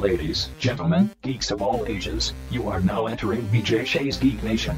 Ladies, 0.00 0.48
gentlemen, 0.58 1.10
geeks 1.20 1.50
of 1.50 1.60
all 1.60 1.84
ages, 1.86 2.32
you 2.50 2.70
are 2.70 2.80
now 2.80 3.06
entering 3.06 3.42
BJ 3.48 3.84
Shea's 3.84 4.16
Geek 4.16 4.42
Nation. 4.42 4.74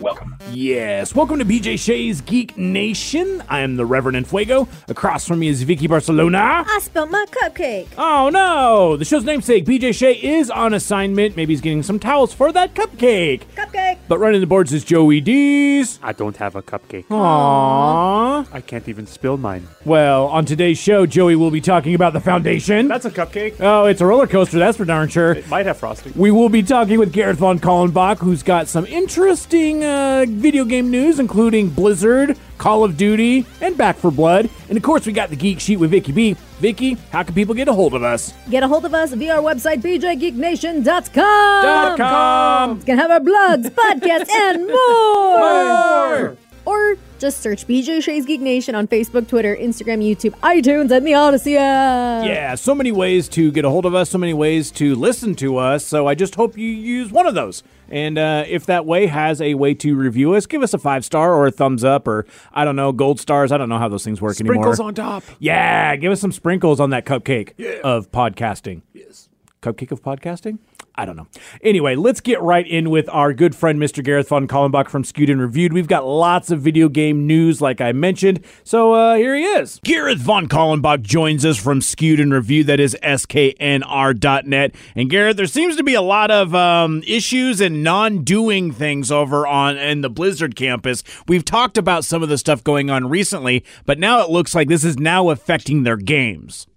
Welcome. 0.00 0.38
Yes, 0.52 1.14
welcome 1.14 1.38
to 1.38 1.44
BJ 1.44 1.78
Shea's 1.78 2.22
Geek 2.22 2.56
Nation. 2.56 3.42
I 3.50 3.60
am 3.60 3.76
the 3.76 3.84
Reverend 3.84 4.26
Fuego. 4.26 4.66
Across 4.88 5.28
from 5.28 5.40
me 5.40 5.48
is 5.48 5.62
Vicky 5.64 5.86
Barcelona. 5.86 6.64
I 6.66 6.78
spilled 6.80 7.10
my 7.10 7.26
cupcake. 7.30 7.88
Oh 7.98 8.30
no! 8.30 8.96
The 8.96 9.04
show's 9.04 9.24
namesake, 9.24 9.66
BJ 9.66 9.94
Shea, 9.94 10.14
is 10.14 10.50
on 10.50 10.72
assignment. 10.72 11.36
Maybe 11.36 11.52
he's 11.52 11.60
getting 11.60 11.82
some 11.82 11.98
towels 11.98 12.32
for 12.32 12.50
that 12.52 12.72
cupcake. 12.72 13.42
Cupcake. 13.54 13.93
But 14.06 14.18
running 14.18 14.42
the 14.42 14.46
boards 14.46 14.70
is 14.72 14.84
Joey 14.84 15.22
D's. 15.22 15.98
I 16.02 16.12
don't 16.12 16.36
have 16.36 16.56
a 16.56 16.62
cupcake. 16.62 17.06
Aww. 17.06 18.46
I 18.52 18.60
can't 18.60 18.86
even 18.86 19.06
spill 19.06 19.38
mine. 19.38 19.66
Well, 19.86 20.26
on 20.26 20.44
today's 20.44 20.76
show, 20.76 21.06
Joey 21.06 21.36
will 21.36 21.50
be 21.50 21.62
talking 21.62 21.94
about 21.94 22.12
the 22.12 22.20
foundation. 22.20 22.86
That's 22.86 23.06
a 23.06 23.10
cupcake. 23.10 23.56
oh, 23.60 23.86
it's 23.86 24.02
a 24.02 24.06
roller 24.06 24.26
coaster, 24.26 24.58
that's 24.58 24.76
for 24.76 24.84
darn 24.84 25.08
sure. 25.08 25.32
It 25.32 25.48
might 25.48 25.64
have 25.64 25.78
frosting. 25.78 26.12
We 26.16 26.30
will 26.30 26.50
be 26.50 26.62
talking 26.62 26.98
with 26.98 27.12
Gareth 27.14 27.38
von 27.38 27.58
Kallenbach, 27.58 28.18
who's 28.18 28.42
got 28.42 28.68
some 28.68 28.84
interesting 28.86 29.82
uh, 29.84 30.26
video 30.28 30.66
game 30.66 30.90
news, 30.90 31.18
including 31.18 31.70
Blizzard, 31.70 32.36
Call 32.58 32.84
of 32.84 32.98
Duty, 32.98 33.46
and 33.62 33.76
Back 33.76 33.96
4 33.96 34.10
Blood. 34.10 34.50
And 34.68 34.76
of 34.76 34.82
course, 34.82 35.06
we 35.06 35.12
got 35.12 35.30
the 35.30 35.36
Geek 35.36 35.60
Sheet 35.60 35.78
with 35.78 35.90
Vicky 35.90 36.12
B. 36.12 36.36
Vicky, 36.58 36.96
how 37.10 37.22
can 37.22 37.34
people 37.34 37.54
get 37.54 37.68
a 37.68 37.72
hold 37.72 37.94
of 37.94 38.02
us? 38.02 38.32
Get 38.48 38.62
a 38.62 38.68
hold 38.68 38.84
of 38.84 38.94
us 38.94 39.12
via 39.12 39.36
our 39.36 39.42
website, 39.42 39.82
bjgeeknation.com. 39.82 40.84
Dot 40.84 41.98
com. 41.98 42.76
It's 42.76 42.84
going 42.84 42.96
to 42.98 43.02
have 43.02 43.10
our 43.10 43.20
blogs, 43.20 43.70
podcasts, 43.70 44.30
and 44.30 44.66
more. 44.68 46.36
Or 46.64 46.96
just 47.18 47.40
search 47.40 47.66
BJ 47.66 48.02
Shea's 48.02 48.26
Geek 48.26 48.40
Nation 48.40 48.74
on 48.74 48.86
Facebook, 48.88 49.28
Twitter, 49.28 49.56
Instagram, 49.56 50.02
YouTube, 50.02 50.38
iTunes, 50.40 50.90
and 50.90 51.06
the 51.06 51.12
Audacy 51.12 51.56
app. 51.56 52.26
Yeah, 52.26 52.54
so 52.54 52.74
many 52.74 52.92
ways 52.92 53.28
to 53.30 53.50
get 53.52 53.64
a 53.64 53.70
hold 53.70 53.86
of 53.86 53.94
us, 53.94 54.10
so 54.10 54.18
many 54.18 54.34
ways 54.34 54.70
to 54.72 54.94
listen 54.94 55.34
to 55.36 55.56
us. 55.56 55.84
So 55.84 56.06
I 56.06 56.14
just 56.14 56.34
hope 56.34 56.58
you 56.58 56.68
use 56.68 57.10
one 57.10 57.26
of 57.26 57.34
those. 57.34 57.62
And 57.90 58.18
uh, 58.18 58.44
if 58.48 58.66
that 58.66 58.86
way 58.86 59.06
has 59.06 59.40
a 59.40 59.54
way 59.54 59.74
to 59.74 59.94
review 59.94 60.34
us, 60.34 60.46
give 60.46 60.62
us 60.62 60.74
a 60.74 60.78
five 60.78 61.04
star 61.04 61.34
or 61.34 61.46
a 61.46 61.50
thumbs 61.50 61.84
up 61.84 62.08
or 62.08 62.26
I 62.52 62.64
don't 62.64 62.76
know, 62.76 62.92
gold 62.92 63.20
stars. 63.20 63.52
I 63.52 63.58
don't 63.58 63.68
know 63.68 63.78
how 63.78 63.88
those 63.88 64.04
things 64.04 64.20
work 64.20 64.34
Sprinkles 64.34 64.56
anymore. 64.56 64.74
Sprinkles 64.74 64.98
on 64.98 65.22
top. 65.22 65.22
Yeah, 65.38 65.94
give 65.96 66.10
us 66.10 66.20
some 66.20 66.32
sprinkles 66.32 66.80
on 66.80 66.90
that 66.90 67.04
cupcake 67.04 67.80
of 67.82 68.10
podcasting. 68.10 68.82
Yes. 68.92 69.28
Cupcake 69.62 69.92
of 69.92 70.02
podcasting? 70.02 70.58
I 70.96 71.04
don't 71.04 71.16
know. 71.16 71.26
Anyway, 71.62 71.96
let's 71.96 72.20
get 72.20 72.40
right 72.40 72.66
in 72.66 72.88
with 72.88 73.08
our 73.08 73.32
good 73.32 73.56
friend, 73.56 73.80
Mr. 73.80 74.02
Gareth 74.02 74.28
von 74.28 74.46
Kallenbach 74.46 74.88
from 74.88 75.02
Skewed 75.02 75.28
and 75.28 75.40
Reviewed. 75.40 75.72
We've 75.72 75.88
got 75.88 76.06
lots 76.06 76.52
of 76.52 76.60
video 76.60 76.88
game 76.88 77.26
news, 77.26 77.60
like 77.60 77.80
I 77.80 77.90
mentioned. 77.90 78.44
So 78.62 78.92
uh, 78.92 79.16
here 79.16 79.34
he 79.34 79.42
is. 79.42 79.80
Gareth 79.82 80.18
von 80.18 80.48
Kallenbach 80.48 81.02
joins 81.02 81.44
us 81.44 81.58
from 81.58 81.80
Skewed 81.80 82.20
and 82.20 82.32
Reviewed. 82.32 82.68
That 82.68 82.78
is 82.78 82.96
sknr.net. 83.02 84.74
And 84.94 85.10
Gareth, 85.10 85.36
there 85.36 85.46
seems 85.46 85.76
to 85.76 85.82
be 85.82 85.94
a 85.94 86.02
lot 86.02 86.30
of 86.30 86.54
um, 86.54 87.02
issues 87.06 87.60
and 87.60 87.82
non-doing 87.82 88.70
things 88.70 89.10
over 89.10 89.48
on 89.48 89.76
in 89.76 90.02
the 90.02 90.10
Blizzard 90.10 90.54
campus. 90.54 91.02
We've 91.26 91.44
talked 91.44 91.76
about 91.76 92.04
some 92.04 92.22
of 92.22 92.28
the 92.28 92.38
stuff 92.38 92.62
going 92.62 92.88
on 92.88 93.08
recently, 93.08 93.64
but 93.84 93.98
now 93.98 94.22
it 94.22 94.30
looks 94.30 94.54
like 94.54 94.68
this 94.68 94.84
is 94.84 94.96
now 94.96 95.30
affecting 95.30 95.82
their 95.82 95.96
games. 95.96 96.68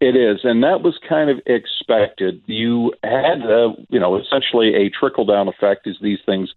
It 0.00 0.16
is, 0.16 0.40
and 0.42 0.62
that 0.64 0.82
was 0.82 0.98
kind 1.08 1.30
of 1.30 1.38
expected. 1.46 2.42
You 2.46 2.92
had, 3.04 3.40
a, 3.42 3.74
you 3.88 3.98
know, 3.98 4.18
essentially 4.18 4.74
a 4.74 4.90
trickle 4.90 5.24
down 5.24 5.48
effect 5.48 5.86
as 5.86 5.96
these 6.02 6.18
things 6.26 6.50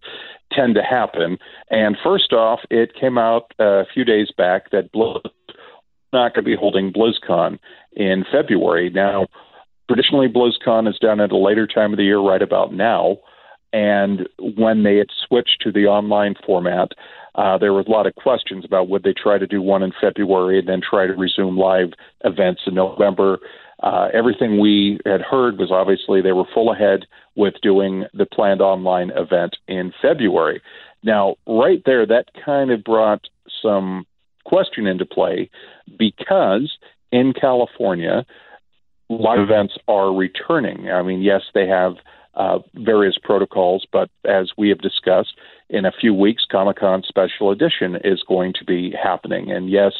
tend 0.51 0.75
to 0.75 0.81
happen. 0.81 1.37
And 1.69 1.95
first 2.03 2.33
off, 2.33 2.61
it 2.69 2.93
came 2.99 3.17
out 3.17 3.53
uh, 3.59 3.81
a 3.81 3.85
few 3.93 4.03
days 4.03 4.31
back 4.35 4.71
that 4.71 4.91
Blizz 4.91 5.21
not 6.13 6.33
going 6.33 6.43
to 6.45 6.49
be 6.49 6.55
holding 6.55 6.91
BlizzCon 6.91 7.59
in 7.93 8.25
February. 8.31 8.89
Now, 8.89 9.27
traditionally, 9.89 10.27
BlizzCon 10.27 10.89
is 10.89 10.97
done 10.99 11.19
at 11.19 11.31
a 11.31 11.37
later 11.37 11.67
time 11.67 11.93
of 11.93 11.97
the 11.97 12.05
year, 12.05 12.19
right 12.19 12.41
about 12.41 12.73
now. 12.73 13.17
And 13.73 14.27
when 14.39 14.83
they 14.83 14.95
had 14.95 15.07
switched 15.27 15.61
to 15.61 15.71
the 15.71 15.85
online 15.85 16.35
format, 16.45 16.89
uh, 17.37 17.57
there 17.57 17.73
was 17.73 17.85
a 17.87 17.91
lot 17.91 18.07
of 18.07 18.15
questions 18.15 18.65
about 18.65 18.89
would 18.89 19.03
they 19.03 19.13
try 19.13 19.37
to 19.37 19.47
do 19.47 19.61
one 19.61 19.83
in 19.83 19.93
February 20.01 20.59
and 20.59 20.67
then 20.67 20.81
try 20.81 21.05
to 21.05 21.13
resume 21.13 21.57
live 21.57 21.89
events 22.23 22.61
in 22.65 22.73
November. 22.73 23.37
Uh, 23.81 24.07
everything 24.11 24.59
we 24.59 24.99
had 25.05 25.21
heard 25.21 25.59
was 25.59 25.71
obviously 25.71 26.21
they 26.21 26.31
were 26.31 26.47
full 26.53 26.73
ahead 26.73 27.01
with 27.35 27.53
doing 27.61 28.05
the 28.13 28.25
planned 28.25 28.61
online 28.61 29.11
event 29.11 29.55
in 29.67 29.93
February. 30.01 30.61
Now, 31.03 31.35
right 31.47 31.81
there, 31.85 32.07
that 32.07 32.25
kind 32.43 32.71
of 32.71 32.83
brought 32.83 33.21
some 33.61 34.07
question 34.43 34.87
into 34.87 35.05
play 35.05 35.51
because 35.99 36.75
in 37.11 37.33
California, 37.39 38.25
live 39.09 39.39
events 39.39 39.75
are 39.87 40.11
returning. 40.13 40.89
I 40.89 41.03
mean, 41.03 41.21
yes, 41.21 41.41
they 41.53 41.67
have 41.67 41.93
uh, 42.37 42.59
various 42.75 43.17
protocols, 43.21 43.85
but 43.91 44.09
as 44.23 44.51
we 44.57 44.69
have 44.69 44.79
discussed, 44.79 45.33
in 45.69 45.85
a 45.85 45.91
few 45.91 46.13
weeks, 46.13 46.45
Comic 46.49 46.77
Con 46.77 47.03
Special 47.05 47.51
Edition 47.51 47.97
is 48.03 48.23
going 48.27 48.53
to 48.53 48.63
be 48.63 48.91
happening. 48.91 49.51
And 49.51 49.69
yes, 49.69 49.93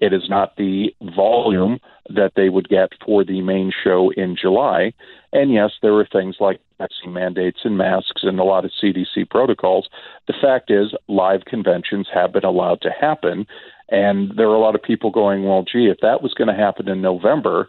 it 0.00 0.12
is 0.12 0.28
not 0.28 0.56
the 0.56 0.94
volume 1.16 1.78
that 2.10 2.32
they 2.36 2.48
would 2.48 2.68
get 2.68 2.90
for 3.06 3.24
the 3.24 3.40
main 3.40 3.72
show 3.82 4.10
in 4.16 4.36
July. 4.38 4.92
And 5.32 5.52
yes, 5.52 5.70
there 5.82 5.94
are 5.94 6.06
things 6.12 6.36
like 6.40 6.60
vaccine 6.78 7.12
mandates 7.12 7.60
and 7.64 7.78
masks 7.78 8.22
and 8.24 8.38
a 8.38 8.44
lot 8.44 8.64
of 8.64 8.72
CDC 8.82 9.30
protocols. 9.30 9.88
The 10.26 10.34
fact 10.42 10.70
is, 10.70 10.94
live 11.08 11.44
conventions 11.46 12.08
have 12.12 12.32
been 12.32 12.44
allowed 12.44 12.82
to 12.82 12.90
happen. 12.90 13.46
And 13.88 14.36
there 14.36 14.48
are 14.48 14.56
a 14.56 14.60
lot 14.60 14.74
of 14.74 14.82
people 14.82 15.10
going, 15.10 15.44
well, 15.44 15.62
gee, 15.62 15.86
if 15.86 15.98
that 16.02 16.22
was 16.22 16.34
going 16.34 16.48
to 16.48 16.60
happen 16.60 16.88
in 16.88 17.00
November, 17.00 17.68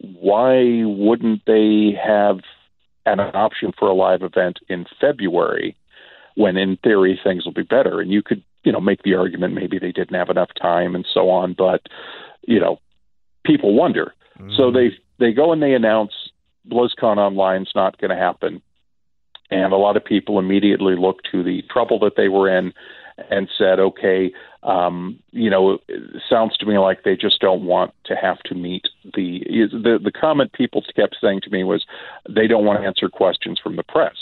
why 0.00 0.82
wouldn't 0.84 1.42
they 1.46 1.92
have 2.02 2.40
an 3.06 3.20
option 3.20 3.72
for 3.78 3.88
a 3.88 3.94
live 3.94 4.22
event 4.22 4.58
in 4.68 4.84
February? 5.00 5.76
when 6.36 6.56
in 6.56 6.76
theory 6.84 7.18
things 7.22 7.44
will 7.44 7.52
be 7.52 7.62
better. 7.62 8.00
And 8.00 8.12
you 8.12 8.22
could, 8.22 8.42
you 8.62 8.70
know, 8.70 8.80
make 8.80 9.02
the 9.02 9.14
argument 9.14 9.54
maybe 9.54 9.78
they 9.78 9.90
didn't 9.90 10.16
have 10.16 10.30
enough 10.30 10.50
time 10.60 10.94
and 10.94 11.06
so 11.12 11.30
on, 11.30 11.54
but 11.56 11.82
you 12.42 12.60
know, 12.60 12.78
people 13.44 13.74
wonder. 13.74 14.14
Mm-hmm. 14.38 14.52
So 14.56 14.70
they 14.70 14.90
they 15.18 15.32
go 15.32 15.52
and 15.52 15.62
they 15.62 15.72
announce 15.72 16.12
BlizzCon 16.70 17.16
Online's 17.16 17.72
not 17.74 17.98
going 17.98 18.10
to 18.10 18.16
happen, 18.16 18.60
and 19.50 19.72
a 19.72 19.76
lot 19.76 19.96
of 19.96 20.04
people 20.04 20.38
immediately 20.38 20.94
look 20.94 21.20
to 21.32 21.42
the 21.42 21.62
trouble 21.70 21.98
that 22.00 22.16
they 22.16 22.28
were 22.28 22.54
in 22.54 22.72
and 23.30 23.48
said, 23.56 23.80
okay, 23.80 24.32
um, 24.62 25.18
you 25.30 25.50
know, 25.50 25.78
it 25.88 26.22
sounds 26.28 26.56
to 26.58 26.66
me 26.66 26.78
like 26.78 27.04
they 27.04 27.16
just 27.16 27.40
don't 27.40 27.64
want 27.64 27.92
to 28.06 28.14
have 28.14 28.38
to 28.44 28.54
meet 28.54 28.82
the 29.04 29.40
the 29.70 29.98
the 30.02 30.12
comment 30.12 30.52
people 30.52 30.82
kept 30.94 31.16
saying 31.20 31.40
to 31.42 31.50
me 31.50 31.64
was 31.64 31.84
they 32.28 32.46
don't 32.46 32.64
want 32.64 32.80
to 32.80 32.86
answer 32.86 33.08
questions 33.08 33.60
from 33.62 33.76
the 33.76 33.82
press 33.82 34.16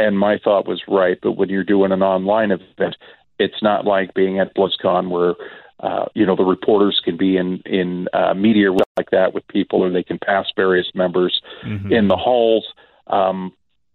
and 0.00 0.18
my 0.18 0.38
thought 0.42 0.66
was 0.66 0.82
right. 0.88 1.18
But 1.22 1.32
when 1.32 1.48
you're 1.48 1.64
doing 1.64 1.92
an 1.92 2.02
online 2.02 2.50
event, 2.50 2.96
it's 3.38 3.62
not 3.62 3.84
like 3.84 4.14
being 4.14 4.40
at 4.40 4.54
BlizzCon 4.54 5.10
where 5.10 5.34
uh, 5.80 6.06
you 6.14 6.26
know 6.26 6.36
the 6.36 6.44
reporters 6.44 7.00
can 7.04 7.16
be 7.16 7.36
in 7.36 7.62
in 7.64 8.08
uh, 8.12 8.34
media 8.34 8.72
like 8.72 9.10
that 9.12 9.34
with 9.34 9.46
people, 9.48 9.82
or 9.82 9.90
they 9.90 10.02
can 10.02 10.18
pass 10.18 10.46
various 10.56 10.86
members 10.94 11.40
mm-hmm. 11.64 11.92
in 11.92 12.08
the 12.08 12.16
halls. 12.16 12.66
Um, 13.06 13.52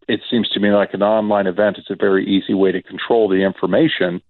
it 0.07 0.22
seems 0.29 0.50
to 0.50 0.59
me 0.59 0.69
like 0.69 0.94
an 0.94 1.02
online 1.02 1.47
event 1.47 1.78
is 1.78 1.85
a 1.90 1.96
very 1.96 2.25
easy 2.25 2.53
way 2.53 2.72
to 2.72 2.81
control 2.81 3.28
the 3.28 3.44
information. 3.44 4.22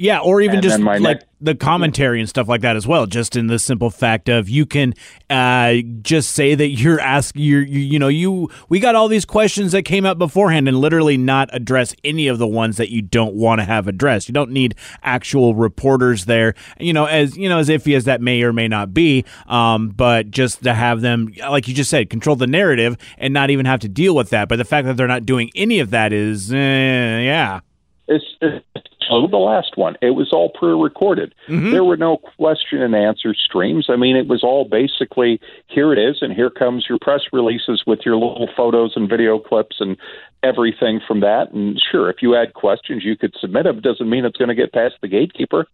Yeah, 0.00 0.20
or 0.20 0.40
even 0.40 0.56
And 0.58 0.62
just 0.62 0.78
like 0.78 1.02
next- 1.02 1.26
the 1.40 1.56
commentary 1.56 2.20
and 2.20 2.28
stuff 2.28 2.48
like 2.48 2.60
that 2.60 2.76
as 2.76 2.86
well. 2.86 3.06
Just 3.06 3.34
in 3.34 3.48
the 3.48 3.58
simple 3.58 3.90
fact 3.90 4.28
of 4.28 4.48
you 4.48 4.64
can 4.64 4.94
uh, 5.28 5.74
just 6.02 6.30
say 6.30 6.54
that 6.54 6.68
you're 6.68 7.00
asking, 7.00 7.42
you're, 7.42 7.62
you, 7.62 7.80
you 7.80 7.98
know, 7.98 8.06
you 8.06 8.48
we 8.68 8.78
got 8.78 8.94
all 8.94 9.08
these 9.08 9.24
questions 9.24 9.72
that 9.72 9.82
came 9.82 10.06
up 10.06 10.16
beforehand, 10.16 10.68
and 10.68 10.76
literally 10.78 11.16
not 11.16 11.48
address 11.52 11.96
any 12.04 12.28
of 12.28 12.38
the 12.38 12.46
ones 12.46 12.76
that 12.76 12.92
you 12.92 13.02
don't 13.02 13.34
want 13.34 13.60
to 13.60 13.64
have 13.64 13.88
addressed. 13.88 14.28
You 14.28 14.34
don't 14.34 14.52
need 14.52 14.76
actual 15.02 15.56
reporters 15.56 16.26
there, 16.26 16.54
you 16.78 16.92
know, 16.92 17.06
as 17.06 17.36
you 17.36 17.48
know, 17.48 17.58
as 17.58 17.68
iffy 17.68 17.96
as 17.96 18.04
that 18.04 18.20
may 18.20 18.40
or 18.44 18.52
may 18.52 18.68
not 18.68 18.94
be. 18.94 19.24
Um, 19.48 19.88
but 19.88 20.30
just 20.30 20.62
to 20.62 20.74
have 20.74 21.00
them, 21.00 21.34
like 21.40 21.66
you 21.66 21.74
just 21.74 21.90
said, 21.90 22.08
control 22.08 22.36
the 22.36 22.46
narrative 22.46 22.96
and 23.18 23.34
not 23.34 23.50
even 23.50 23.66
have 23.66 23.80
to 23.80 23.88
deal 23.88 24.14
with 24.14 24.30
that. 24.30 24.48
But 24.48 24.56
the 24.56 24.64
fact 24.64 24.86
that 24.86 24.96
they're 24.96 25.08
not 25.08 25.26
doing 25.26 25.50
any 25.56 25.80
of 25.80 25.90
that 25.90 26.12
is, 26.12 26.52
eh, 26.52 26.56
yeah. 26.56 27.60
It's, 28.06 28.24
it's 28.40 28.64
so 29.08 29.26
the 29.26 29.36
last 29.36 29.76
one. 29.76 29.96
It 30.02 30.10
was 30.10 30.32
all 30.32 30.50
pre-recorded. 30.50 31.34
Mm-hmm. 31.48 31.70
There 31.70 31.84
were 31.84 31.96
no 31.96 32.18
question 32.18 32.82
and 32.82 32.94
answer 32.94 33.34
streams. 33.34 33.86
I 33.88 33.96
mean, 33.96 34.16
it 34.16 34.28
was 34.28 34.42
all 34.42 34.64
basically 34.64 35.40
here 35.66 35.92
it 35.92 35.98
is, 35.98 36.18
and 36.20 36.32
here 36.32 36.50
comes 36.50 36.86
your 36.88 36.98
press 37.00 37.22
releases 37.32 37.82
with 37.86 38.00
your 38.04 38.16
little 38.16 38.48
photos 38.56 38.92
and 38.96 39.08
video 39.08 39.38
clips 39.38 39.76
and 39.80 39.96
everything 40.42 41.00
from 41.06 41.20
that. 41.20 41.52
And 41.52 41.80
sure, 41.90 42.10
if 42.10 42.22
you 42.22 42.32
had 42.32 42.54
questions, 42.54 43.04
you 43.04 43.16
could 43.16 43.34
submit 43.40 43.64
them. 43.64 43.80
Doesn't 43.80 44.08
mean 44.08 44.24
it's 44.24 44.36
going 44.36 44.48
to 44.48 44.54
get 44.54 44.72
past 44.72 44.94
the 45.00 45.08
gatekeeper. 45.08 45.66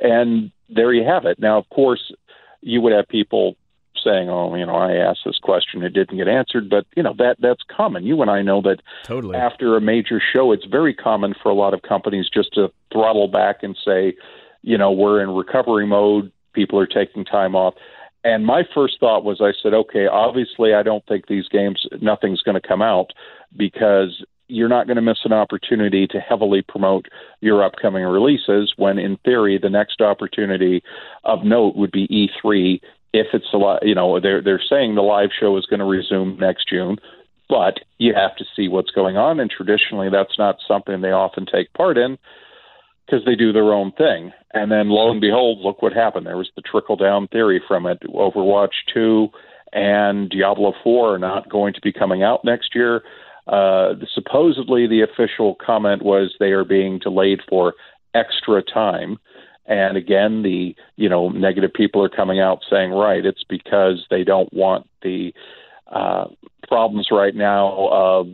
And 0.00 0.50
there 0.68 0.92
you 0.92 1.04
have 1.04 1.24
it. 1.24 1.38
Now, 1.38 1.58
of 1.58 1.68
course, 1.70 2.12
you 2.60 2.80
would 2.80 2.92
have 2.92 3.08
people 3.08 3.56
saying, 4.02 4.28
"Oh, 4.28 4.54
you 4.54 4.66
know, 4.66 4.74
I 4.74 4.94
asked 4.94 5.20
this 5.24 5.38
question, 5.38 5.82
it 5.82 5.92
didn't 5.92 6.16
get 6.16 6.28
answered," 6.28 6.68
but 6.68 6.86
you 6.96 7.02
know 7.02 7.14
that 7.18 7.36
that's 7.40 7.62
common. 7.74 8.04
You 8.04 8.20
and 8.22 8.30
I 8.30 8.42
know 8.42 8.60
that 8.62 8.80
Totally. 9.04 9.36
after 9.36 9.76
a 9.76 9.80
major 9.80 10.20
show, 10.20 10.52
it's 10.52 10.64
very 10.64 10.94
common 10.94 11.34
for 11.42 11.50
a 11.50 11.54
lot 11.54 11.74
of 11.74 11.82
companies 11.82 12.28
just 12.32 12.54
to 12.54 12.72
throttle 12.92 13.28
back 13.28 13.62
and 13.62 13.76
say, 13.84 14.14
you 14.62 14.78
know, 14.78 14.90
we're 14.90 15.22
in 15.22 15.30
recovery 15.30 15.86
mode. 15.86 16.32
People 16.52 16.78
are 16.78 16.86
taking 16.86 17.24
time 17.24 17.54
off. 17.54 17.74
And 18.24 18.44
my 18.44 18.64
first 18.74 18.98
thought 18.98 19.24
was, 19.24 19.40
I 19.40 19.52
said, 19.62 19.74
okay, 19.74 20.06
obviously, 20.06 20.74
I 20.74 20.82
don't 20.82 21.06
think 21.06 21.26
these 21.26 21.48
games, 21.48 21.86
nothing's 22.02 22.42
going 22.42 22.60
to 22.60 22.66
come 22.66 22.82
out 22.82 23.12
because 23.56 24.24
you're 24.48 24.68
not 24.68 24.86
going 24.86 24.96
to 24.96 25.02
miss 25.02 25.18
an 25.24 25.32
opportunity 25.32 26.06
to 26.08 26.18
heavily 26.18 26.62
promote 26.62 27.06
your 27.40 27.62
upcoming 27.62 28.04
releases 28.04 28.72
when 28.76 28.98
in 28.98 29.16
theory 29.18 29.58
the 29.58 29.70
next 29.70 30.00
opportunity 30.00 30.82
of 31.24 31.44
note 31.44 31.76
would 31.76 31.92
be 31.92 32.08
E3 32.08 32.80
if 33.12 33.28
it's 33.32 33.52
a 33.52 33.56
lot 33.56 33.86
you 33.86 33.94
know 33.94 34.20
they're 34.20 34.42
they're 34.42 34.62
saying 34.68 34.94
the 34.94 35.02
live 35.02 35.30
show 35.38 35.56
is 35.56 35.66
going 35.66 35.80
to 35.80 35.86
resume 35.86 36.38
next 36.38 36.68
June 36.68 36.96
but 37.48 37.80
you 37.98 38.12
have 38.14 38.36
to 38.36 38.44
see 38.54 38.68
what's 38.68 38.90
going 38.90 39.16
on 39.16 39.40
and 39.40 39.50
traditionally 39.50 40.08
that's 40.10 40.38
not 40.38 40.56
something 40.66 41.00
they 41.00 41.12
often 41.12 41.46
take 41.46 41.72
part 41.72 41.96
in 41.96 42.18
because 43.06 43.24
they 43.24 43.34
do 43.34 43.52
their 43.52 43.72
own 43.72 43.90
thing. 43.92 44.32
And 44.52 44.70
then 44.70 44.90
lo 44.90 45.10
and 45.10 45.20
behold 45.20 45.60
look 45.60 45.80
what 45.80 45.92
happened. 45.92 46.26
There 46.26 46.36
was 46.36 46.50
the 46.56 46.62
trickle 46.62 46.96
down 46.96 47.28
theory 47.28 47.62
from 47.66 47.86
it 47.86 48.02
Overwatch 48.02 48.74
2 48.92 49.28
and 49.72 50.30
Diablo 50.30 50.72
4 50.82 51.14
are 51.14 51.18
not 51.18 51.48
going 51.48 51.74
to 51.74 51.80
be 51.80 51.92
coming 51.92 52.22
out 52.22 52.44
next 52.44 52.74
year. 52.74 53.02
Uh, 53.46 53.94
supposedly, 54.14 54.86
the 54.86 55.02
official 55.02 55.56
comment 55.64 56.02
was 56.02 56.34
they 56.38 56.52
are 56.52 56.64
being 56.64 56.98
delayed 56.98 57.40
for 57.48 57.74
extra 58.14 58.62
time. 58.62 59.18
And 59.68 59.96
again, 59.98 60.42
the 60.42 60.74
you 60.96 61.08
know 61.08 61.28
negative 61.28 61.72
people 61.72 62.02
are 62.02 62.08
coming 62.08 62.40
out 62.40 62.64
saying, 62.68 62.90
right, 62.90 63.24
it's 63.24 63.44
because 63.44 64.06
they 64.10 64.24
don't 64.24 64.52
want 64.52 64.88
the 65.02 65.32
uh, 65.86 66.24
problems 66.66 67.08
right 67.12 67.34
now 67.34 67.88
of 67.90 68.26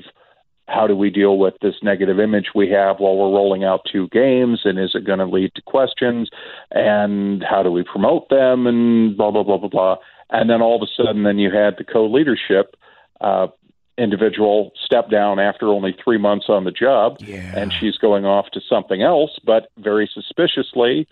how 0.67 0.87
do 0.87 0.97
we 0.97 1.11
deal 1.11 1.37
with 1.37 1.55
this 1.61 1.75
negative 1.83 2.19
image 2.19 2.47
we 2.55 2.71
have 2.71 2.99
while 2.99 3.17
we're 3.17 3.37
rolling 3.37 3.65
out 3.65 3.81
two 3.91 4.09
games 4.09 4.61
and 4.65 4.79
is 4.79 4.93
it 4.95 5.05
going 5.05 5.19
to 5.19 5.27
lead 5.27 5.55
to 5.55 5.63
questions 5.63 6.31
and 6.71 7.45
how 7.45 7.63
do 7.63 7.71
we 7.71 7.85
promote 7.85 8.29
them 8.31 8.67
and 8.67 9.17
blah 9.17 9.31
blah 9.31 9.43
blah 9.43 9.59
blah 9.59 9.69
blah. 9.69 9.97
And 10.31 10.49
then 10.49 10.63
all 10.63 10.77
of 10.77 10.83
a 10.83 11.03
sudden 11.03 11.25
then 11.25 11.39
you 11.39 11.51
had 11.51 11.75
the 11.77 11.85
co-leadership 11.85 12.77
uh, 13.21 13.49
individual 13.97 14.73
step 14.85 15.09
down 15.11 15.39
after 15.39 15.69
only 15.69 15.93
three 16.03 16.19
months 16.19 16.47
on 16.49 16.65
the 16.65 16.71
job, 16.71 17.19
Yeah. 17.21 17.53
and 17.57 17.73
she's 17.73 17.97
going 17.97 18.25
off 18.25 18.51
to 18.53 18.61
something 18.61 19.03
else. 19.03 19.39
But 19.45 19.69
very 19.79 20.09
suspiciously, 20.13 21.07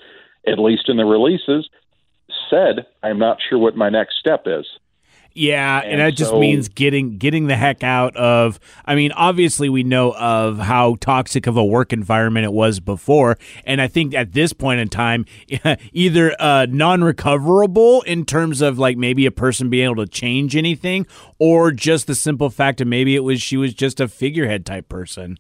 at 0.47 0.59
least 0.59 0.89
in 0.89 0.97
the 0.97 1.05
releases, 1.05 1.69
said, 2.51 2.87
"I'm 3.03 3.19
not 3.19 3.41
sure 3.41 3.59
what 3.59 3.77
my 3.77 3.89
next 3.89 4.19
step 4.19 4.43
is." 4.47 4.67
Yeah, 5.35 5.81
and, 5.81 5.93
And 5.93 6.01
that 6.01 6.15
just 6.15 6.35
means 6.35 6.69
getting 6.69 7.17
getting 7.17 7.47
the 7.47 7.57
heck 7.57 7.83
out 7.83 8.15
of. 8.17 8.61
I 8.85 8.95
mean, 8.95 9.13
obviously 9.13 9.69
we 9.69 9.83
know 9.83 10.13
of 10.13 10.59
how 10.59 10.97
toxic 11.01 11.47
of 11.47 11.57
a 11.57 11.65
work 11.65 11.93
environment 11.93 12.45
it 12.45 12.53
was 12.53 12.81
before, 12.81 13.39
and 13.65 13.81
I 13.81 13.89
think 13.89 14.15
at 14.15 14.33
this 14.33 14.53
point 14.53 14.81
in 14.81 14.89
time, 14.89 15.25
either 15.93 16.37
uh, 16.39 16.67
non-recoverable 16.69 18.03
in 18.03 18.25
terms 18.25 18.61
of 18.61 18.79
like 18.79 18.97
maybe 18.97 19.25
a 19.27 19.31
person 19.31 19.71
being 19.71 19.85
able 19.85 20.05
to 20.05 20.07
change 20.07 20.55
anything, 20.55 21.07
or 21.39 21.73
just 21.73 22.07
the 22.07 22.15
simple 22.15 22.51
fact 22.51 22.81
of 22.81 22.87
maybe 22.87 23.17
it 23.17 23.21
was 23.21 23.41
she 23.41 23.57
was 23.57 23.73
just 23.73 24.01
a 24.01 24.09
figurehead 24.09 24.67
type 24.67 24.89
person. 24.89 25.39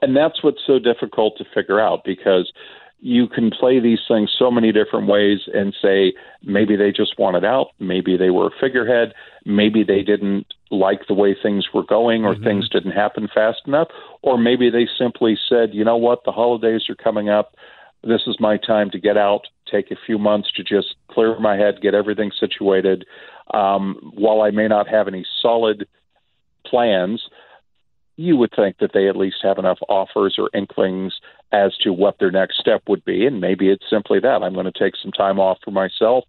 And 0.00 0.16
that's 0.16 0.42
what's 0.44 0.60
so 0.66 0.78
difficult 0.78 1.36
to 1.38 1.44
figure 1.52 1.80
out 1.80 2.04
because 2.04 2.52
you 3.00 3.28
can 3.28 3.50
play 3.50 3.78
these 3.78 4.00
things 4.08 4.34
so 4.36 4.50
many 4.50 4.72
different 4.72 5.06
ways 5.06 5.38
and 5.54 5.74
say 5.80 6.12
maybe 6.42 6.76
they 6.76 6.90
just 6.90 7.18
wanted 7.18 7.44
out, 7.44 7.68
maybe 7.78 8.16
they 8.16 8.30
were 8.30 8.48
a 8.48 8.60
figurehead, 8.60 9.14
maybe 9.44 9.84
they 9.84 10.02
didn't 10.02 10.46
like 10.70 11.06
the 11.06 11.14
way 11.14 11.36
things 11.40 11.68
were 11.72 11.84
going 11.84 12.24
or 12.24 12.34
things 12.36 12.68
didn't 12.68 12.92
happen 12.92 13.28
fast 13.32 13.60
enough, 13.66 13.88
or 14.22 14.36
maybe 14.36 14.68
they 14.68 14.88
simply 14.98 15.38
said, 15.48 15.70
you 15.72 15.84
know 15.84 15.96
what, 15.96 16.24
the 16.24 16.32
holidays 16.32 16.82
are 16.88 16.96
coming 16.96 17.28
up. 17.28 17.54
This 18.02 18.22
is 18.26 18.36
my 18.40 18.56
time 18.56 18.90
to 18.90 18.98
get 18.98 19.16
out, 19.16 19.42
take 19.70 19.90
a 19.90 19.96
few 20.06 20.18
months 20.18 20.50
to 20.56 20.64
just 20.64 20.96
clear 21.10 21.38
my 21.38 21.56
head, 21.56 21.80
get 21.80 21.94
everything 21.94 22.32
situated. 22.38 23.04
Um, 23.54 24.12
while 24.14 24.42
I 24.42 24.50
may 24.50 24.68
not 24.68 24.88
have 24.88 25.08
any 25.08 25.24
solid 25.40 25.86
plans, 26.66 27.22
you 28.16 28.36
would 28.36 28.50
think 28.54 28.78
that 28.78 28.90
they 28.92 29.08
at 29.08 29.16
least 29.16 29.36
have 29.42 29.58
enough 29.58 29.78
offers 29.88 30.36
or 30.38 30.50
inklings 30.52 31.14
as 31.52 31.76
to 31.78 31.92
what 31.92 32.18
their 32.18 32.30
next 32.30 32.58
step 32.58 32.82
would 32.88 33.04
be. 33.04 33.26
And 33.26 33.40
maybe 33.40 33.70
it's 33.70 33.84
simply 33.88 34.20
that 34.20 34.42
I'm 34.42 34.54
going 34.54 34.70
to 34.70 34.78
take 34.78 34.94
some 34.96 35.12
time 35.12 35.38
off 35.38 35.58
for 35.64 35.70
myself. 35.70 36.24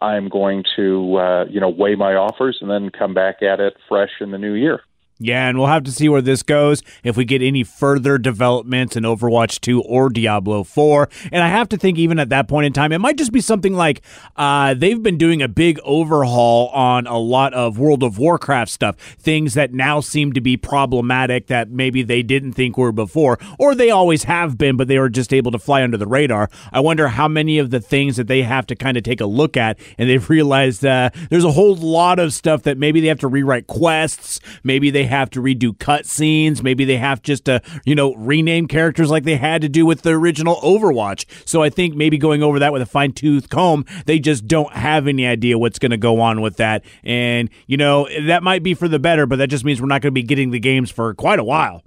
I'm 0.00 0.28
going 0.28 0.64
to, 0.76 1.16
uh, 1.16 1.44
you 1.48 1.60
know, 1.60 1.68
weigh 1.68 1.94
my 1.94 2.14
offers 2.14 2.58
and 2.60 2.70
then 2.70 2.90
come 2.90 3.14
back 3.14 3.42
at 3.42 3.60
it 3.60 3.76
fresh 3.88 4.10
in 4.20 4.30
the 4.30 4.38
new 4.38 4.54
year. 4.54 4.80
Yeah, 5.24 5.48
and 5.48 5.56
we'll 5.56 5.68
have 5.68 5.84
to 5.84 5.92
see 5.92 6.08
where 6.08 6.20
this 6.20 6.42
goes 6.42 6.82
if 7.04 7.16
we 7.16 7.24
get 7.24 7.42
any 7.42 7.62
further 7.62 8.18
developments 8.18 8.96
in 8.96 9.04
Overwatch 9.04 9.60
2 9.60 9.80
or 9.82 10.08
Diablo 10.08 10.64
4. 10.64 11.08
And 11.30 11.44
I 11.44 11.48
have 11.48 11.68
to 11.68 11.76
think, 11.76 11.96
even 11.96 12.18
at 12.18 12.28
that 12.30 12.48
point 12.48 12.66
in 12.66 12.72
time, 12.72 12.90
it 12.90 12.98
might 12.98 13.16
just 13.16 13.30
be 13.30 13.40
something 13.40 13.74
like 13.74 14.02
uh, 14.34 14.74
they've 14.74 15.00
been 15.00 15.18
doing 15.18 15.40
a 15.40 15.46
big 15.46 15.78
overhaul 15.84 16.68
on 16.70 17.06
a 17.06 17.18
lot 17.18 17.54
of 17.54 17.78
World 17.78 18.02
of 18.02 18.18
Warcraft 18.18 18.72
stuff, 18.72 18.96
things 18.96 19.54
that 19.54 19.72
now 19.72 20.00
seem 20.00 20.32
to 20.32 20.40
be 20.40 20.56
problematic 20.56 21.46
that 21.46 21.70
maybe 21.70 22.02
they 22.02 22.24
didn't 22.24 22.54
think 22.54 22.76
were 22.76 22.90
before, 22.90 23.38
or 23.60 23.76
they 23.76 23.90
always 23.90 24.24
have 24.24 24.58
been, 24.58 24.76
but 24.76 24.88
they 24.88 24.98
were 24.98 25.08
just 25.08 25.32
able 25.32 25.52
to 25.52 25.58
fly 25.58 25.84
under 25.84 25.96
the 25.96 26.06
radar. 26.08 26.50
I 26.72 26.80
wonder 26.80 27.06
how 27.08 27.28
many 27.28 27.58
of 27.58 27.70
the 27.70 27.80
things 27.80 28.16
that 28.16 28.26
they 28.26 28.42
have 28.42 28.66
to 28.66 28.74
kind 28.74 28.96
of 28.96 29.04
take 29.04 29.20
a 29.20 29.26
look 29.26 29.56
at, 29.56 29.78
and 29.98 30.10
they've 30.10 30.28
realized 30.32 30.84
uh, 30.84 31.10
there's 31.30 31.44
a 31.44 31.52
whole 31.52 31.76
lot 31.76 32.18
of 32.18 32.32
stuff 32.32 32.64
that 32.64 32.76
maybe 32.76 33.00
they 33.00 33.06
have 33.06 33.20
to 33.20 33.28
rewrite 33.28 33.68
quests, 33.68 34.40
maybe 34.64 34.90
they 34.90 35.11
have 35.12 35.30
to 35.30 35.40
redo 35.40 35.76
cutscenes. 35.76 36.62
Maybe 36.62 36.84
they 36.84 36.96
have 36.96 37.22
just 37.22 37.44
to, 37.44 37.62
you 37.84 37.94
know, 37.94 38.14
rename 38.14 38.66
characters 38.66 39.10
like 39.10 39.24
they 39.24 39.36
had 39.36 39.62
to 39.62 39.68
do 39.68 39.86
with 39.86 40.02
the 40.02 40.10
original 40.10 40.56
Overwatch. 40.56 41.24
So 41.46 41.62
I 41.62 41.70
think 41.70 41.94
maybe 41.94 42.18
going 42.18 42.42
over 42.42 42.58
that 42.58 42.72
with 42.72 42.82
a 42.82 42.86
fine 42.86 43.12
tooth 43.12 43.48
comb, 43.48 43.84
they 44.06 44.18
just 44.18 44.46
don't 44.46 44.72
have 44.72 45.06
any 45.06 45.26
idea 45.26 45.58
what's 45.58 45.78
going 45.78 45.90
to 45.90 45.96
go 45.96 46.20
on 46.20 46.40
with 46.40 46.56
that. 46.56 46.84
And, 47.04 47.50
you 47.66 47.76
know, 47.76 48.08
that 48.26 48.42
might 48.42 48.62
be 48.62 48.74
for 48.74 48.88
the 48.88 48.98
better, 48.98 49.26
but 49.26 49.36
that 49.36 49.48
just 49.48 49.64
means 49.64 49.80
we're 49.80 49.86
not 49.86 50.02
going 50.02 50.12
to 50.12 50.20
be 50.20 50.22
getting 50.22 50.50
the 50.50 50.60
games 50.60 50.90
for 50.90 51.14
quite 51.14 51.38
a 51.38 51.44
while. 51.44 51.82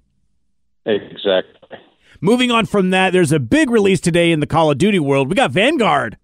Exactly. 0.86 1.80
Moving 2.22 2.52
on 2.52 2.66
from 2.66 2.92
that, 2.92 3.12
there's 3.12 3.32
a 3.32 3.40
big 3.40 3.70
release 3.70 4.00
today 4.00 4.32
in 4.32 4.40
the 4.40 4.48
Call 4.48 4.72
of 4.72 4.78
Duty 4.78 5.00
world. 5.00 5.30
We 5.30 5.36
got 5.36 5.52
Vanguard. 5.52 6.18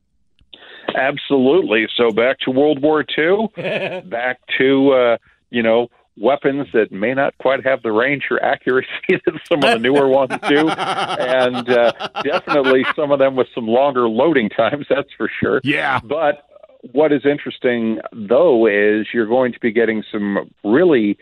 Absolutely. 0.95 1.87
So 1.95 2.11
back 2.11 2.39
to 2.39 2.51
World 2.51 2.81
War 2.81 3.05
II, 3.17 3.47
back 4.05 4.39
to, 4.57 4.91
uh, 4.91 5.17
you 5.49 5.63
know, 5.63 5.87
weapons 6.17 6.67
that 6.73 6.91
may 6.91 7.13
not 7.13 7.37
quite 7.37 7.65
have 7.65 7.81
the 7.81 7.91
range 7.91 8.23
or 8.29 8.43
accuracy 8.43 8.87
that 9.09 9.39
some 9.47 9.63
of 9.63 9.71
the 9.71 9.79
newer 9.79 10.07
ones 10.07 10.33
do, 10.47 10.69
and 10.69 11.69
uh, 11.69 11.91
definitely 12.23 12.85
some 12.95 13.11
of 13.11 13.19
them 13.19 13.35
with 13.35 13.47
some 13.55 13.67
longer 13.67 14.07
loading 14.07 14.49
times. 14.49 14.85
That's 14.89 15.09
for 15.17 15.29
sure. 15.39 15.61
Yeah. 15.63 15.99
But 16.03 16.43
what 16.91 17.11
is 17.11 17.25
interesting, 17.25 17.99
though, 18.11 18.65
is 18.67 19.07
you're 19.13 19.27
going 19.27 19.53
to 19.53 19.59
be 19.59 19.71
getting 19.71 20.03
some 20.11 20.51
really 20.63 21.17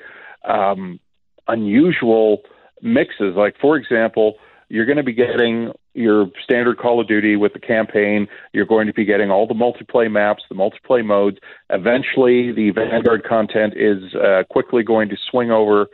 um, 0.47 0.99
unusual 1.47 2.41
mixes. 2.81 3.35
Like, 3.35 3.55
for 3.59 3.75
example, 3.75 4.35
you're 4.69 4.85
going 4.85 4.97
to 4.97 5.03
be 5.03 5.13
getting 5.13 5.71
your 5.93 6.27
standard 6.43 6.77
Call 6.77 7.01
of 7.01 7.07
Duty 7.07 7.35
with 7.35 7.53
the 7.53 7.59
campaign. 7.59 8.27
You're 8.53 8.65
going 8.65 8.87
to 8.87 8.93
be 8.93 9.03
getting 9.03 9.31
all 9.31 9.47
the 9.47 9.53
multiplayer 9.53 10.11
maps, 10.11 10.43
the 10.47 10.55
multiplayer 10.55 11.05
modes. 11.05 11.37
Eventually, 11.69 12.51
the 12.51 12.71
Vanguard 12.71 13.23
content 13.23 13.73
is 13.75 14.13
uh, 14.15 14.43
quickly 14.49 14.83
going 14.83 15.09
to 15.09 15.17
swing 15.29 15.51
over 15.51 15.87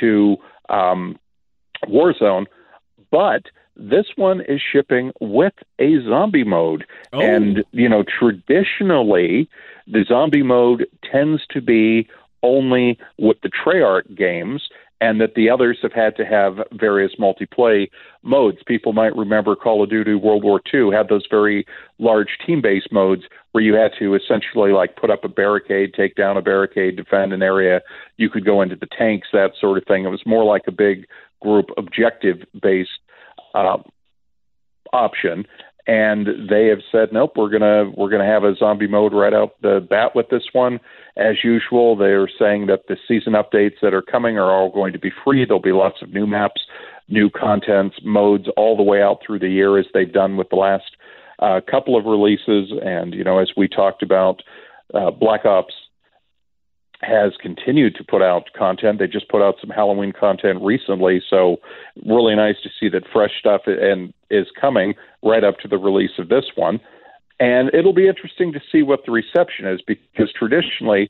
to 0.00 0.36
um, 0.68 1.18
Warzone, 1.86 2.46
but 3.10 3.42
this 3.76 4.06
one 4.16 4.40
is 4.42 4.60
shipping 4.72 5.12
with 5.20 5.54
a 5.78 6.02
zombie 6.04 6.44
mode. 6.44 6.86
Oh. 7.12 7.20
And, 7.20 7.64
you 7.72 7.88
know, 7.88 8.04
traditionally, 8.04 9.48
the 9.86 10.04
zombie 10.06 10.42
mode 10.42 10.86
tends 11.10 11.42
to 11.50 11.60
be 11.60 12.08
only 12.42 12.98
with 13.18 13.38
the 13.42 13.50
Treyarch 13.50 14.16
games, 14.16 14.68
and 15.00 15.20
that 15.20 15.34
the 15.34 15.48
others 15.48 15.78
have 15.82 15.92
had 15.92 16.14
to 16.16 16.24
have 16.24 16.58
various 16.72 17.12
multiplayer 17.18 17.88
modes. 18.22 18.58
People 18.66 18.92
might 18.92 19.16
remember 19.16 19.56
Call 19.56 19.82
of 19.82 19.88
Duty 19.88 20.14
World 20.14 20.44
War 20.44 20.60
II 20.72 20.90
had 20.94 21.08
those 21.08 21.26
very 21.30 21.66
large 21.98 22.28
team-based 22.46 22.92
modes 22.92 23.22
where 23.52 23.64
you 23.64 23.74
had 23.74 23.92
to 23.98 24.14
essentially 24.14 24.72
like 24.72 24.96
put 24.96 25.10
up 25.10 25.24
a 25.24 25.28
barricade, 25.28 25.94
take 25.94 26.16
down 26.16 26.36
a 26.36 26.42
barricade, 26.42 26.96
defend 26.96 27.32
an 27.32 27.42
area. 27.42 27.80
You 28.18 28.28
could 28.28 28.44
go 28.44 28.60
into 28.60 28.76
the 28.76 28.88
tanks, 28.96 29.28
that 29.32 29.52
sort 29.58 29.78
of 29.78 29.84
thing. 29.84 30.04
It 30.04 30.08
was 30.08 30.22
more 30.26 30.44
like 30.44 30.62
a 30.66 30.72
big 30.72 31.06
group 31.40 31.66
objective-based 31.78 32.90
uh, 33.54 33.78
option. 34.92 35.46
And 35.86 36.26
they 36.48 36.66
have 36.66 36.80
said, 36.92 37.08
nope, 37.12 37.32
we're 37.36 37.48
gonna 37.48 37.90
we're 37.96 38.10
gonna 38.10 38.26
have 38.26 38.44
a 38.44 38.54
zombie 38.54 38.86
mode 38.86 39.12
right 39.12 39.32
out 39.32 39.60
the 39.62 39.84
bat 39.88 40.14
with 40.14 40.28
this 40.28 40.44
one. 40.52 40.78
As 41.16 41.36
usual, 41.42 41.96
they're 41.96 42.28
saying 42.38 42.66
that 42.66 42.86
the 42.88 42.96
season 43.08 43.32
updates 43.32 43.80
that 43.82 43.94
are 43.94 44.02
coming 44.02 44.38
are 44.38 44.50
all 44.50 44.70
going 44.70 44.92
to 44.92 44.98
be 44.98 45.10
free. 45.24 45.44
There'll 45.44 45.60
be 45.60 45.72
lots 45.72 46.02
of 46.02 46.10
new 46.10 46.26
maps, 46.26 46.60
new 47.08 47.30
contents, 47.30 47.96
modes 48.04 48.46
all 48.56 48.76
the 48.76 48.82
way 48.82 49.02
out 49.02 49.18
through 49.26 49.40
the 49.40 49.48
year, 49.48 49.78
as 49.78 49.86
they've 49.92 50.12
done 50.12 50.36
with 50.36 50.50
the 50.50 50.56
last 50.56 50.96
uh, 51.38 51.60
couple 51.68 51.96
of 51.96 52.04
releases. 52.04 52.72
And 52.84 53.14
you 53.14 53.24
know, 53.24 53.38
as 53.38 53.50
we 53.56 53.66
talked 53.66 54.02
about, 54.02 54.42
uh, 54.94 55.10
Black 55.10 55.44
Ops 55.44 55.74
has 57.02 57.32
continued 57.40 57.94
to 57.96 58.04
put 58.04 58.22
out 58.22 58.50
content. 58.56 58.98
They 58.98 59.06
just 59.06 59.28
put 59.28 59.42
out 59.42 59.56
some 59.60 59.70
Halloween 59.70 60.12
content 60.12 60.60
recently, 60.62 61.22
so 61.28 61.56
really 62.04 62.34
nice 62.34 62.56
to 62.62 62.68
see 62.78 62.88
that 62.90 63.04
fresh 63.10 63.32
stuff 63.38 63.62
and 63.66 64.12
is 64.30 64.46
coming 64.60 64.94
right 65.22 65.42
up 65.42 65.58
to 65.60 65.68
the 65.68 65.78
release 65.78 66.18
of 66.18 66.28
this 66.28 66.44
one. 66.56 66.80
And 67.38 67.70
it'll 67.72 67.94
be 67.94 68.06
interesting 68.06 68.52
to 68.52 68.60
see 68.70 68.82
what 68.82 69.00
the 69.06 69.12
reception 69.12 69.66
is 69.66 69.80
because 69.86 70.30
traditionally, 70.32 71.08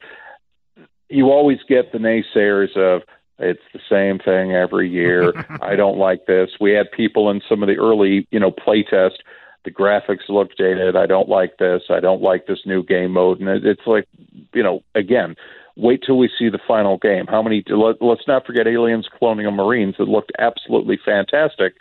you 1.09 1.31
always 1.31 1.59
get 1.69 1.91
the 1.91 1.99
naysayers 1.99 2.77
of 2.77 3.03
it's 3.41 3.63
the 3.73 3.81
same 3.89 4.19
thing 4.19 4.53
every 4.53 4.89
year. 4.89 5.33
I 5.63 5.75
don't 5.75 5.99
like 5.99 6.27
this. 6.27 6.51
We 6.61 6.73
had 6.73 6.91
people 6.93 7.31
in 7.31 7.41
some 7.49 7.63
of 7.63 7.69
the 7.69 7.79
early, 7.79 8.29
you 8.31 8.39
know, 8.39 8.53
playtest. 8.53 9.19
The 9.65 9.71
graphics 9.71 10.29
look 10.29 10.55
dated. 10.57 10.95
I 10.95 11.07
don't 11.07 11.29
like 11.29 11.59
this. 11.59 11.83
I 11.91 12.01
don't 12.01 12.23
like 12.23 12.47
this 12.47 12.61
new 12.65 12.83
game 12.85 13.13
mode. 13.13 13.41
And 13.41 13.49
it's 13.67 13.87
like, 13.87 14.07
you 14.55 14.63
know, 14.63 14.83
again, 14.95 15.35
wait 15.77 16.03
till 16.05 16.19
we 16.19 16.31
see 16.39 16.49
the 16.49 16.59
final 16.67 16.99
game. 16.99 17.27
How 17.29 17.43
many? 17.43 17.65
Let, 17.69 18.01
let's 18.01 18.27
not 18.27 18.47
forget 18.47 18.67
Aliens: 18.67 19.09
Colonial 19.19 19.53
Marines. 19.53 19.95
It 19.99 20.09
looked 20.09 20.33
absolutely 20.39 20.99
fantastic 21.05 21.75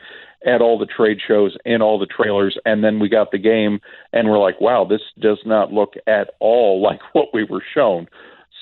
at 0.46 0.62
all 0.62 0.80
the 0.80 0.86
trade 0.86 1.18
shows 1.26 1.58
in 1.66 1.82
all 1.82 2.00
the 2.00 2.06
trailers 2.06 2.58
and 2.64 2.82
then 2.82 2.98
we 2.98 3.10
got 3.10 3.30
the 3.32 3.38
game 3.38 3.82
and 4.14 4.30
we're 4.30 4.40
like 4.40 4.62
wow 4.62 4.86
this 4.86 5.02
does 5.20 5.40
not 5.46 5.74
look 5.74 5.96
at 6.08 6.30
all 6.40 6.82
like 6.90 7.02
what 7.12 7.28
we 7.34 7.44
were 7.44 7.62
shown 7.74 8.08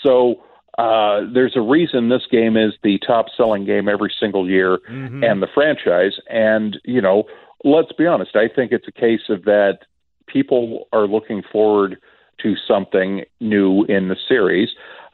so 0.03 0.41
uh, 0.79 1.21
there's 1.33 1.55
a 1.55 1.61
reason 1.61 2.09
this 2.09 2.25
game 2.31 2.55
is 2.57 2.73
the 2.83 2.99
top 3.05 3.27
selling 3.35 3.65
game 3.65 3.87
every 3.89 4.11
single 4.19 4.49
year 4.49 4.79
Mm-hmm. 4.89 5.23
and 5.23 5.41
the 5.41 5.47
franchise. 5.53 6.19
And, 6.29 6.79
you 6.83 7.01
know, 7.01 7.23
let's 7.63 7.91
be 7.93 8.05
honest, 8.05 8.35
I 8.35 8.47
think 8.47 8.71
it's 8.71 8.87
a 8.87 8.91
case 8.91 9.29
of 9.29 9.43
that 9.45 9.79
people 10.27 10.87
are 10.93 11.07
looking 11.07 11.41
forward 11.51 11.97
to 12.41 12.55
something 12.67 13.23
new 13.39 13.83
in 13.85 14.09
the 14.09 14.17
series. 14.27 14.69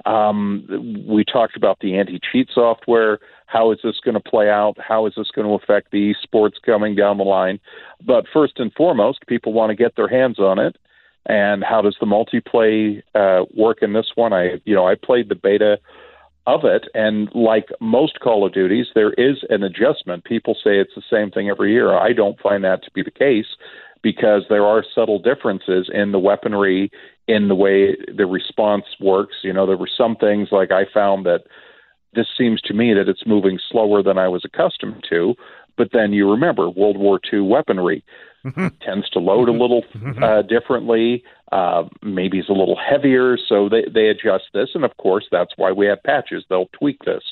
Um, 0.06 1.06
we 1.08 1.24
talked 1.24 1.56
about 1.56 1.80
the 1.80 1.98
anti 1.98 2.20
cheat 2.32 2.50
software. 2.54 3.20
How 3.46 3.72
is 3.72 3.80
this 3.84 4.00
going 4.04 4.16
to 4.16 4.30
play 4.30 4.50
out? 4.50 4.76
How 4.80 5.06
is 5.06 5.14
this 5.16 5.30
going 5.34 5.48
to 5.48 5.54
affect 5.54 5.92
the 5.92 6.14
esports 6.14 6.62
coming 6.66 6.96
down 6.96 7.18
the 7.18 7.24
line? 7.24 7.60
But 8.06 8.26
first 8.34 8.54
and 8.58 8.74
foremost, 8.74 9.20
people 9.28 9.54
want 9.54 9.70
to 9.70 9.76
get 9.76 9.96
their 9.96 10.08
hands 10.08 10.40
on 10.40 10.60
it 10.60 10.76
and 11.26 11.64
how 11.64 11.82
does 11.82 11.96
the 12.00 12.06
multiplayer 12.06 13.02
uh, 13.16 13.46
work 13.56 13.80
in 13.82 13.94
this 13.94 14.12
one? 14.16 14.34
I, 14.34 14.62
you 14.66 14.76
know, 14.76 14.88
I 14.88 14.96
played 14.96 15.30
the 15.30 15.36
beta 15.36 15.80
of 16.46 16.66
it, 16.66 16.88
and 16.94 17.30
like 17.34 17.70
most 17.80 18.20
Call 18.20 18.46
of 18.46 18.54
Duties, 18.54 18.88
there 18.94 19.14
is 19.14 19.38
an 19.50 19.64
adjustment. 19.64 20.26
People 20.26 20.56
say 20.56 20.80
it's 20.80 20.96
the 20.96 21.02
same 21.10 21.32
thing 21.32 21.50
every 21.50 21.72
year. 21.72 21.96
I 21.98 22.12
don't 22.12 22.40
find 22.42 22.64
that 22.66 22.84
to 22.84 22.92
be 22.92 23.02
the 23.02 23.12
case 23.12 23.56
because 24.02 24.44
there 24.50 24.66
are 24.66 24.84
subtle 24.94 25.20
differences 25.20 25.90
in 25.94 26.12
the 26.12 26.20
weaponry, 26.20 26.92
in 27.28 27.48
the 27.48 27.56
way 27.56 27.96
the 28.16 28.26
response 28.26 28.86
works. 29.00 29.36
You 29.44 29.54
know, 29.54 29.66
there 29.66 29.78
were 29.78 29.90
some 29.98 30.16
things 30.16 30.50
like 30.52 30.72
I 30.72 30.84
found 30.94 31.26
that 31.26 31.44
this 32.14 32.28
seems 32.38 32.62
to 32.62 32.74
me 32.74 32.94
that 32.94 33.10
it's 33.10 33.26
moving 33.26 33.60
slower 33.72 34.04
than 34.04 34.18
I 34.18 34.28
was 34.28 34.44
accustomed 34.46 35.04
to. 35.10 35.36
But 35.76 35.90
then 35.92 36.14
you 36.14 36.30
remember 36.30 36.70
World 36.70 36.98
War 36.98 37.20
II 37.32 37.42
weaponry 37.42 38.04
tends 38.82 39.10
to 39.12 39.20
load 39.20 39.50
a 39.50 39.54
little 39.54 39.84
uh, 40.22 40.44
differently. 40.44 41.24
Uh, 41.52 41.84
maybe 42.02 42.40
it's 42.40 42.50
a 42.50 42.54
little 42.54 42.78
heavier, 42.78 43.38
so 43.38 43.70
they 43.70 43.86
they 43.92 44.08
adjust 44.08 44.46
this, 44.54 44.70
and 44.74 44.84
of 44.84 44.98
course 44.98 45.26
that's 45.32 45.54
why 45.56 45.72
we 45.72 45.86
have 45.86 46.04
patches. 46.04 46.44
They'll 46.50 46.70
tweak 46.74 47.04
this. 47.06 47.24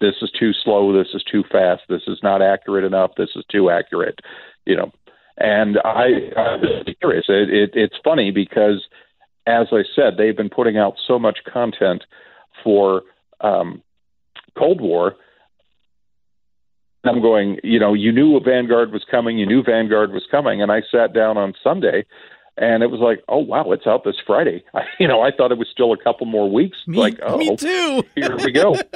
This 0.00 0.14
is 0.22 0.30
too 0.30 0.52
slow. 0.52 0.92
This 0.92 1.14
is 1.14 1.22
too 1.22 1.44
fast. 1.50 1.82
This 1.88 2.02
is 2.06 2.18
not 2.22 2.42
accurate 2.42 2.84
enough. 2.84 3.12
This 3.16 3.30
is 3.36 3.44
too 3.50 3.70
accurate. 3.70 4.20
You 4.66 4.76
know, 4.76 4.92
and 5.40 5.78
I, 5.84 6.30
I'm 6.36 6.60
just 6.60 7.00
curious. 7.00 7.24
It, 7.28 7.50
it, 7.50 7.70
it's 7.74 7.96
funny 8.04 8.30
because, 8.30 8.86
as 9.46 9.68
I 9.72 9.82
said, 9.94 10.14
they've 10.16 10.36
been 10.36 10.50
putting 10.50 10.76
out 10.76 10.94
so 11.06 11.18
much 11.18 11.38
content 11.50 12.04
for 12.62 13.02
um, 13.40 13.82
Cold 14.56 14.80
War. 14.80 15.16
I'm 17.04 17.22
going, 17.22 17.58
you 17.64 17.78
know, 17.78 17.94
you 17.94 18.12
knew 18.12 18.38
Vanguard 18.40 18.92
was 18.92 19.04
coming, 19.10 19.38
you 19.38 19.46
knew 19.46 19.62
Vanguard 19.62 20.12
was 20.12 20.24
coming, 20.30 20.60
and 20.60 20.70
I 20.70 20.82
sat 20.92 21.14
down 21.14 21.38
on 21.38 21.54
Sunday, 21.64 22.04
and 22.58 22.82
it 22.82 22.88
was 22.88 23.00
like, 23.00 23.24
oh 23.26 23.38
wow, 23.38 23.72
it's 23.72 23.86
out 23.86 24.04
this 24.04 24.16
Friday. 24.26 24.62
I, 24.74 24.82
you 24.98 25.08
know, 25.08 25.22
I 25.22 25.30
thought 25.34 25.50
it 25.50 25.58
was 25.58 25.68
still 25.72 25.94
a 25.94 25.96
couple 25.96 26.26
more 26.26 26.50
weeks. 26.50 26.76
Me, 26.86 26.98
like, 26.98 27.18
oh, 27.22 27.38
me 27.38 27.56
too. 27.56 28.02
here 28.14 28.36
we 28.36 28.52
go. 28.52 28.76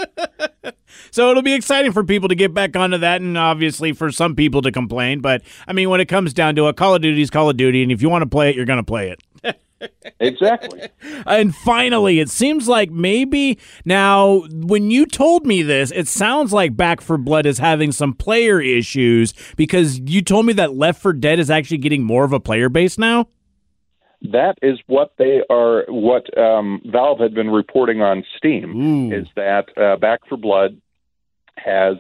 So 1.11 1.31
it'll 1.31 1.43
be 1.43 1.55
exciting 1.55 1.93
for 1.93 2.05
people 2.05 2.29
to 2.29 2.35
get 2.35 2.55
back 2.55 2.77
onto 2.77 2.99
that, 2.99 3.21
and 3.21 3.37
obviously 3.39 3.93
for 3.93 4.11
some 4.11 4.35
people 4.35 4.63
to 4.63 4.73
complain. 4.73 5.21
But 5.21 5.43
I 5.67 5.73
mean, 5.73 5.91
when 5.91 6.01
it 6.01 6.07
comes 6.07 6.33
down 6.33 6.57
to 6.57 6.69
it, 6.69 6.77
Call 6.77 6.95
of 6.95 7.03
Duty 7.03 7.23
is 7.23 7.31
Call 7.31 7.51
of 7.51 7.57
Duty, 7.57 7.83
and 7.83 7.93
if 7.93 8.03
you 8.03 8.09
want 8.09 8.23
to 8.23 8.29
play 8.29 8.51
it, 8.51 8.57
you're 8.57 8.65
going 8.65 8.79
to 8.79 8.85
play 8.85 9.11
it. 9.11 9.21
Exactly. 10.21 10.89
And 11.27 11.55
finally, 11.55 12.21
it 12.21 12.31
seems 12.31 12.69
like 12.69 12.91
maybe 12.91 13.59
now, 13.85 14.45
when 14.51 14.91
you 14.91 15.07
told 15.07 15.47
me 15.47 15.63
this, 15.63 15.91
it 15.91 16.09
sounds 16.09 16.53
like 16.53 16.77
Back 16.77 17.01
4 17.01 17.19
Blood 17.19 17.47
is 17.47 17.59
having 17.59 17.93
some 17.93 18.15
player 18.15 18.61
issues 18.61 19.35
because 19.57 19.99
you 20.01 20.23
told 20.23 20.47
me 20.47 20.53
that 20.55 20.75
Left 20.75 21.01
4 21.01 21.13
Dead 21.15 21.39
is 21.39 21.51
actually 21.51 21.79
getting 21.79 22.03
more 22.03 22.25
of 22.25 22.33
a 22.33 22.41
player 22.41 22.69
base 22.69 22.99
now. 22.99 23.29
That 24.23 24.57
is 24.63 24.79
what 24.87 25.13
they 25.19 25.43
are. 25.51 25.85
What 25.89 26.37
um, 26.39 26.81
Valve 26.87 27.21
had 27.21 27.35
been 27.35 27.51
reporting 27.51 28.01
on 28.01 28.25
Steam 28.37 28.75
Ooh. 28.75 29.13
is 29.13 29.27
that 29.37 29.67
uh, 29.77 29.97
Back 29.97 30.21
4 30.29 30.39
Blood 30.39 30.81
has 31.57 31.97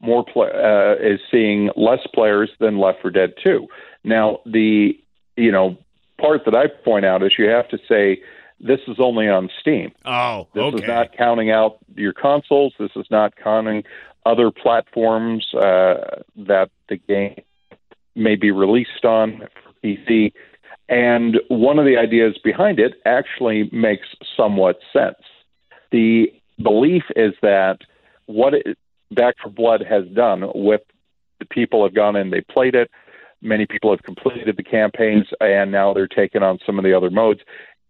more 0.00 0.24
pla 0.24 0.44
uh, 0.44 0.94
is 1.00 1.20
seeing 1.30 1.70
less 1.76 2.00
players 2.14 2.50
than 2.60 2.78
Left 2.78 3.02
4 3.02 3.10
Dead 3.10 3.34
2. 3.44 3.66
Now, 4.04 4.40
the 4.46 4.92
you 5.36 5.52
know 5.52 5.76
part 6.18 6.44
that 6.44 6.54
I 6.54 6.66
point 6.68 7.04
out 7.04 7.22
is 7.22 7.32
you 7.38 7.48
have 7.48 7.68
to 7.68 7.78
say 7.88 8.20
this 8.60 8.80
is 8.88 8.96
only 8.98 9.28
on 9.28 9.50
Steam. 9.60 9.92
Oh, 10.04 10.48
This 10.54 10.62
okay. 10.64 10.82
is 10.82 10.88
not 10.88 11.16
counting 11.16 11.50
out 11.50 11.78
your 11.94 12.12
consoles. 12.12 12.74
This 12.78 12.90
is 12.96 13.06
not 13.10 13.34
counting 13.36 13.84
other 14.24 14.50
platforms 14.50 15.46
uh, 15.54 16.22
that 16.36 16.70
the 16.88 16.96
game 16.96 17.42
may 18.14 18.34
be 18.34 18.50
released 18.50 19.04
on 19.04 19.42
for 19.62 19.72
PC. 19.84 20.32
And 20.88 21.38
one 21.48 21.78
of 21.78 21.84
the 21.84 21.96
ideas 21.96 22.38
behind 22.42 22.78
it 22.78 22.94
actually 23.04 23.68
makes 23.72 24.06
somewhat 24.36 24.78
sense. 24.92 25.18
The 25.92 26.32
belief 26.62 27.04
is 27.14 27.34
that 27.42 27.78
what 28.26 28.54
it, 28.54 28.78
Back 29.10 29.36
4 29.42 29.52
Blood 29.52 29.84
has 29.88 30.04
done 30.08 30.50
with 30.54 30.80
the 31.38 31.44
people 31.44 31.84
have 31.84 31.94
gone 31.94 32.16
in, 32.16 32.30
they 32.30 32.40
played 32.40 32.74
it. 32.74 32.90
Many 33.46 33.66
people 33.66 33.90
have 33.90 34.02
completed 34.02 34.56
the 34.56 34.62
campaigns, 34.62 35.26
and 35.40 35.70
now 35.70 35.94
they're 35.94 36.08
taking 36.08 36.42
on 36.42 36.58
some 36.66 36.78
of 36.78 36.84
the 36.84 36.94
other 36.96 37.10
modes. 37.10 37.40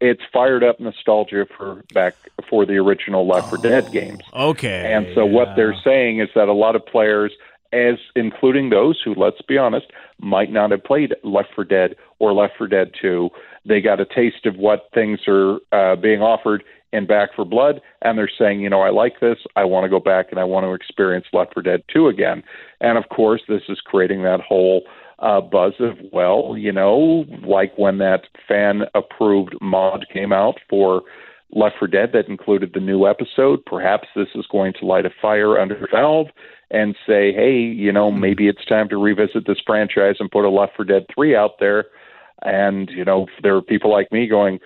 It's 0.01 0.21
fired 0.31 0.63
up 0.63 0.79
nostalgia 0.79 1.47
for 1.57 1.83
back 1.95 2.15
for 2.51 2.67
the 2.67 2.75
original 2.75 3.27
Left 3.27 3.49
4 3.49 3.59
Dead 3.59 3.91
games. 3.91 4.21
okay. 4.35 4.93
And 4.93 5.07
so 5.15 5.25
what 5.25 5.57
they're 5.57 5.77
saying 5.83 6.21
is 6.21 6.29
that 6.35 6.49
a 6.49 6.53
lot 6.53 6.77
of 6.77 6.85
players, 6.85 7.33
as 7.73 7.95
including 8.15 8.69
those 8.69 9.01
who, 9.03 9.15
let's 9.15 9.41
be 9.49 9.57
honest, 9.57 9.87
might 10.21 10.53
not 10.53 10.71
have 10.71 10.85
played 10.85 11.15
Left 11.25 11.49
4 11.55 11.65
Dead 11.65 11.97
or 12.19 12.35
Left 12.35 12.55
4 12.59 12.67
Dead 12.69 12.91
2, 13.01 13.31
they 13.65 13.81
got 13.81 13.99
a 13.99 14.05
taste 14.05 14.45
of 14.45 14.57
what 14.57 14.91
things 14.93 15.21
are 15.27 15.59
uh, 15.73 15.97
being 15.97 16.21
offered 16.21 16.63
in 16.93 17.07
Back 17.07 17.31
4 17.35 17.45
Blood, 17.45 17.81
and 18.03 18.19
they're 18.19 18.31
saying, 18.39 18.61
you 18.61 18.71
know, 18.71 18.81
I 18.81 18.91
like 18.91 19.21
this, 19.21 19.39
I 19.57 19.65
want 19.65 19.85
to 19.85 19.91
go 19.91 20.01
back 20.01 20.27
and 20.31 20.39
I 20.39 20.45
want 20.45 20.65
to 20.65 20.73
experience 20.73 21.27
Left 21.33 21.55
4 21.55 21.63
Dead 21.63 21.83
2 21.93 22.09
again. 22.09 22.43
And 22.81 22.99
of 22.99 23.09
course, 23.09 23.43
this 23.49 23.63
is 23.69 23.81
creating 23.81 24.23
that 24.23 24.41
whole 24.41 24.83
uh, 25.19 25.41
buzz 25.41 25.73
of, 25.81 25.97
well, 26.13 26.57
you 26.59 26.73
know, 26.73 27.25
like 27.47 27.77
when 27.77 27.99
that 27.99 28.23
fan 28.47 28.83
approved 28.95 29.55
mod 29.61 30.07
came 30.13 30.33
out 30.33 30.59
for 30.69 31.03
Left 31.53 31.77
4 31.79 31.89
Dead 31.89 32.11
that 32.13 32.29
included 32.29 32.73
the 32.75 32.81
new 32.81 33.07
episode. 33.07 33.65
Perhaps 33.65 34.09
this 34.15 34.29
is 34.35 34.47
going 34.51 34.75
to 34.81 34.87
light 34.87 35.07
a 35.07 35.11
fire 35.23 35.59
under 35.59 35.87
Valve 35.91 36.29
and 36.71 36.97
say, 37.07 37.33
hey, 37.33 37.59
you 37.59 37.93
know, 37.93 38.11
maybe 38.11 38.49
it's 38.49 38.65
time 38.65 38.89
to 38.89 38.97
revisit 38.97 39.47
this 39.47 39.61
franchise 39.65 40.17
and 40.19 40.31
put 40.31 40.45
a 40.45 40.51
Left 40.51 40.77
4 40.77 40.85
Dead 40.85 41.07
3 41.15 41.37
out 41.37 41.59
there. 41.61 41.87
And, 42.43 42.91
you 42.91 43.05
know, 43.05 43.27
there 43.43 43.57
are 43.57 43.63
people 43.63 43.91
like 43.91 44.13
me 44.13 44.27
going, 44.27 44.61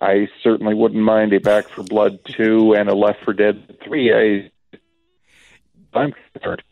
I 0.00 0.28
certainly 0.42 0.74
wouldn't 0.74 1.02
mind 1.02 1.32
a 1.32 1.40
Back 1.40 1.68
4 1.68 1.84
Blood 1.84 2.18
2 2.36 2.74
and 2.74 2.88
a 2.88 2.94
Left 2.94 3.22
4 3.24 3.34
Dead 3.34 3.78
3. 3.84 4.12
I, 4.12 4.78
I'm 5.96 6.12
concerned. 6.32 6.62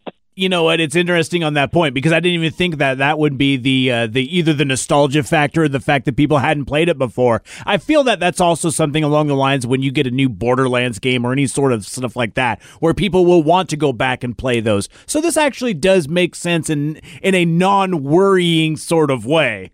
You 0.40 0.48
know 0.48 0.62
what? 0.62 0.80
It's 0.80 0.96
interesting 0.96 1.44
on 1.44 1.54
that 1.54 1.70
point 1.70 1.92
because 1.92 2.12
I 2.12 2.20
didn't 2.20 2.40
even 2.40 2.52
think 2.52 2.78
that 2.78 2.98
that 2.98 3.18
would 3.18 3.36
be 3.36 3.56
the 3.58 3.92
uh, 3.92 4.06
the 4.06 4.24
either 4.36 4.54
the 4.54 4.64
nostalgia 4.64 5.22
factor 5.22 5.64
or 5.64 5.68
the 5.68 5.80
fact 5.80 6.06
that 6.06 6.16
people 6.16 6.38
hadn't 6.38 6.64
played 6.64 6.88
it 6.88 6.96
before. 6.96 7.42
I 7.66 7.76
feel 7.76 8.02
that 8.04 8.20
that's 8.20 8.40
also 8.40 8.70
something 8.70 9.04
along 9.04 9.26
the 9.26 9.34
lines 9.34 9.66
when 9.66 9.82
you 9.82 9.92
get 9.92 10.06
a 10.06 10.10
new 10.10 10.30
Borderlands 10.30 10.98
game 10.98 11.26
or 11.26 11.32
any 11.32 11.46
sort 11.46 11.72
of 11.72 11.84
stuff 11.84 12.16
like 12.16 12.34
that, 12.34 12.62
where 12.80 12.94
people 12.94 13.26
will 13.26 13.42
want 13.42 13.68
to 13.70 13.76
go 13.76 13.92
back 13.92 14.24
and 14.24 14.36
play 14.36 14.60
those. 14.60 14.88
So 15.06 15.20
this 15.20 15.36
actually 15.36 15.74
does 15.74 16.08
make 16.08 16.34
sense 16.34 16.70
in 16.70 16.96
in 17.22 17.34
a 17.34 17.44
non 17.44 18.02
worrying 18.02 18.78
sort 18.78 19.10
of 19.10 19.26
way. 19.26 19.72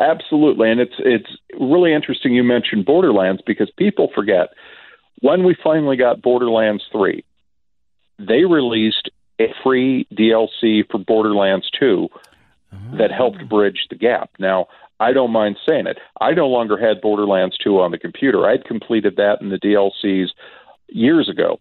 Absolutely, 0.00 0.70
and 0.70 0.80
it's 0.80 0.96
it's 0.98 1.30
really 1.60 1.94
interesting 1.94 2.34
you 2.34 2.42
mentioned 2.42 2.86
Borderlands 2.86 3.42
because 3.46 3.70
people 3.76 4.10
forget 4.14 4.48
when 5.20 5.44
we 5.44 5.54
finally 5.62 5.96
got 5.96 6.22
Borderlands 6.22 6.82
3, 6.90 7.24
they 8.18 8.44
released 8.44 9.10
a 9.40 9.52
free 9.62 10.06
DLC 10.12 10.82
for 10.90 10.98
Borderlands 10.98 11.68
2 11.78 12.08
that 12.98 13.10
helped 13.10 13.38
oh. 13.42 13.46
bridge 13.46 13.86
the 13.88 13.96
gap. 13.96 14.30
Now, 14.38 14.66
I 15.00 15.12
don't 15.12 15.32
mind 15.32 15.56
saying 15.68 15.86
it. 15.86 15.98
I 16.20 16.32
no 16.32 16.46
longer 16.46 16.76
had 16.76 17.00
Borderlands 17.00 17.56
2 17.58 17.80
on 17.80 17.90
the 17.90 17.98
computer. 17.98 18.46
I'd 18.46 18.64
completed 18.64 19.16
that 19.16 19.40
in 19.40 19.48
the 19.48 19.58
DLCs 19.58 20.28
years 20.88 21.28
ago. 21.28 21.58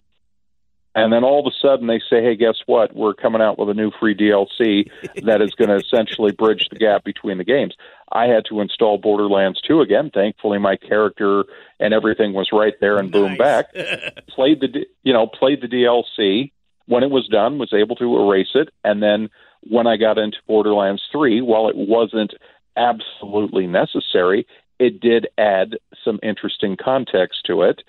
And 0.95 1.13
then 1.13 1.23
all 1.23 1.39
of 1.39 1.45
a 1.45 1.55
sudden 1.65 1.87
they 1.87 1.99
say, 2.09 2.21
hey, 2.21 2.35
guess 2.35 2.57
what? 2.65 2.95
We're 2.95 3.13
coming 3.13 3.41
out 3.41 3.57
with 3.57 3.69
a 3.69 3.73
new 3.73 3.91
free 3.99 4.15
DLC 4.15 4.89
that 5.23 5.41
is 5.41 5.51
going 5.51 5.69
to 5.69 5.77
essentially 5.77 6.31
bridge 6.31 6.67
the 6.69 6.79
gap 6.79 7.05
between 7.05 7.37
the 7.37 7.43
games. 7.43 7.75
I 8.11 8.25
had 8.25 8.45
to 8.49 8.59
install 8.59 8.97
Borderlands 8.97 9.61
2 9.61 9.81
again. 9.81 10.11
Thankfully, 10.13 10.57
my 10.57 10.75
character 10.75 11.45
and 11.79 11.93
everything 11.93 12.33
was 12.33 12.49
right 12.51 12.73
there 12.81 12.97
and 12.97 13.11
boom 13.11 13.37
back. 13.37 13.73
played 14.27 14.59
the, 14.59 14.67
D- 14.67 14.87
you 15.03 15.13
know, 15.13 15.27
played 15.27 15.61
the 15.61 15.67
DLC. 15.67 16.51
When 16.89 17.03
it 17.03 17.11
was 17.11 17.27
done, 17.27 17.59
was 17.59 17.71
able 17.71 17.95
to 17.97 18.17
erase 18.17 18.55
it. 18.55 18.69
And 18.83 19.01
then 19.01 19.29
when 19.61 19.85
I 19.85 19.95
got 19.95 20.17
into 20.17 20.37
Borderlands 20.47 21.03
3, 21.11 21.41
while 21.41 21.69
it 21.69 21.75
wasn't 21.75 22.33
absolutely 22.75 23.67
necessary, 23.67 24.47
it 24.79 24.99
did 24.99 25.27
add 25.37 25.77
some 26.03 26.19
interesting 26.23 26.77
context 26.77 27.41
to 27.45 27.61
it 27.61 27.83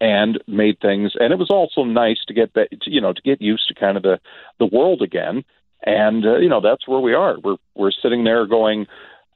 and 0.00 0.38
made 0.46 0.78
things 0.80 1.12
and 1.20 1.32
it 1.32 1.38
was 1.38 1.50
also 1.50 1.84
nice 1.84 2.18
to 2.26 2.34
get 2.34 2.52
that 2.54 2.68
you 2.84 3.00
know 3.00 3.12
to 3.12 3.22
get 3.22 3.40
used 3.40 3.68
to 3.68 3.74
kind 3.74 3.96
of 3.96 4.02
the 4.02 4.18
the 4.58 4.66
world 4.66 5.00
again 5.00 5.44
and 5.84 6.26
uh, 6.26 6.36
you 6.38 6.48
know 6.48 6.60
that's 6.60 6.88
where 6.88 6.98
we 6.98 7.14
are 7.14 7.36
we're 7.44 7.56
we're 7.76 7.92
sitting 7.92 8.24
there 8.24 8.44
going 8.44 8.86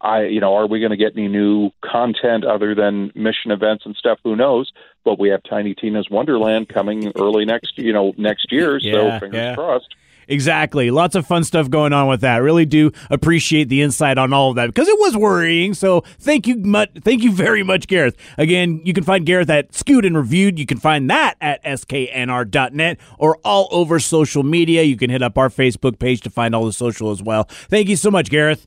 i 0.00 0.22
you 0.22 0.40
know 0.40 0.54
are 0.54 0.66
we 0.66 0.80
going 0.80 0.90
to 0.90 0.96
get 0.96 1.12
any 1.16 1.28
new 1.28 1.70
content 1.84 2.44
other 2.44 2.74
than 2.74 3.12
mission 3.14 3.50
events 3.50 3.84
and 3.86 3.96
stuff 3.96 4.18
who 4.24 4.36
knows 4.36 4.72
but 5.04 5.18
we 5.18 5.28
have 5.28 5.40
tiny 5.48 5.74
tina's 5.74 6.08
wonderland 6.10 6.68
coming 6.68 7.12
early 7.16 7.44
next 7.44 7.78
you 7.78 7.92
know 7.92 8.12
next 8.16 8.50
year 8.50 8.78
Yeah, 8.78 8.92
so 8.92 9.20
fingers 9.20 9.36
yeah. 9.36 9.54
crossed 9.54 9.94
Exactly. 10.28 10.90
Lots 10.90 11.14
of 11.14 11.26
fun 11.26 11.42
stuff 11.42 11.70
going 11.70 11.94
on 11.94 12.06
with 12.06 12.20
that. 12.20 12.36
Really 12.38 12.66
do 12.66 12.92
appreciate 13.10 13.70
the 13.70 13.80
insight 13.80 14.18
on 14.18 14.32
all 14.32 14.50
of 14.50 14.56
that 14.56 14.66
because 14.66 14.86
it 14.86 14.98
was 15.00 15.16
worrying. 15.16 15.72
So 15.72 16.02
thank 16.20 16.46
you 16.46 16.56
much. 16.58 16.90
Thank 17.00 17.22
you 17.22 17.32
very 17.32 17.62
much, 17.62 17.86
Gareth. 17.86 18.14
Again, 18.36 18.82
you 18.84 18.92
can 18.92 19.04
find 19.04 19.24
Gareth 19.24 19.48
at 19.48 19.74
Skewed 19.74 20.04
and 20.04 20.16
Reviewed. 20.16 20.58
You 20.58 20.66
can 20.66 20.78
find 20.78 21.08
that 21.08 21.36
at 21.40 21.64
sknr.net 21.64 22.98
or 23.18 23.38
all 23.42 23.68
over 23.70 23.98
social 23.98 24.42
media. 24.42 24.82
You 24.82 24.98
can 24.98 25.08
hit 25.08 25.22
up 25.22 25.38
our 25.38 25.48
Facebook 25.48 25.98
page 25.98 26.20
to 26.20 26.30
find 26.30 26.54
all 26.54 26.66
the 26.66 26.74
social 26.74 27.10
as 27.10 27.22
well. 27.22 27.44
Thank 27.44 27.88
you 27.88 27.96
so 27.96 28.10
much, 28.10 28.28
Gareth. 28.28 28.66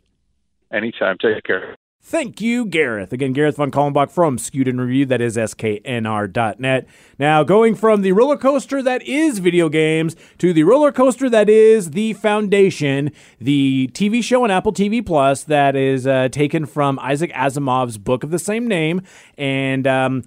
Anytime 0.72 1.18
take 1.18 1.44
care 1.44 1.75
Thank 2.04 2.42
you, 2.42 2.66
Gareth. 2.66 3.13
Again, 3.13 3.32
Gareth 3.32 3.58
von 3.58 3.70
Kallenbach 3.70 4.10
from 4.10 4.40
Skewed 4.40 4.68
Review. 4.68 5.06
That 5.06 5.22
is 5.22 5.38
sknr.net. 5.38 6.88
Now, 7.20 7.44
going 7.44 7.75
from 7.75 8.01
the 8.01 8.12
roller 8.12 8.38
coaster 8.38 8.82
that 8.82 9.04
is 9.04 9.38
video 9.38 9.70
games 9.70 10.16
to 10.40 10.51
the 10.51 10.63
roller 10.63 10.92
coaster 10.92 11.30
that 11.30 11.48
is 11.48 11.92
The 11.92 12.13
Foundation, 12.13 13.12
the 13.40 13.92
TV 13.94 14.24
show 14.24 14.44
on 14.44 14.50
Apple 14.50 14.74
TV 14.74 15.06
Plus 15.06 15.44
that 15.44 15.75
is 15.75 16.08
uh, 16.08 16.30
taken 16.30 16.66
from 16.66 16.98
Isaac 16.98 17.32
Asimov's 17.34 18.00
book 18.00 18.24
of 18.24 18.32
the 18.32 18.40
same 18.40 18.68
name. 18.68 19.04
And 19.38 19.86
um, 19.86 20.24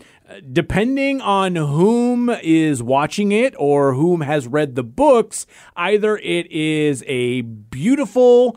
depending 0.52 1.20
on 1.20 1.56
whom 1.56 2.30
is 2.30 2.84
watching 2.84 3.32
it 3.32 3.52
or 3.58 3.94
whom 3.94 4.20
has 4.20 4.46
read 4.46 4.76
the 4.76 4.84
books, 4.84 5.44
either 5.74 6.18
it 6.18 6.46
is 6.52 7.02
a 7.08 7.40
beautiful 7.40 8.56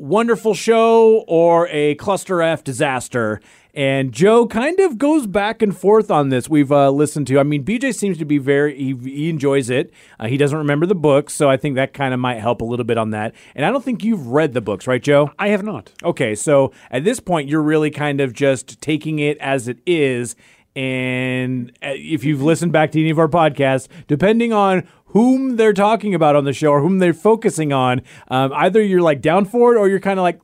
wonderful 0.00 0.54
show 0.54 1.24
or 1.28 1.68
a 1.68 1.94
cluster 1.96 2.40
F 2.40 2.64
disaster. 2.64 3.40
And 3.72 4.10
Joe 4.10 4.46
kind 4.46 4.80
of 4.80 4.98
goes 4.98 5.28
back 5.28 5.62
and 5.62 5.76
forth 5.76 6.10
on 6.10 6.30
this. 6.30 6.48
We've 6.48 6.72
uh, 6.72 6.90
listened 6.90 7.28
to. 7.28 7.38
I 7.38 7.44
mean, 7.44 7.64
BJ 7.64 7.94
seems 7.94 8.18
to 8.18 8.24
be 8.24 8.38
very. 8.38 8.76
He, 8.76 8.94
he 8.94 9.30
enjoys 9.30 9.70
it. 9.70 9.92
Uh, 10.18 10.26
he 10.26 10.36
doesn't 10.36 10.58
remember 10.58 10.86
the 10.86 10.96
books, 10.96 11.34
so 11.34 11.48
I 11.48 11.56
think 11.56 11.76
that 11.76 11.94
kind 11.94 12.12
of 12.12 12.18
might 12.18 12.40
help 12.40 12.62
a 12.62 12.64
little 12.64 12.84
bit 12.84 12.98
on 12.98 13.10
that. 13.10 13.32
And 13.54 13.64
I 13.64 13.70
don't 13.70 13.84
think 13.84 14.02
you've 14.02 14.26
read 14.26 14.54
the 14.54 14.60
books, 14.60 14.88
right, 14.88 15.02
Joe? 15.02 15.30
I 15.38 15.48
have 15.48 15.62
not. 15.62 15.92
Okay, 16.02 16.34
so 16.34 16.72
at 16.90 17.04
this 17.04 17.20
point, 17.20 17.48
you're 17.48 17.62
really 17.62 17.90
kind 17.90 18.20
of 18.20 18.32
just 18.32 18.80
taking 18.80 19.20
it 19.20 19.38
as 19.38 19.68
it 19.68 19.78
is. 19.86 20.34
And 20.80 21.72
uh, 21.82 21.92
if 21.92 22.24
you've 22.24 22.40
listened 22.40 22.72
back 22.72 22.90
to 22.92 23.00
any 23.00 23.10
of 23.10 23.18
our 23.18 23.28
podcasts, 23.28 23.86
depending 24.06 24.54
on 24.54 24.88
whom 25.06 25.56
they're 25.56 25.74
talking 25.74 26.14
about 26.14 26.36
on 26.36 26.44
the 26.44 26.54
show 26.54 26.70
or 26.70 26.80
whom 26.80 27.00
they're 27.00 27.12
focusing 27.12 27.70
on, 27.70 28.00
um, 28.28 28.50
either 28.54 28.82
you're 28.82 29.02
like 29.02 29.20
down 29.20 29.44
for 29.44 29.74
it 29.74 29.78
or 29.78 29.88
you're 29.90 30.00
kind 30.00 30.18
of 30.18 30.22
like. 30.22 30.40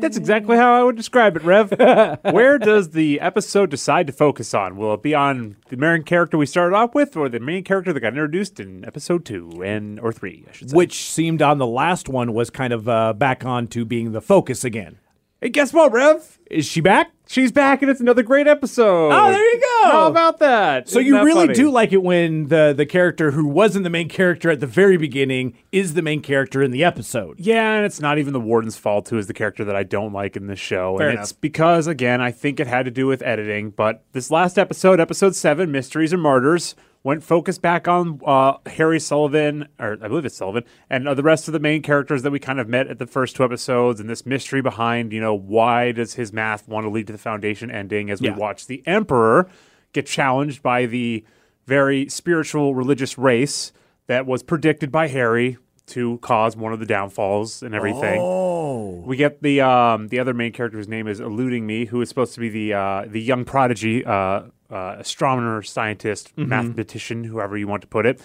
That's 0.00 0.16
exactly 0.16 0.56
how 0.56 0.72
I 0.72 0.82
would 0.82 0.96
describe 0.96 1.36
it, 1.36 1.44
Rev. 1.44 1.70
Where 2.34 2.58
does 2.58 2.90
the 2.90 3.20
episode 3.20 3.70
decide 3.70 4.08
to 4.08 4.12
focus 4.12 4.54
on? 4.54 4.76
Will 4.76 4.94
it 4.94 5.02
be 5.02 5.14
on 5.14 5.56
the 5.68 5.76
main 5.76 6.02
character 6.02 6.36
we 6.38 6.46
started 6.46 6.74
off 6.74 6.92
with, 6.94 7.16
or 7.16 7.28
the 7.28 7.38
main 7.38 7.62
character 7.62 7.92
that 7.92 8.00
got 8.00 8.08
introduced 8.08 8.58
in 8.58 8.84
episode 8.84 9.24
two 9.24 9.62
and 9.62 10.00
or 10.00 10.10
three? 10.10 10.46
I 10.48 10.52
should 10.52 10.70
say. 10.70 10.76
which 10.76 11.04
seemed 11.04 11.42
on 11.42 11.58
the 11.58 11.66
last 11.66 12.08
one 12.08 12.32
was 12.32 12.50
kind 12.50 12.72
of 12.72 12.88
uh, 12.88 13.12
back 13.12 13.44
on 13.44 13.68
to 13.68 13.84
being 13.84 14.10
the 14.10 14.22
focus 14.22 14.64
again. 14.64 14.98
Hey, 15.42 15.48
guess 15.48 15.72
what, 15.72 15.90
Rev? 15.90 16.38
Is 16.50 16.66
she 16.66 16.82
back? 16.82 17.12
She's 17.26 17.50
back, 17.50 17.80
and 17.80 17.90
it's 17.90 18.00
another 18.00 18.22
great 18.22 18.46
episode. 18.46 19.10
Oh, 19.10 19.30
there 19.32 19.54
you 19.54 19.58
go. 19.60 19.90
How 19.90 20.06
about 20.08 20.38
that? 20.40 20.86
So 20.86 20.98
Isn't 20.98 21.06
you 21.06 21.14
that 21.14 21.24
really 21.24 21.46
funny? 21.46 21.54
do 21.54 21.70
like 21.70 21.92
it 21.94 22.02
when 22.02 22.48
the 22.48 22.74
the 22.76 22.84
character 22.84 23.30
who 23.30 23.46
wasn't 23.46 23.84
the 23.84 23.90
main 23.90 24.10
character 24.10 24.50
at 24.50 24.60
the 24.60 24.66
very 24.66 24.98
beginning 24.98 25.54
is 25.72 25.94
the 25.94 26.02
main 26.02 26.20
character 26.20 26.60
in 26.62 26.72
the 26.72 26.84
episode. 26.84 27.40
Yeah, 27.40 27.72
and 27.76 27.86
it's 27.86 28.00
not 28.00 28.18
even 28.18 28.34
the 28.34 28.40
warden's 28.40 28.76
fault 28.76 29.08
who 29.08 29.16
is 29.16 29.28
the 29.28 29.32
character 29.32 29.64
that 29.64 29.76
I 29.76 29.82
don't 29.82 30.12
like 30.12 30.36
in 30.36 30.46
this 30.46 30.58
show. 30.58 30.98
Fair 30.98 31.06
and 31.08 31.14
enough. 31.14 31.22
it's 31.22 31.32
because 31.32 31.86
again, 31.86 32.20
I 32.20 32.32
think 32.32 32.60
it 32.60 32.66
had 32.66 32.84
to 32.84 32.90
do 32.90 33.06
with 33.06 33.22
editing, 33.22 33.70
but 33.70 34.04
this 34.12 34.30
last 34.30 34.58
episode, 34.58 35.00
episode 35.00 35.34
7, 35.34 35.72
Mysteries 35.72 36.12
and 36.12 36.20
Murders, 36.20 36.74
went 37.02 37.22
focused 37.24 37.62
back 37.62 37.88
on 37.88 38.20
uh, 38.26 38.54
Hari 38.68 39.00
Sullivan, 39.00 39.68
or 39.78 39.92
I 40.02 40.08
believe 40.08 40.24
it's 40.26 40.36
Sullivan, 40.36 40.64
and 40.90 41.08
uh, 41.08 41.14
the 41.14 41.22
rest 41.22 41.48
of 41.48 41.52
the 41.52 41.60
main 41.60 41.80
characters 41.82 42.22
that 42.22 42.30
we 42.30 42.38
kind 42.38 42.60
of 42.60 42.68
met 42.68 42.88
at 42.88 42.98
the 42.98 43.06
first 43.06 43.36
two 43.36 43.44
episodes, 43.44 44.00
and 44.00 44.08
this 44.10 44.26
mystery 44.26 44.60
behind, 44.60 45.12
you 45.12 45.20
know, 45.20 45.34
why 45.34 45.92
does 45.92 46.14
his 46.14 46.32
math 46.32 46.68
want 46.68 46.84
to 46.84 46.90
lead 46.90 47.06
to 47.06 47.12
the 47.12 47.18
Foundation 47.18 47.70
ending 47.70 48.10
as 48.10 48.20
we 48.20 48.28
Yeah. 48.28 48.36
watch 48.36 48.66
the 48.66 48.82
Emperor 48.86 49.48
get 49.92 50.06
challenged 50.06 50.62
by 50.62 50.86
the 50.86 51.24
very 51.66 52.08
spiritual 52.08 52.74
religious 52.74 53.16
race 53.16 53.72
that 54.06 54.26
was 54.26 54.42
predicted 54.42 54.92
by 54.92 55.08
Hari 55.08 55.56
to 55.86 56.18
cause 56.18 56.56
one 56.56 56.72
of 56.72 56.78
the 56.80 56.86
downfalls 56.86 57.62
and 57.62 57.74
everything. 57.74 58.20
Oh, 58.20 59.02
We 59.06 59.16
get 59.16 59.42
the 59.42 59.60
um, 59.62 60.08
the 60.08 60.18
other 60.20 60.34
main 60.34 60.52
character 60.52 60.76
whose 60.78 60.86
name 60.88 61.08
is 61.08 61.18
eluding 61.20 61.66
me, 61.66 61.86
who 61.86 62.00
is 62.00 62.08
supposed 62.08 62.34
to 62.34 62.40
be 62.40 62.48
the 62.48 62.74
uh, 62.74 63.04
the 63.08 63.20
young 63.20 63.44
prodigy, 63.44 64.04
uh, 64.04 64.42
uh, 64.70 64.96
astronomer, 64.98 65.62
scientist, 65.62 66.32
mathematician, 66.36 67.24
whoever 67.24 67.56
you 67.56 67.66
want 67.68 67.82
to 67.82 67.88
put 67.88 68.06
it, 68.06 68.20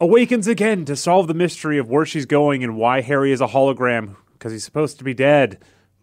awakens 0.00 0.46
again 0.46 0.84
to 0.86 0.96
solve 0.96 1.26
the 1.28 1.34
mystery 1.34 1.78
of 1.78 1.88
where 1.90 2.06
she's 2.06 2.26
going 2.26 2.62
and 2.64 2.76
why 2.76 3.02
Hari 3.02 3.32
is 3.32 3.40
a 3.40 3.48
hologram 3.48 4.16
because 4.32 4.52
he's 4.52 4.64
supposed 4.64 4.98
to 4.98 5.04
be 5.04 5.14
dead. 5.14 5.58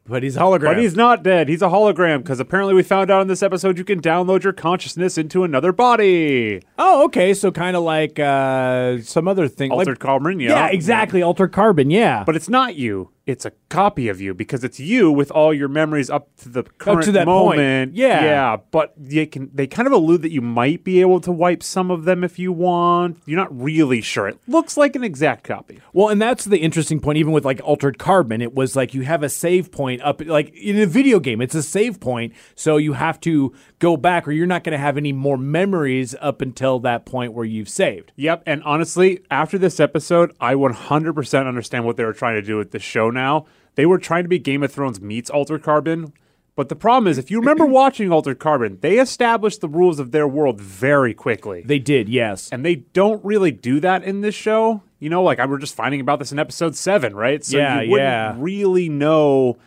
but 0.06 0.22
he's 0.22 0.36
hologram. 0.36 0.66
But 0.66 0.78
he's 0.78 0.96
not 0.96 1.24
dead. 1.24 1.48
He's 1.50 1.62
a 1.62 1.68
hologram 1.70 2.20
because 2.20 2.40
apparently 2.40 2.74
we 2.76 2.84
found 2.84 3.10
out 3.10 3.22
in 3.22 3.28
this 3.28 3.42
episode 3.42 3.78
you 3.78 3.84
can 3.86 4.02
download 4.02 4.44
your 4.44 4.54
consciousness 4.54 5.18
into 5.18 5.44
another 5.44 5.72
body. 5.72 6.62
oh, 6.78 7.06
okay. 7.06 7.34
So 7.34 7.52
kind 7.52 7.76
of 7.78 7.84
like 7.84 8.20
uh, 8.20 9.00
some 9.02 9.28
other 9.28 9.48
thing, 9.48 9.72
like- 9.72 9.80
Altered 9.80 10.00
carbon, 10.00 10.40
yeah. 10.40 10.50
yeah, 10.50 10.68
exactly. 10.68 11.22
Altered 11.24 11.54
carbon, 11.54 11.90
yeah. 11.90 12.24
But 12.26 12.36
it's 12.36 12.50
not 12.50 12.76
you. 12.76 13.10
It's 13.26 13.44
a 13.44 13.52
copy 13.70 14.08
of 14.08 14.22
you 14.22 14.36
because 14.36 14.64
it's 14.64 14.80
you 14.80 15.12
with 15.12 15.32
all 15.32 15.52
your 15.52 15.68
memories 15.68 16.12
up 16.12 16.30
to 16.38 16.50
the 16.50 16.62
current 16.62 17.04
to 17.06 17.12
that 17.14 17.26
point. 17.26 17.58
moment. 17.58 17.96
Yeah. 17.96 18.24
yeah. 18.24 18.58
But 18.70 18.94
they 18.98 19.26
can 19.26 19.50
they 19.52 19.66
kind 19.66 19.88
of 19.88 19.94
allude 19.94 20.22
that 20.22 20.32
you 20.32 20.42
might 20.42 20.84
be 20.84 21.02
able 21.02 21.20
to 21.22 21.32
wipe 21.32 21.64
some 21.64 21.90
of 21.90 22.04
them 22.06 22.24
if 22.24 22.38
you 22.38 22.52
want. 22.52 23.22
You're 23.26 23.40
not 23.40 23.60
really 23.60 24.02
sure. 24.02 24.28
It 24.28 24.38
looks 24.48 24.78
like 24.78 24.96
an 24.96 25.04
exact 25.04 25.44
copy. 25.44 25.82
Well, 25.92 26.10
and 26.10 26.22
that's 26.22 26.46
the 26.46 26.60
interesting 26.60 27.00
point. 27.00 27.18
Even 27.18 27.32
with 27.32 27.46
like 27.46 27.60
altered 27.64 27.98
carbon, 27.98 28.44
it 28.44 28.54
was 28.54 28.76
like 28.76 28.94
you 28.94 29.02
have 29.02 29.24
a 29.24 29.30
save 29.30 29.72
point 29.72 30.04
up, 30.04 30.22
like 30.24 30.54
in 30.54 30.78
a 30.78 30.86
video 30.86 31.20
game, 31.20 31.42
it's 31.42 31.56
a 31.56 31.64
save 31.64 32.00
point. 32.00 32.34
So 32.54 32.78
you 32.78 32.94
have 32.94 33.20
to 33.22 33.54
go 33.86 33.96
back, 33.96 34.28
or 34.28 34.32
you're 34.32 34.48
not 34.48 34.64
going 34.64 34.72
to 34.72 34.80
have 34.80 34.98
any 34.98 35.14
more 35.14 35.38
memories 35.38 36.16
up 36.20 36.42
until 36.42 36.80
that 36.80 37.06
point 37.06 37.34
where 37.34 37.46
you've 37.46 37.70
saved. 37.70 38.12
Yep. 38.16 38.42
And 38.48 38.64
honestly, 38.64 39.22
after 39.30 39.60
this 39.60 39.80
episode, 39.80 40.36
I 40.42 40.56
100% 40.56 41.48
understand 41.48 41.86
what 41.86 41.96
they 41.96 42.04
were 42.04 42.12
trying 42.14 42.34
to 42.34 42.42
do 42.42 42.58
with 42.58 42.72
the 42.72 42.80
show 42.80 43.12
now. 43.12 43.46
They 43.76 43.86
were 43.86 44.00
trying 44.00 44.24
to 44.24 44.28
be 44.28 44.40
Game 44.40 44.64
of 44.64 44.72
Thrones 44.72 45.00
meets 45.00 45.30
Altered 45.30 45.62
Carbon. 45.62 46.14
But 46.56 46.70
the 46.70 46.76
problem 46.76 47.12
is, 47.12 47.20
if 47.20 47.30
you 47.30 47.40
remember 47.40 47.66
watching 47.68 48.12
Altered 48.12 48.40
Carbon, 48.40 48.80
they 48.82 48.98
established 48.98 49.62
the 49.62 49.70
rules 49.70 50.00
of 50.00 50.10
their 50.10 50.28
world 50.28 50.60
very 50.60 51.14
quickly. 51.14 51.62
They 51.64 51.78
did, 51.78 52.10
yes. 52.10 52.50
and 52.52 52.66
they 52.66 52.76
don't 52.76 53.24
really 53.24 53.52
do 53.52 53.80
that 53.82 54.04
in 54.04 54.22
this 54.22 54.34
show. 54.34 54.82
You 54.98 55.12
know, 55.12 55.22
like 55.22 55.38
I 55.38 55.46
were 55.46 55.60
just 55.60 55.76
finding 55.76 56.02
about 56.02 56.18
this 56.18 56.32
in 56.32 56.40
episode 56.40 56.76
seven, 56.76 57.16
right? 57.16 57.46
So 57.46 57.58
Yeah, 57.58 57.82
you 57.82 57.92
wouldn't 57.92 58.08
yeah. 58.08 58.36
really 58.36 58.90
know 58.90 59.58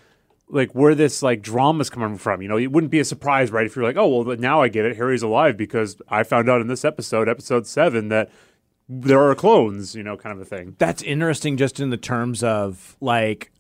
like 0.51 0.73
where 0.75 0.95
this 0.95 1.23
like 1.23 1.43
drama's 1.43 1.91
coming 1.91 2.19
from. 2.19 2.43
You 2.43 2.49
know, 2.49 2.59
it 2.59 2.73
wouldn't 2.73 2.91
be 2.91 3.01
a 3.01 3.05
surprise, 3.05 3.51
right? 3.51 3.67
If 3.67 3.77
you're 3.77 3.85
like, 3.85 3.97
oh 3.97 4.23
well, 4.23 4.37
now 4.37 4.63
I 4.63 4.69
get 4.69 4.85
it. 4.85 4.97
Hari's 4.97 5.23
alive 5.23 5.57
because 5.57 5.97
I 6.09 6.23
found 6.23 6.49
out 6.49 6.61
in 6.61 6.69
this 6.69 6.85
episode, 6.85 7.29
episode 7.29 7.67
seven, 7.67 8.09
that 8.09 8.31
there 8.89 9.21
are 9.21 9.35
clones. 9.35 9.95
You 9.95 10.03
know, 10.03 10.17
kind 10.17 10.35
of 10.35 10.41
a 10.41 10.45
thing. 10.45 10.77
That's 10.79 11.03
interesting 11.03 11.57
just 11.57 11.81
in 11.81 11.91
the 11.91 11.97
terms 11.97 12.43
of 12.43 12.97
like 13.01 13.53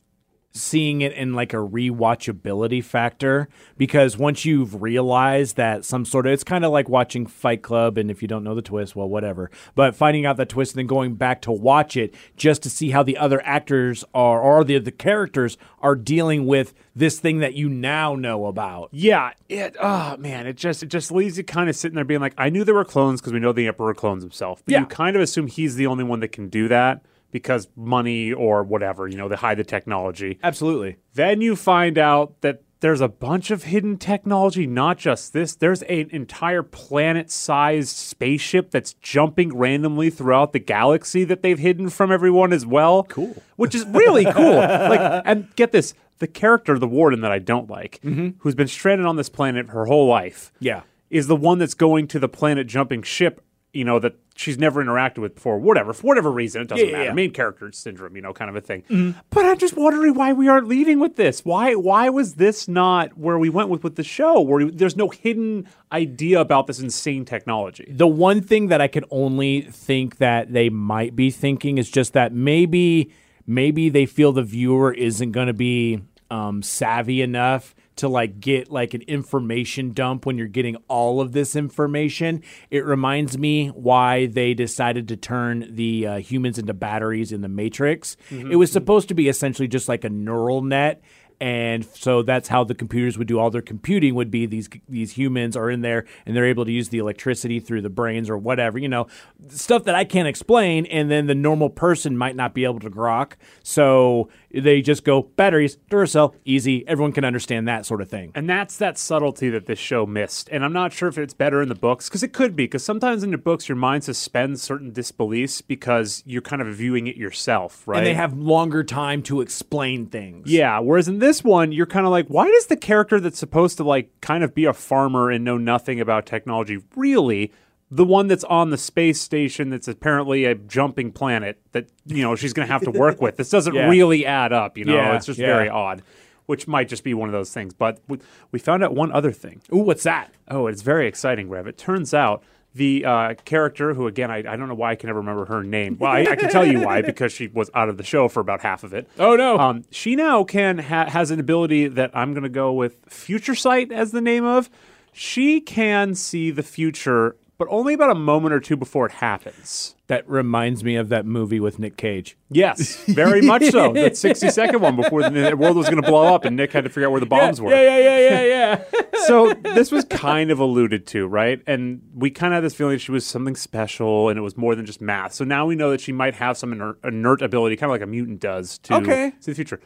seeing 0.59 1.01
it 1.01 1.12
in 1.12 1.35
like 1.35 1.53
a 1.55 1.59
rewatchability 1.59 2.83
factor 2.83 3.49
because 3.77 4.16
once 4.16 4.44
you've 4.44 4.81
realized 4.83 5.57
that 5.57 5.85
some 5.85 6.05
sort 6.05 6.27
of 6.27 6.33
it's 6.33 6.44
kind 6.44 6.64
of 6.64 6.73
like 6.73 6.88
watching 6.88 7.27
Fight 7.27 7.62
Club 7.62 7.99
and 7.99 8.11
if 8.11 8.23
you 8.23 8.29
don't 8.29 8.44
know 8.44 8.55
the 8.55 8.62
twist, 8.62 8.97
well 8.97 9.09
whatever. 9.09 9.51
But 9.75 9.94
finding 9.94 10.27
out 10.27 10.37
the 10.37 10.47
twist 10.47 10.73
and 10.73 10.79
then 10.81 10.87
going 10.87 11.14
back 11.14 11.42
to 11.42 11.53
watch 11.53 11.97
it 11.97 12.14
just 12.37 12.62
to 12.64 12.71
see 12.71 12.90
how 12.90 13.03
the 13.03 13.16
other 13.16 13.40
actors 13.44 14.05
are 14.14 14.40
or 14.40 14.64
the 14.64 14.79
the 14.79 14.92
characters 14.92 15.57
are 15.81 15.94
dealing 15.94 16.47
with 16.47 16.75
this 16.94 17.21
thing 17.21 17.38
that 17.38 17.55
you 17.55 17.68
now 17.68 18.14
know 18.14 18.47
about. 18.47 18.88
Yeah, 18.92 19.33
it. 19.49 19.77
Oh 19.81 20.16
man, 20.16 20.47
it 20.47 20.57
just 20.57 20.83
it 20.83 20.87
just 20.88 21.11
leaves 21.12 21.38
you 21.38 21.44
kind 21.44 21.68
of 21.68 21.77
sitting 21.77 21.94
there 21.94 22.05
being 22.05 22.21
like, 22.21 22.35
I 22.37 22.51
knew 22.51 22.64
there 22.64 22.75
were 22.75 22.85
clones 22.85 23.21
because 23.21 23.33
we 23.33 23.38
know 23.40 23.53
the 23.53 23.66
Emperor 23.68 23.94
clones 23.94 24.23
himself, 24.23 24.62
but 24.64 24.73
Yeah. 24.73 24.81
you 24.81 24.87
kind 24.87 25.14
of 25.16 25.23
assume 25.23 25.47
he's 25.47 25.77
the 25.77 25.87
only 25.87 26.05
one 26.05 26.21
that 26.21 26.33
can 26.33 26.49
do 26.49 26.68
that 26.68 27.03
because 27.31 27.69
money 27.77 28.33
or 28.33 28.62
whatever, 28.62 29.07
you 29.09 29.17
know, 29.17 29.29
they 29.29 29.37
hide 29.37 29.59
the 29.59 29.64
technology. 29.64 30.38
Absolutely. 30.43 30.97
Then 31.14 31.41
you 31.41 31.57
find 31.57 31.99
out 31.99 32.41
that 32.41 32.62
there's 32.81 33.01
a 33.01 33.09
bunch 33.09 33.51
of 33.51 33.64
hidden 33.64 33.97
technology, 33.99 34.67
not 34.67 34.99
just 34.99 35.33
this. 35.33 35.57
There's 35.57 35.83
an 35.83 36.09
entire 36.12 36.62
planet 36.62 37.31
sized 37.31 37.97
spaceship 37.97 38.71
that's 38.71 38.93
jumping 38.95 39.57
randomly 39.57 40.11
throughout 40.11 40.53
the 40.53 40.61
galaxy 40.61 41.25
that 41.25 41.43
they've 41.43 41.59
hidden 41.59 41.91
from 41.91 42.12
everyone 42.12 42.53
as 42.53 42.64
well. 42.64 43.03
Cool. 43.05 43.43
Which 43.57 43.75
is 43.75 43.85
really 43.87 44.25
cool. 44.33 44.55
like, 44.57 45.23
and 45.25 45.55
get 45.57 45.73
this 45.73 45.95
the 46.19 46.27
character, 46.29 46.79
the 46.79 46.88
warden 46.88 47.21
that 47.21 47.31
I 47.33 47.38
don't 47.38 47.69
like, 47.71 48.01
mm-hmm. 48.03 48.31
who's 48.41 48.55
been 48.55 48.69
stranded 48.69 49.07
on 49.07 49.17
this 49.17 49.29
planet 49.29 49.71
her 49.71 49.87
whole 49.87 50.07
life, 50.09 50.53
Yeah. 50.61 50.83
is 51.11 51.27
the 51.29 51.37
one 51.37 51.59
that's 51.59 51.75
going 51.75 52.09
to 52.09 52.19
the 52.19 52.29
planet 52.29 52.67
jumping 52.67 53.03
ship, 53.03 53.41
you 53.72 53.85
know, 53.85 53.98
that 53.98 54.14
she's 54.35 54.57
never 54.57 54.83
interacted 54.83 55.18
with 55.18 55.35
before. 55.35 55.59
Whatever, 55.59 55.92
for 55.92 56.07
whatever 56.07 56.31
reason, 56.33 56.62
it 56.62 56.68
doesn't 56.68 56.87
Yeah, 56.87 56.92
matter. 56.92 57.04
yeah. 57.04 57.12
Main 57.12 57.33
character 57.33 57.70
syndrome, 57.70 58.16
you 58.16 58.22
know, 58.22 58.33
kind 58.33 58.48
of 58.48 58.57
a 58.57 58.61
thing. 58.62 59.14
But 59.31 59.44
I'm 59.44 59.59
just 59.59 59.76
wondering 59.76 60.14
why 60.14 60.33
we 60.33 60.48
aren't 60.48 60.68
leading 60.68 60.98
with 61.00 61.16
this. 61.16 61.44
Why 61.44 61.74
why 61.74 62.09
was 62.09 62.35
this 62.37 62.66
not 62.66 63.18
where 63.18 63.38
we 63.38 63.50
went 63.50 63.68
with 63.68 63.83
with 63.85 63.96
the 63.96 64.02
show? 64.04 64.40
Where 64.40 64.64
we- 64.66 64.70
there's 64.72 64.96
no 64.96 65.11
hidden 65.11 65.66
idea 65.92 66.40
about 66.40 66.66
this 66.66 66.81
insane 66.81 67.24
technology. 67.26 67.92
The 67.94 68.07
one 68.07 68.40
thing 68.40 68.68
that 68.68 68.81
I 68.81 68.88
can 68.88 69.04
only 69.11 69.61
think 69.62 70.16
that 70.16 70.52
they 70.52 70.70
might 70.70 71.14
be 71.14 71.31
thinking 71.31 71.76
is 71.78 71.90
just 71.90 72.14
that 72.14 72.33
maybe 72.33 73.11
maybe 73.46 73.88
they 73.90 74.07
feel 74.07 74.33
the 74.33 74.42
viewer 74.42 74.92
isn't 74.94 75.33
going 75.33 75.46
to 75.48 75.52
be 75.54 76.00
um, 76.31 76.62
savvy 76.62 77.22
enough 77.22 77.74
to 77.99 78.09
like 78.09 78.41
get 78.41 78.71
like 78.71 78.95
an 78.95 79.03
information 79.03 79.93
dump 79.93 80.27
when 80.27 80.39
you're 80.39 80.47
getting 80.49 80.77
all 80.89 81.21
of 81.21 81.33
this 81.33 81.55
information. 81.55 82.43
It 82.71 82.85
reminds 82.85 83.39
me 83.39 83.69
why 83.69 84.27
they 84.27 84.55
decided 84.55 85.09
to 85.09 85.17
turn 85.17 85.69
the 85.75 86.07
uh, 86.07 86.17
humans 86.19 86.59
into 86.59 86.75
batteries 86.75 87.33
in 87.33 87.41
the 87.43 87.49
Matrix. 87.49 88.17
It 88.51 88.57
was 88.57 88.73
supposed 88.73 89.09
to 89.09 89.15
be 89.15 89.29
essentially 89.29 89.69
just 89.69 89.89
like 89.89 90.05
a 90.05 90.11
neural 90.11 90.63
net 90.63 91.03
and 91.40 91.85
so 91.85 92.22
that's 92.22 92.48
how 92.48 92.64
the 92.64 92.74
computers 92.74 93.16
would 93.18 93.29
do 93.29 93.38
all 93.38 93.51
their 93.51 93.62
computing 93.62 94.14
would 94.14 94.31
be 94.31 94.46
these 94.46 94.68
these 94.88 95.12
humans 95.12 95.57
are 95.57 95.70
in 95.70 95.83
there 95.83 96.05
and 96.27 96.37
they're 96.37 96.46
able 96.46 96.64
to 96.64 96.72
use 96.72 96.88
the 96.88 96.98
electricity 96.98 97.61
through 97.61 97.83
the 97.83 97.90
brains 97.90 98.29
or 98.29 98.37
whatever 98.37 98.79
you 98.79 98.88
know 98.88 99.07
stuff 99.48 99.85
that 99.85 99.94
I 99.94 100.05
can't 100.05 100.29
explain. 100.29 100.87
And 100.87 101.11
then 101.11 101.27
the 101.27 101.35
normal 101.35 101.70
person 101.70 102.16
might 102.16 102.37
not 102.37 102.55
be 102.55 102.64
able 102.64 102.81
to 102.81 102.90
grok. 102.90 103.33
So 103.62 104.29
they 104.51 104.81
just 104.81 105.05
go 105.05 105.22
batteries 105.22 105.77
Duracell 105.90 106.35
easy. 106.44 106.87
Everyone 106.88 107.12
can 107.12 107.24
understand 107.24 107.68
that 107.68 107.87
sort 107.87 108.01
of 108.01 108.09
thing. 108.09 108.33
And 108.35 108.48
that's 108.48 108.77
that 108.79 108.98
subtlety 108.98 109.51
that 109.51 109.66
this 109.66 109.79
show 109.79 110.07
missed. 110.07 110.48
And 110.51 110.64
I'm 110.64 110.72
not 110.72 110.92
sure 110.92 111.09
if 111.09 111.18
it's 111.18 111.35
better 111.35 111.62
in 111.62 111.68
the 111.68 111.74
books, 111.74 112.09
because 112.09 112.22
it 112.22 112.33
could 112.33 112.57
be, 112.57 112.64
because 112.64 112.85
sometimes 112.85 113.22
in 113.22 113.31
the 113.31 113.38
books 113.38 113.68
your 113.68 113.77
mind 113.77 114.05
suspends 114.05 114.62
certain 114.62 114.92
disbeliefs 114.92 115.61
because 115.61 116.22
you're 116.27 116.42
kind 116.42 116.62
of 116.62 116.68
viewing 116.68 117.07
it 117.07 117.16
yourself, 117.16 117.87
right? 117.87 117.98
and 117.98 118.07
they 118.07 118.14
have 118.14 118.37
longer 118.37 118.83
time 118.83 119.22
to 119.22 119.40
explain 119.40 120.07
things. 120.07 120.51
Yeah, 120.51 120.79
whereas 120.79 121.09
in 121.09 121.18
this 121.18 121.28
one, 121.45 121.73
you're 121.73 121.87
kind 121.87 122.07
of 122.07 122.12
like, 122.12 122.27
why 122.29 122.47
does 122.49 122.67
the 122.67 122.77
character 122.77 123.21
that's 123.21 123.38
supposed 123.38 123.77
to 123.79 123.85
like 123.85 124.11
kind 124.21 124.43
of 124.45 124.55
be 124.55 124.64
a 124.64 124.73
farmer 124.73 125.31
and 125.31 125.45
know 125.45 125.57
nothing 125.59 126.01
about 126.01 126.27
technology 126.27 126.79
really 126.97 127.53
the 127.91 128.05
one 128.05 128.27
that's 128.27 128.45
on 128.45 128.69
the 128.69 128.77
space 128.77 129.19
station 129.21 129.71
that's 129.71 129.88
apparently 129.88 130.45
a 130.45 130.55
jumping 130.55 131.11
planet 131.11 131.59
that 131.73 131.88
you 132.05 132.23
know 132.23 132.37
she's 132.37 132.53
going 132.53 132.67
to 132.69 132.73
have 132.73 132.83
to 132.83 132.91
work 132.91 133.21
with? 133.21 133.37
This 133.37 133.49
doesn't 133.49 133.75
Yeah. 133.79 133.88
really 133.88 134.27
add 134.27 134.53
up, 134.53 134.77
you 134.77 134.85
know. 134.85 134.95
Yeah, 134.95 135.17
it's 135.17 135.25
just 135.27 135.38
yeah. 135.38 135.47
very 135.47 135.69
odd, 135.71 136.03
which 136.47 136.69
might 136.69 136.88
just 136.88 137.03
be 137.03 137.14
one 137.14 137.29
of 137.31 137.33
those 137.33 137.51
things. 137.53 137.73
But 137.73 137.99
we, 138.07 138.19
we 138.53 138.59
found 138.59 138.85
out 138.85 138.95
one 138.95 139.11
other 139.12 139.33
thing. 139.33 139.62
ooh 139.73 139.79
what's 139.79 140.03
that 140.03 140.33
Oh, 140.49 140.67
it's 140.67 140.83
very 140.83 141.07
exciting, 141.09 141.49
Rev. 141.49 141.67
It 141.67 141.79
turns 141.79 142.12
out 142.12 142.43
the 142.79 143.05
uh, 143.05 143.35
character, 143.45 143.93
who 143.93 144.07
again, 144.07 144.31
I, 144.31 144.38
I 144.38 144.57
don't 144.57 144.69
know 144.69 144.75
why 144.75 144.93
I 144.93 144.95
can 144.95 145.09
never 145.09 145.19
remember 145.19 145.45
her 145.45 145.62
name. 145.62 145.99
Well, 146.01 146.11
I, 146.11 146.21
I 146.21 146.37
can 146.37 146.49
tell 146.49 146.64
you 146.64 146.81
why 146.81 147.03
because 147.12 147.33
she 147.33 147.49
was 147.49 147.71
out 147.75 147.88
of 147.88 147.99
the 147.99 148.03
show 148.05 148.29
for 148.29 148.41
about 148.41 148.61
half 148.62 148.85
of 148.85 148.95
it. 148.95 149.09
Oh, 149.19 149.37
no. 149.37 149.59
Um, 149.59 149.85
she 149.91 150.17
now 150.17 150.45
can 150.45 150.79
ha- 150.79 151.11
has 151.11 151.31
an 151.31 151.41
ability 151.41 151.88
that 151.88 152.11
I'm 152.14 152.33
going 152.33 152.45
to 152.45 152.49
go 152.49 152.73
with 152.73 152.97
Future 153.09 153.55
Sight 153.55 153.93
as 153.93 154.12
the 154.12 154.21
name 154.23 154.45
of. 154.45 154.71
She 155.12 155.61
can 155.61 156.14
see 156.14 156.51
the 156.51 156.62
future, 156.62 157.37
but 157.59 157.69
only 157.71 157.93
about 157.93 158.11
a 158.11 158.14
moment 158.14 158.55
or 158.55 158.61
two 158.61 158.77
before 158.77 159.07
it 159.07 159.12
happens. 159.12 159.97
That 160.09 160.29
reminds 160.29 160.83
me 160.83 160.97
of 160.97 161.09
that 161.11 161.25
movie 161.25 161.61
with 161.61 161.79
Nick 161.79 161.97
Cage 161.97 162.37
Yes, 162.51 162.97
very 163.09 163.40
much 163.42 163.64
so. 163.71 163.92
That 163.92 164.16
60 164.16 164.51
second 164.51 164.81
one 164.81 164.97
before 164.97 165.29
the 165.29 165.55
world 165.57 165.77
was 165.77 165.88
going 165.88 166.03
to 166.03 166.09
blow 166.09 166.35
up 166.35 166.44
and 166.44 166.57
Nick 166.57 166.73
had 166.73 166.85
to 166.85 166.90
figure 166.90 167.07
out 167.07 167.12
where 167.12 167.21
the 167.21 167.27
bombs 167.27 167.61
were. 167.61 167.71
yeah 167.71 167.81
yeah 167.83 167.99
yeah 167.99 168.18
yeah 168.42 168.42
yeah. 168.42 169.01
so 169.27 169.53
this 169.75 169.90
was 169.92 170.05
kind 170.07 170.51
of 170.51 170.59
alluded 170.59 171.07
to, 171.09 171.27
right? 171.27 171.62
And 171.66 172.01
we 172.14 172.31
kind 172.31 172.53
of 172.53 172.57
had 172.57 172.64
this 172.64 172.75
feeling 172.75 172.99
she 172.99 173.12
was 173.12 173.25
something 173.27 173.55
special, 173.57 174.29
and 174.29 174.38
it 174.38 174.42
was 174.42 174.57
more 174.57 174.75
than 174.75 174.87
just 174.87 175.01
math. 175.01 175.33
So 175.35 175.44
now 175.44 175.66
we 175.66 175.77
know 175.77 175.90
that 175.90 176.01
she 176.01 176.12
might 176.12 176.35
have 176.35 176.57
some 176.57 176.73
inert, 176.73 176.99
inert 177.05 177.42
ability, 177.42 177.77
kind 177.77 177.90
of 177.90 177.94
like 177.94 178.03
a 178.03 178.07
mutant 178.07 178.40
does, 178.40 178.79
to 178.79 178.94
Okay. 178.97 179.33
see 179.40 179.53
the 179.53 179.57
future. 179.57 179.81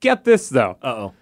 Get 0.00 0.24
this 0.24 0.48
though. 0.48 0.76
uh 0.82 0.86
oh 0.86 1.14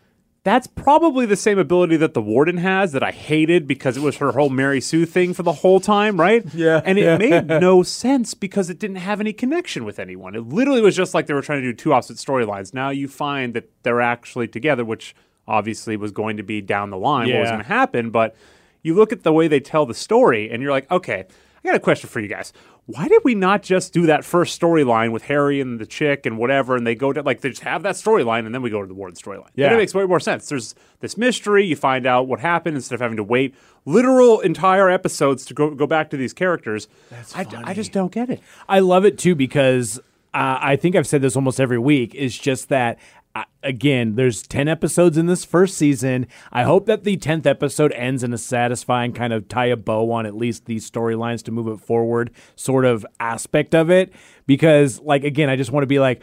That's 0.47 0.69
probably 0.69 1.27
the 1.27 1.35
same 1.35 1.59
ability 1.59 1.97
that 1.97 2.15
the 2.15 2.23
warden 2.23 2.59
has 2.59 2.93
that 2.93 3.03
I 3.03 3.11
hated 3.11 3.67
because 3.67 3.97
it 3.97 4.01
was 4.01 4.19
her 4.19 4.31
whole 4.31 4.49
Mary 4.49 4.81
Sue 4.81 5.05
thing 5.05 5.35
for 5.35 5.43
the 5.43 5.55
whole 5.55 5.81
time, 5.81 6.21
right? 6.21 6.45
Yeah, 6.55 6.81
And 6.85 7.01
it 7.01 7.03
yeah. 7.03 7.19
made 7.19 7.47
no 7.61 7.83
sense 7.83 8.33
because 8.33 8.71
it 8.71 8.79
didn't 8.79 8.99
have 8.99 9.19
any 9.19 9.33
connection 9.33 9.85
with 9.85 9.99
anyone. 9.99 10.37
It 10.37 10.43
literally 10.43 10.83
was 10.83 10.95
just 10.95 11.15
like 11.15 11.27
they 11.27 11.35
were 11.35 11.43
trying 11.43 11.63
to 11.63 11.67
do 11.67 11.73
two 11.73 11.93
opposite 11.93 12.19
storylines. 12.19 12.73
Now 12.73 12.91
you 12.91 13.09
find 13.09 13.55
that 13.55 13.69
they're 13.83 14.01
actually 14.01 14.47
together, 14.47 14.85
which 14.85 15.17
obviously 15.49 15.97
was 15.97 16.13
going 16.13 16.37
to 16.37 16.45
be 16.45 16.61
down 16.61 16.91
the 16.91 16.97
line 16.97 17.27
yeah. 17.27 17.35
what 17.35 17.41
was 17.41 17.51
going 17.51 17.63
to 17.63 17.67
happen. 17.67 18.11
But 18.11 18.37
you 18.85 18.95
look 18.95 19.11
at 19.11 19.25
the 19.25 19.33
way 19.33 19.49
they 19.49 19.59
tell 19.59 19.85
the 19.85 19.95
story 19.95 20.49
and 20.49 20.63
you're 20.63 20.71
like, 20.71 20.89
okay, 20.93 21.25
I 21.67 21.73
got 21.73 21.77
a 21.77 21.81
question 21.81 22.09
for 22.09 22.21
you 22.21 22.29
guys. 22.29 22.53
Why 22.87 23.09
did 23.09 23.23
we 23.25 23.35
not 23.35 23.63
just 23.65 23.93
do 23.93 24.07
that 24.07 24.25
first 24.25 24.61
storyline 24.61 25.11
with 25.11 25.27
Hari 25.27 25.61
and 25.61 25.81
the 25.81 25.87
chick 25.87 26.25
and 26.25 26.39
whatever, 26.39 26.77
and 26.77 26.87
they 26.87 26.95
go 26.95 27.13
to 27.13 27.23
like 27.23 27.41
they 27.41 27.49
just 27.49 27.63
have 27.63 27.83
that 27.83 27.97
storyline, 27.97 28.47
and 28.47 28.55
then 28.55 28.63
we 28.63 28.71
go 28.71 28.81
to 28.81 28.87
the 28.87 28.95
Warden 28.95 29.17
storyline? 29.17 29.51
Yeah. 29.57 29.75
It 29.75 29.77
makes 29.77 29.93
way 29.93 30.05
more 30.05 30.21
sense. 30.21 30.49
There's 30.49 30.77
this 31.01 31.17
mystery. 31.17 31.67
You 31.67 31.75
find 31.75 32.07
out 32.07 32.29
what 32.29 32.39
happened 32.39 32.77
instead 32.77 32.95
of 32.95 33.01
having 33.01 33.17
to 33.17 33.25
wait 33.25 33.55
literal 33.85 34.39
entire 34.41 34.89
episodes 34.89 35.45
to 35.47 35.55
go 35.55 35.75
go 35.75 35.87
back 35.89 36.11
to 36.11 36.17
these 36.17 36.33
characters. 36.33 36.87
I, 37.35 37.47
I 37.65 37.75
just 37.75 37.91
don't 37.91 38.13
get 38.13 38.31
it. 38.31 38.41
I 38.69 38.79
love 38.79 39.05
it 39.05 39.19
too 39.19 39.35
because 39.35 39.99
uh, 40.33 40.59
I 40.61 40.77
think 40.77 40.95
I've 40.95 41.07
said 41.07 41.23
this 41.23 41.35
almost 41.35 41.59
every 41.59 41.79
week. 41.79 42.13
It's 42.15 42.39
just 42.39 42.69
that. 42.69 42.99
Again, 43.63 44.15
there's 44.15 44.43
10 44.43 44.69
episodes 44.69 45.19
in 45.19 45.27
this 45.27 45.45
first 45.45 45.77
season. 45.77 46.27
I 46.53 46.63
hope 46.63 46.87
that 46.87 47.05
the 47.05 47.17
10th 47.17 47.47
episode 47.47 47.93
ends 47.93 48.23
in 48.23 48.33
a 48.33 48.39
satisfying 48.39 49.13
kind 49.13 49.33
of 49.33 49.49
tie 49.49 49.67
a 49.67 49.77
bow 49.77 50.11
on 50.13 50.27
at 50.27 50.37
least 50.37 50.67
these 50.67 50.89
storylines 50.89 51.43
to 51.45 51.51
move 51.51 51.67
it 51.67 51.85
forward 51.85 52.31
sort 52.55 52.85
of 52.85 53.05
aspect 53.19 53.75
of 53.75 53.91
it. 53.91 54.13
Because, 54.47 55.01
like, 55.01 55.25
again, 55.25 55.51
I 55.51 55.57
just 55.57 55.73
want 55.73 55.83
to 55.83 55.89
be 55.89 55.99
like, 55.99 56.23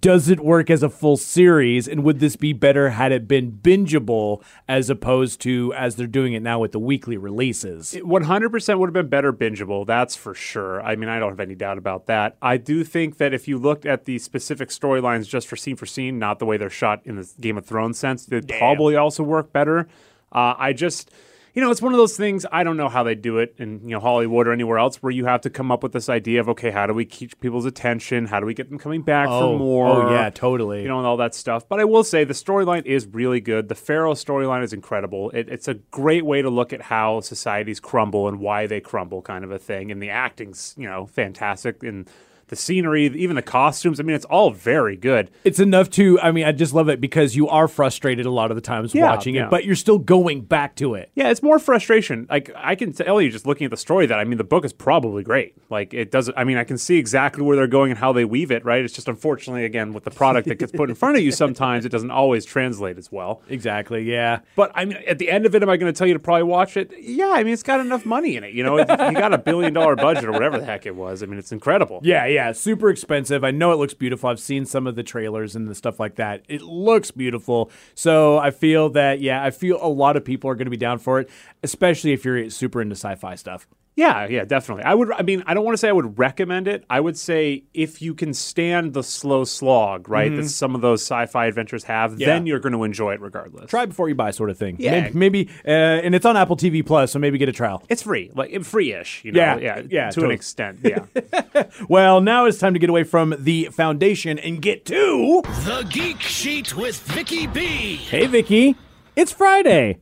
does 0.00 0.28
it 0.28 0.40
work 0.40 0.70
as 0.70 0.82
a 0.82 0.88
full 0.88 1.16
series 1.16 1.86
and 1.86 2.02
would 2.02 2.18
this 2.18 2.34
be 2.34 2.52
better 2.52 2.90
had 2.90 3.12
it 3.12 3.28
been 3.28 3.52
bingeable 3.52 4.42
as 4.66 4.90
opposed 4.90 5.40
to 5.40 5.72
as 5.74 5.96
they're 5.96 6.06
doing 6.06 6.32
it 6.32 6.42
now 6.42 6.58
with 6.58 6.72
the 6.72 6.78
weekly 6.78 7.16
releases 7.16 7.94
It 7.94 8.04
100% 8.04 8.78
would 8.78 8.88
have 8.88 8.94
been 8.94 9.08
better 9.08 9.32
bingeable. 9.32 9.86
That's 9.86 10.16
for 10.16 10.34
sure. 10.34 10.82
I 10.82 10.96
mean, 10.96 11.08
I 11.08 11.18
don't 11.18 11.30
have 11.30 11.40
any 11.40 11.54
doubt 11.54 11.78
about 11.78 12.06
that. 12.06 12.36
I 12.42 12.56
do 12.56 12.84
think 12.84 13.18
that 13.18 13.32
if 13.32 13.46
you 13.46 13.58
looked 13.58 13.86
at 13.86 14.06
the 14.06 14.18
specific 14.18 14.70
storylines 14.70 15.28
just 15.28 15.46
for 15.46 15.56
scene 15.56 15.76
for 15.76 15.86
scene, 15.86 16.18
not 16.18 16.38
the 16.38 16.46
way 16.46 16.56
they're 16.56 16.70
shot 16.70 17.02
in 17.04 17.16
the 17.16 17.30
Game 17.38 17.58
of 17.58 17.66
Thrones 17.66 17.98
sense, 17.98 18.26
they'd 18.26 18.48
probably 18.48 18.96
also 18.96 19.22
work 19.22 19.52
better. 19.52 19.88
Uh, 20.32 20.54
I 20.58 20.72
just, 20.72 21.10
you 21.56 21.62
know, 21.62 21.70
it's 21.70 21.80
one 21.80 21.94
of 21.94 21.96
those 21.96 22.18
things. 22.18 22.44
I 22.52 22.62
don't 22.64 22.76
know 22.76 22.90
how 22.90 23.02
they 23.02 23.14
do 23.14 23.38
it 23.38 23.54
in 23.56 23.80
you 23.82 23.94
know 23.94 24.00
Hollywood 24.00 24.46
or 24.46 24.52
anywhere 24.52 24.76
else 24.78 25.02
where 25.02 25.10
you 25.10 25.24
have 25.24 25.40
to 25.40 25.50
come 25.50 25.72
up 25.72 25.82
with 25.82 25.92
this 25.92 26.10
idea 26.10 26.38
of 26.38 26.48
okay, 26.50 26.70
how 26.70 26.86
do 26.86 26.92
we 26.92 27.06
keep 27.06 27.40
people's 27.40 27.64
attention? 27.64 28.26
How 28.26 28.40
do 28.40 28.46
we 28.46 28.52
get 28.52 28.68
them 28.68 28.78
coming 28.78 29.00
back 29.00 29.26
Oh, 29.30 29.54
for 29.54 29.58
more? 29.58 29.88
oh, 29.88 30.12
yeah, 30.12 30.28
totally. 30.28 30.82
You 30.82 30.88
know, 30.88 30.98
and 30.98 31.06
all 31.06 31.16
that 31.16 31.34
stuff. 31.34 31.66
But 31.66 31.80
I 31.80 31.84
will 31.84 32.04
say 32.04 32.24
the 32.24 32.34
storyline 32.34 32.84
is 32.84 33.06
really 33.06 33.40
good. 33.40 33.68
The 33.70 33.74
Pharaoh 33.74 34.12
storyline 34.12 34.62
is 34.62 34.74
incredible. 34.74 35.30
It, 35.30 35.48
it's 35.48 35.66
a 35.66 35.74
great 35.74 36.26
way 36.26 36.42
to 36.42 36.50
look 36.50 36.74
at 36.74 36.82
how 36.82 37.20
societies 37.20 37.80
crumble 37.80 38.28
and 38.28 38.38
why 38.38 38.66
they 38.66 38.80
crumble, 38.80 39.22
kind 39.22 39.42
of 39.42 39.50
a 39.50 39.58
thing. 39.58 39.90
And 39.90 40.02
the 40.02 40.10
acting's, 40.10 40.74
you 40.76 40.86
know, 40.86 41.06
fantastic. 41.06 41.82
And 41.82 42.06
the 42.48 42.56
scenery, 42.56 43.06
even 43.06 43.36
the 43.36 43.42
costumes. 43.42 43.98
I 43.98 44.02
mean, 44.02 44.14
it's 44.16 44.24
all 44.26 44.50
very 44.50 44.96
good. 44.96 45.30
It's 45.44 45.58
enough 45.58 45.90
to. 45.90 46.20
I 46.20 46.30
mean, 46.30 46.44
I 46.44 46.52
just 46.52 46.72
love 46.74 46.88
it 46.88 47.00
because 47.00 47.34
you 47.34 47.48
are 47.48 47.66
frustrated 47.68 48.24
a 48.26 48.30
lot 48.30 48.50
of 48.50 48.54
the 48.54 48.60
times 48.60 48.94
Yeah, 48.94 49.06
watching 49.06 49.34
yeah. 49.34 49.46
it, 49.46 49.50
but 49.50 49.64
you're 49.64 49.74
still 49.74 49.98
going 49.98 50.42
back 50.42 50.76
to 50.76 50.94
it. 50.94 51.10
Yeah, 51.14 51.30
it's 51.30 51.42
more 51.42 51.58
frustration. 51.58 52.26
Like 52.30 52.50
I 52.56 52.74
can 52.74 52.92
tell 52.92 53.20
you, 53.20 53.30
just 53.30 53.46
looking 53.46 53.64
at 53.64 53.70
the 53.70 53.76
story, 53.76 54.06
that 54.06 54.18
I 54.18 54.24
mean, 54.24 54.38
the 54.38 54.44
book 54.44 54.64
is 54.64 54.72
probably 54.72 55.22
great. 55.22 55.56
Like 55.70 55.92
it 55.94 56.10
doesn't. 56.10 56.36
I 56.38 56.44
mean, 56.44 56.56
I 56.56 56.64
can 56.64 56.78
see 56.78 56.98
exactly 56.98 57.42
where 57.42 57.56
they're 57.56 57.66
going 57.66 57.90
and 57.90 57.98
how 57.98 58.12
they 58.12 58.24
weave 58.24 58.50
it. 58.50 58.64
Right. 58.64 58.84
It's 58.84 58.94
just 58.94 59.08
unfortunately, 59.08 59.64
again, 59.64 59.92
with 59.92 60.04
the 60.04 60.10
product 60.10 60.46
that 60.48 60.58
gets 60.58 60.72
put 60.72 60.88
in 60.88 60.94
front 60.96 61.16
of 61.16 61.22
you, 61.22 61.32
sometimes 61.32 61.84
it 61.84 61.88
doesn't 61.90 62.10
always 62.10 62.44
translate 62.44 62.98
as 62.98 63.10
well. 63.10 63.42
Exactly. 63.48 64.02
Yeah. 64.10 64.40
But 64.54 64.70
I 64.74 64.84
mean, 64.84 64.98
at 65.06 65.18
the 65.18 65.30
end 65.30 65.46
of 65.46 65.54
it, 65.54 65.62
am 65.62 65.68
I 65.68 65.76
going 65.76 65.92
to 65.92 65.96
tell 65.98 66.06
you 66.06 66.14
to 66.14 66.20
probably 66.20 66.44
watch 66.44 66.76
it? 66.76 66.92
Yeah, 66.98 67.32
I 67.34 67.42
mean, 67.42 67.52
it's 67.52 67.62
got 67.62 67.80
enough 67.80 68.06
money 68.06 68.36
in 68.36 68.44
it. 68.44 68.52
You 68.54 68.62
know, 68.62 68.78
you 68.78 68.84
got 68.84 69.32
a 69.32 69.38
billion 69.38 69.72
dollar 69.72 69.96
budget 69.96 70.24
or 70.24 70.32
whatever 70.32 70.58
the 70.58 70.64
heck 70.64 70.86
it 70.86 70.94
was. 70.94 71.22
I 71.22 71.26
mean, 71.26 71.38
it's 71.38 71.52
incredible. 71.52 72.00
Yeah, 72.02 72.26
yeah, 72.26 72.35
super 72.52 72.90
expensive. 72.90 73.44
I 73.44 73.50
know 73.50 73.72
it 73.72 73.76
looks 73.76 73.94
beautiful. 73.94 74.28
I've 74.28 74.40
seen 74.40 74.64
some 74.64 74.86
of 74.86 74.96
the 74.96 75.02
trailers 75.02 75.56
and 75.56 75.68
the 75.68 75.74
stuff 75.74 76.00
like 76.00 76.16
that. 76.16 76.42
It 76.48 76.62
looks 76.62 77.10
beautiful. 77.10 77.70
So 77.94 78.38
I 78.38 78.50
feel 78.50 78.90
that, 78.90 79.20
yeah, 79.20 79.42
I 79.42 79.50
feel 79.50 79.78
a 79.80 79.88
lot 79.88 80.16
of 80.16 80.24
people 80.24 80.50
are 80.50 80.54
going 80.54 80.66
to 80.66 80.70
be 80.70 80.76
down 80.76 80.98
for 80.98 81.20
it, 81.20 81.30
especially 81.62 82.12
if 82.12 82.24
you're 82.24 82.50
super 82.50 82.80
into 82.80 82.94
sci-fi 82.94 83.34
stuff. 83.34 83.66
Yeah, 83.96 84.26
yeah, 84.28 84.44
definitely. 84.44 84.84
I 84.84 84.92
would. 84.94 85.10
I 85.10 85.22
mean, 85.22 85.42
I 85.46 85.54
don't 85.54 85.64
want 85.64 85.72
to 85.72 85.78
say 85.78 85.88
I 85.88 85.92
would 85.92 86.18
recommend 86.18 86.68
it. 86.68 86.84
I 86.90 87.00
would 87.00 87.16
say 87.16 87.64
if 87.72 88.02
you 88.02 88.12
can 88.14 88.34
stand 88.34 88.92
the 88.92 89.02
slow 89.02 89.44
slog, 89.44 90.08
right, 90.10 90.30
that 90.36 90.48
some 90.50 90.74
of 90.74 90.82
those 90.82 91.00
sci-fi 91.00 91.46
adventures 91.46 91.84
have, 91.84 92.10
Mm-hmm. 92.12 92.20
Yeah. 92.20 92.26
then 92.26 92.46
you're 92.46 92.60
going 92.60 92.74
to 92.74 92.84
enjoy 92.84 93.14
it 93.14 93.22
regardless. 93.22 93.70
Try 93.70 93.86
before 93.86 94.10
you 94.10 94.14
buy, 94.14 94.32
sort 94.32 94.50
of 94.50 94.58
thing. 94.58 94.76
Yeah. 94.78 95.08
maybe, 95.14 95.44
maybe 95.46 95.50
uh, 95.66 95.70
and 95.70 96.14
it's 96.14 96.26
on 96.26 96.36
Apple 96.36 96.56
TV 96.58 96.84
Plus, 96.84 97.10
so 97.12 97.18
maybe 97.18 97.38
get 97.38 97.48
a 97.48 97.52
trial. 97.52 97.82
It's 97.88 98.02
free, 98.02 98.30
like 98.34 98.62
free-ish. 98.64 99.24
You 99.24 99.32
know? 99.32 99.40
Yeah, 99.40 99.56
yeah, 99.56 99.82
yeah, 99.88 100.10
To 100.10 100.14
totally. 100.16 100.34
an 100.34 100.36
extent, 100.36 100.78
yeah. 100.84 101.62
Well, 101.88 102.20
now 102.20 102.44
it's 102.44 102.58
time 102.58 102.74
to 102.74 102.78
get 102.78 102.90
away 102.90 103.04
from 103.04 103.34
the 103.38 103.70
foundation 103.72 104.38
and 104.38 104.60
get 104.60 104.84
to. 104.86 105.42
The 105.64 105.86
Geek 105.90 106.20
Sheet 106.20 106.76
with 106.76 106.98
Vicky 107.00 107.46
B. 107.46 107.96
Hey, 107.96 108.26
Vicky, 108.26 108.76
it's 109.16 109.32
Friday. 109.32 110.00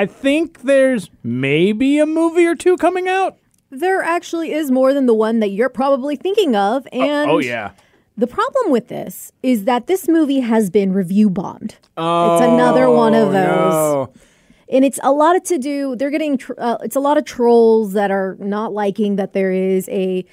I 0.00 0.06
think 0.06 0.62
there's 0.62 1.10
maybe 1.22 1.98
a 1.98 2.06
movie 2.06 2.46
or 2.46 2.54
two 2.54 2.78
coming 2.78 3.06
out. 3.06 3.36
There 3.70 4.02
actually 4.02 4.52
is 4.52 4.70
more 4.70 4.94
than 4.94 5.04
the 5.04 5.12
one 5.14 5.40
that 5.40 5.50
you're 5.50 5.68
probably 5.68 6.16
thinking 6.16 6.56
of. 6.56 6.88
And 6.90 7.30
oh 7.30 7.38
yeah. 7.38 7.72
the 8.16 8.26
problem 8.26 8.72
with 8.72 8.88
this 8.88 9.30
is 9.42 9.64
that 9.64 9.86
this 9.88 10.08
movie 10.08 10.40
has 10.40 10.70
been 10.70 10.94
review 10.94 11.28
bombed. 11.28 11.76
Oh, 11.98 12.36
it's 12.36 12.44
another 12.46 12.90
one 12.90 13.14
of 13.14 13.32
those. 13.32 13.74
Oh, 13.74 14.10
No. 14.14 14.20
and 14.70 14.84
it's 14.86 14.98
a 15.02 15.12
lot 15.12 15.36
of 15.36 15.42
to 15.44 15.58
do 15.58 15.94
they're 15.96 16.10
getting 16.10 16.38
tr- 16.38 16.54
uh, 16.58 16.78
it's 16.82 16.96
a 16.96 17.00
lot 17.00 17.18
of 17.18 17.26
trolls 17.26 17.92
that 17.92 18.10
are 18.10 18.36
not 18.40 18.72
liking 18.72 19.16
that 19.16 19.34
there 19.34 19.52
is 19.52 19.86
a 19.90 20.24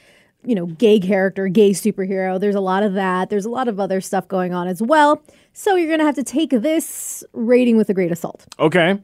you 0.45 0.56
know 0.56 0.67
gay 0.67 0.97
character 0.99 1.47
gay 1.49 1.71
superhero 1.71 2.39
there's 2.39 2.56
a 2.56 2.62
lot 2.62 2.84
of 2.84 2.93
that 2.93 3.30
there's 3.30 3.45
a 3.45 3.49
lot 3.49 3.67
of 3.67 3.80
other 3.82 3.99
stuff 3.99 4.27
going 4.30 4.53
on 4.53 4.67
as 4.67 4.82
well 4.82 5.21
so 5.51 5.75
you're 5.75 5.89
gonna 5.89 6.06
have 6.06 6.15
to 6.15 6.23
take 6.23 6.51
this 6.51 7.23
rating 7.34 7.75
with 7.75 7.89
a 7.89 7.93
great 7.93 8.12
assault 8.12 8.45
Okay. 8.60 8.97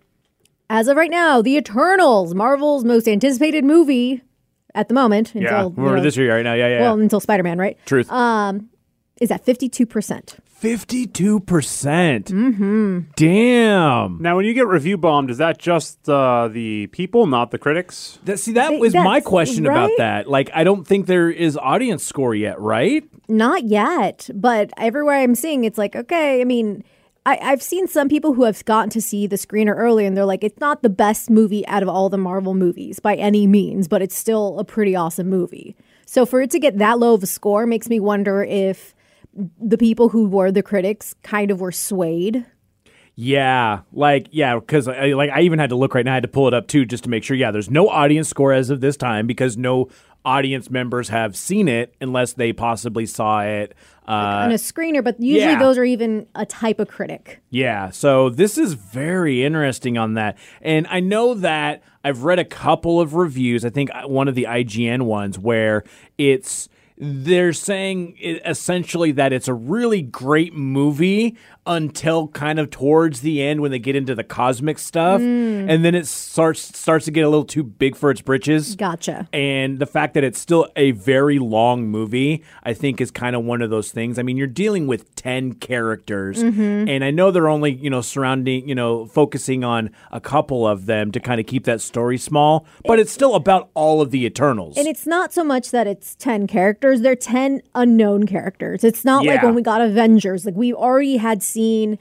As 0.74 0.88
of 0.90 0.98
right 0.98 1.12
now 1.12 1.42
the 1.42 1.56
eternals 1.56 2.34
marvel's 2.36 2.84
most 2.84 3.08
anticipated 3.08 3.64
movie 3.64 4.22
at 4.76 4.88
the 4.90 4.94
moment 4.94 5.32
Yeah. 5.34 5.42
until 5.66 5.74
you 5.78 5.84
We're 5.90 5.96
know, 5.98 6.04
this 6.04 6.18
year 6.18 6.36
right 6.36 6.44
now. 6.44 6.54
Yeah, 6.56 6.68
yeah. 6.68 6.82
well 6.82 7.00
until 7.00 7.20
spider-man 7.22 7.58
right 7.60 7.78
Truth. 7.86 8.12
Um, 8.12 8.70
is 9.22 9.32
at 9.32 9.46
52% 9.46 10.36
Fifty-two 10.64 11.42
percent. 11.42 12.28
Mm-hmm. 12.28 13.00
Damn. 13.18 14.18
now, 14.22 14.38
when 14.38 14.46
you 14.46 14.54
get 14.54 14.66
review 14.66 14.98
bombed, 14.98 15.30
is 15.30 15.38
that 15.40 15.58
just 15.58 16.08
uh, 16.08 16.48
the 16.48 16.88
people, 16.88 17.28
not 17.28 17.52
the 17.52 17.58
critics? 17.58 18.18
That, 18.24 18.40
see, 18.40 18.54
that 18.54 18.70
They- 18.70 18.78
was 18.80 18.94
my 18.96 19.04
that's- 19.20 19.26
question 19.26 19.66
about 19.66 19.92
that. 19.98 20.30
Like, 20.30 20.50
I 20.54 20.64
don't 20.64 20.88
think 20.88 21.08
there 21.08 21.30
is 21.30 21.58
audience 21.58 22.06
score 22.06 22.34
yet, 22.34 22.58
right? 22.62 23.04
Not 23.28 23.66
yet, 23.66 24.30
but 24.34 24.72
everywhere 24.78 25.16
I'm 25.20 25.36
seeing, 25.36 25.66
it's 25.66 25.78
like, 25.78 25.98
okay, 25.98 26.40
I 26.40 26.46
mean, 26.46 26.86
I, 27.26 27.38
I've 27.42 27.64
seen 27.64 27.88
some 27.88 28.10
people 28.10 28.34
who 28.34 28.44
have 28.44 28.64
gotten 28.66 28.90
to 28.92 29.02
see 29.02 29.28
the 29.28 29.38
screener 29.38 29.74
early 29.76 30.06
and 30.06 30.16
they're 30.16 30.26
like, 30.26 30.44
it's 30.44 30.60
not 30.60 30.84
the 30.84 30.90
best 30.90 31.30
movie 31.30 31.66
out 31.68 31.82
of 31.82 31.90
all 31.90 32.10
the 32.10 32.18
Marvel 32.18 32.54
movies 32.54 33.00
by 33.00 33.16
any 33.16 33.48
means, 33.48 33.88
but 33.88 34.02
it's 34.02 34.16
still 34.16 34.60
a 34.60 34.66
pretty 34.66 34.96
awesome 34.96 35.30
movie. 35.30 35.76
So 36.06 36.26
for 36.26 36.42
it 36.42 36.52
to 36.52 36.60
get 36.60 36.78
that 36.80 37.00
low 37.00 37.14
of 37.14 37.24
a 37.24 37.28
score 37.28 37.66
makes 37.66 37.88
me 37.88 38.00
wonder 38.00 38.44
if 38.44 38.94
the 39.60 39.78
people 39.78 40.10
who 40.10 40.28
were 40.28 40.52
the 40.52 40.62
critics 40.62 41.16
kind 41.24 41.50
of 41.50 41.62
were 41.62 41.72
swayed. 41.72 42.46
Yeah, 43.16 43.82
like 43.92 44.28
yeah, 44.32 44.56
because 44.56 44.88
I, 44.88 45.14
like 45.14 45.30
I 45.30 45.42
even 45.42 45.60
had 45.60 45.70
to 45.70 45.76
look 45.76 45.94
right 45.94 46.04
now. 46.04 46.12
I 46.12 46.16
had 46.16 46.24
to 46.24 46.30
pull 46.30 46.48
it 46.48 46.54
up 46.54 46.68
too, 46.68 46.86
just 46.86 47.04
to 47.04 47.10
make 47.10 47.24
sure. 47.24 47.38
Yeah, 47.38 47.52
there's 47.52 47.70
no 47.70 47.88
audience 47.90 48.28
score 48.28 48.54
as 48.54 48.70
of 48.72 48.82
this 48.82 48.98
time 48.98 49.28
because 49.28 49.56
no 49.56 49.90
audience 50.26 50.70
members 50.70 51.10
have 51.10 51.36
seen 51.36 51.68
it 51.68 51.94
unless 52.02 52.34
they 52.34 52.54
possibly 52.54 53.06
saw 53.06 53.42
it. 53.42 53.76
Uh, 54.08 54.12
on 54.46 54.52
a 54.52 54.56
screener, 54.56 55.04
but 55.04 55.20
usually 55.20 55.54
yeah. 55.54 55.60
those 55.60 55.78
are 55.78 55.84
even 55.84 56.28
a 56.36 56.46
type 56.46 56.80
of 56.80 56.88
critic. 56.88 57.40
Yeah, 57.50 57.90
so 57.92 58.30
this 58.30 58.58
is 58.58 58.74
very 58.74 59.44
interesting 59.44 59.98
on 59.98 60.16
that. 60.16 60.38
And 60.62 60.88
I 60.88 61.00
know 61.00 61.36
that 61.36 61.84
I've 62.04 62.24
read 62.24 62.40
a 62.40 62.46
couple 62.46 63.00
of 63.00 63.14
reviews, 63.14 63.64
I 63.64 63.70
think 63.70 63.92
uh, 63.94 64.08
one 64.08 64.28
of 64.28 64.36
the 64.36 64.46
IGN 64.50 65.04
ones, 65.04 65.38
where 65.38 65.84
it's 66.18 66.68
they're 66.98 67.54
saying 67.54 68.18
essentially 68.46 69.12
that 69.14 69.34
it's 69.34 69.48
a 69.48 69.54
really 69.54 70.02
great 70.02 70.54
movie 70.54 71.38
until 71.66 72.28
kind 72.30 72.60
of 72.60 72.70
towards 72.70 73.22
the 73.22 73.42
end 73.42 73.62
when 73.62 73.72
they 73.72 73.80
get 73.80 73.96
into 73.96 74.16
the 74.16 74.24
cosmic 74.24 74.78
stuff 74.78 75.22
mm. 75.22 75.70
and 75.70 75.86
then 75.86 75.96
it 75.96 76.08
starts 76.08 76.78
starts 76.78 77.06
to 77.06 77.12
get 77.12 77.22
a 77.22 77.30
little 77.30 77.46
too 77.46 77.64
big 77.64 77.96
for 77.96 78.12
its 78.12 78.22
britches 78.22 78.76
Gotcha. 78.76 79.28
and 79.32 79.80
the 79.80 79.86
fact 79.86 80.14
that 80.16 80.24
it's 80.24 80.40
still 80.40 80.68
a 80.76 80.92
very 80.92 81.40
long 81.40 81.88
movie, 81.88 82.44
I 82.64 82.74
think, 82.74 83.02
is 83.02 83.12
kind 83.12 83.36
of 83.36 83.44
one 83.44 83.62
of 83.62 83.70
those 83.70 83.92
things. 83.92 84.18
I 84.20 84.24
mean, 84.24 84.38
you're 84.38 84.48
dealing 84.48 84.88
with 84.88 85.14
10 85.16 85.54
characters, 85.54 86.44
mm-hmm. 86.44 86.88
and 86.88 87.04
I 87.04 87.12
know 87.12 87.32
they're 87.32 87.50
only, 87.50 87.74
you 87.74 87.90
know, 87.90 88.02
surrounding, 88.02 88.68
you 88.68 88.76
know, 88.76 89.06
focusing 89.06 89.64
on 89.64 89.92
a 90.12 90.20
couple 90.20 90.68
of 90.68 90.86
them 90.86 91.12
to 91.12 91.20
kind 91.20 91.40
of 91.40 91.48
keep 91.48 91.66
that 91.66 91.82
story 91.82 92.18
small, 92.18 92.66
but 92.86 93.00
it's 93.00 93.12
still 93.12 93.36
about 93.36 93.70
all 93.74 94.02
of 94.02 94.12
the 94.12 94.26
Eternals. 94.26 94.78
And 94.78 94.88
it's 94.88 95.06
not 95.06 95.34
so 95.34 95.44
much 95.44 95.72
that 95.72 95.88
it's 95.88 96.16
10 96.16 96.48
characters, 96.48 97.02
they're 97.02 97.16
10 97.16 97.62
unknown 97.76 98.26
characters. 98.26 98.84
It's 98.84 99.06
not 99.06 99.26
like 99.26 99.42
when 99.42 99.56
we 99.56 99.62
got 99.62 99.82
Avengers. 99.82 100.46
Like 100.46 100.56
we 100.56 100.74
already 100.74 101.18
had 101.18 101.44
seen 101.54 101.98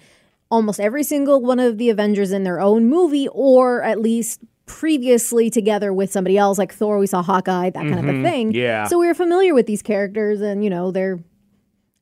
almost 0.51 0.81
every 0.81 1.03
single 1.03 1.41
one 1.41 1.61
of 1.61 1.79
the 1.79 1.89
Avengers 1.91 2.31
in 2.33 2.45
their 2.45 2.61
own 2.61 2.87
movie 2.89 3.29
or 3.33 3.83
at 3.83 4.01
least 4.01 4.41
previously 4.67 5.51
together 5.51 5.93
with 5.93 6.11
somebody 6.13 6.37
else 6.39 6.57
like 6.59 6.73
Thor 6.73 6.99
we 6.99 7.07
saw 7.07 7.23
Hawkeye 7.23 7.71
that 7.71 7.81
kind 7.93 7.99
of 7.99 8.15
a 8.15 8.23
thing. 8.23 8.53
Yeah. 8.53 8.87
So 8.87 8.99
we 8.99 9.07
were 9.07 9.15
familiar 9.15 9.55
with 9.55 9.67
these 9.67 9.83
characters 9.83 10.41
and 10.41 10.63
you 10.65 10.71
know 10.71 10.91
they're 10.91 11.19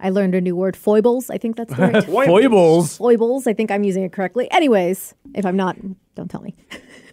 I 0.03 0.09
learned 0.11 0.35
a 0.35 0.41
new 0.41 0.57
word 0.57 0.77
foibles. 0.77 1.29
I 1.29 1.37
think 1.37 1.57
that's 1.57 1.75
the 1.75 1.83
right 1.83 2.05
Foibles. 2.29 2.97
foibles. 2.97 3.47
I 3.47 3.53
think 3.53 3.71
I'm 3.71 3.85
using 3.85 4.03
it 4.03 4.13
correctly. 4.13 4.51
Anyways, 4.51 5.15
if 5.35 5.45
I'm 5.45 5.57
not, 5.57 5.77
don't 6.15 6.31
tell 6.31 6.41
me. 6.43 6.55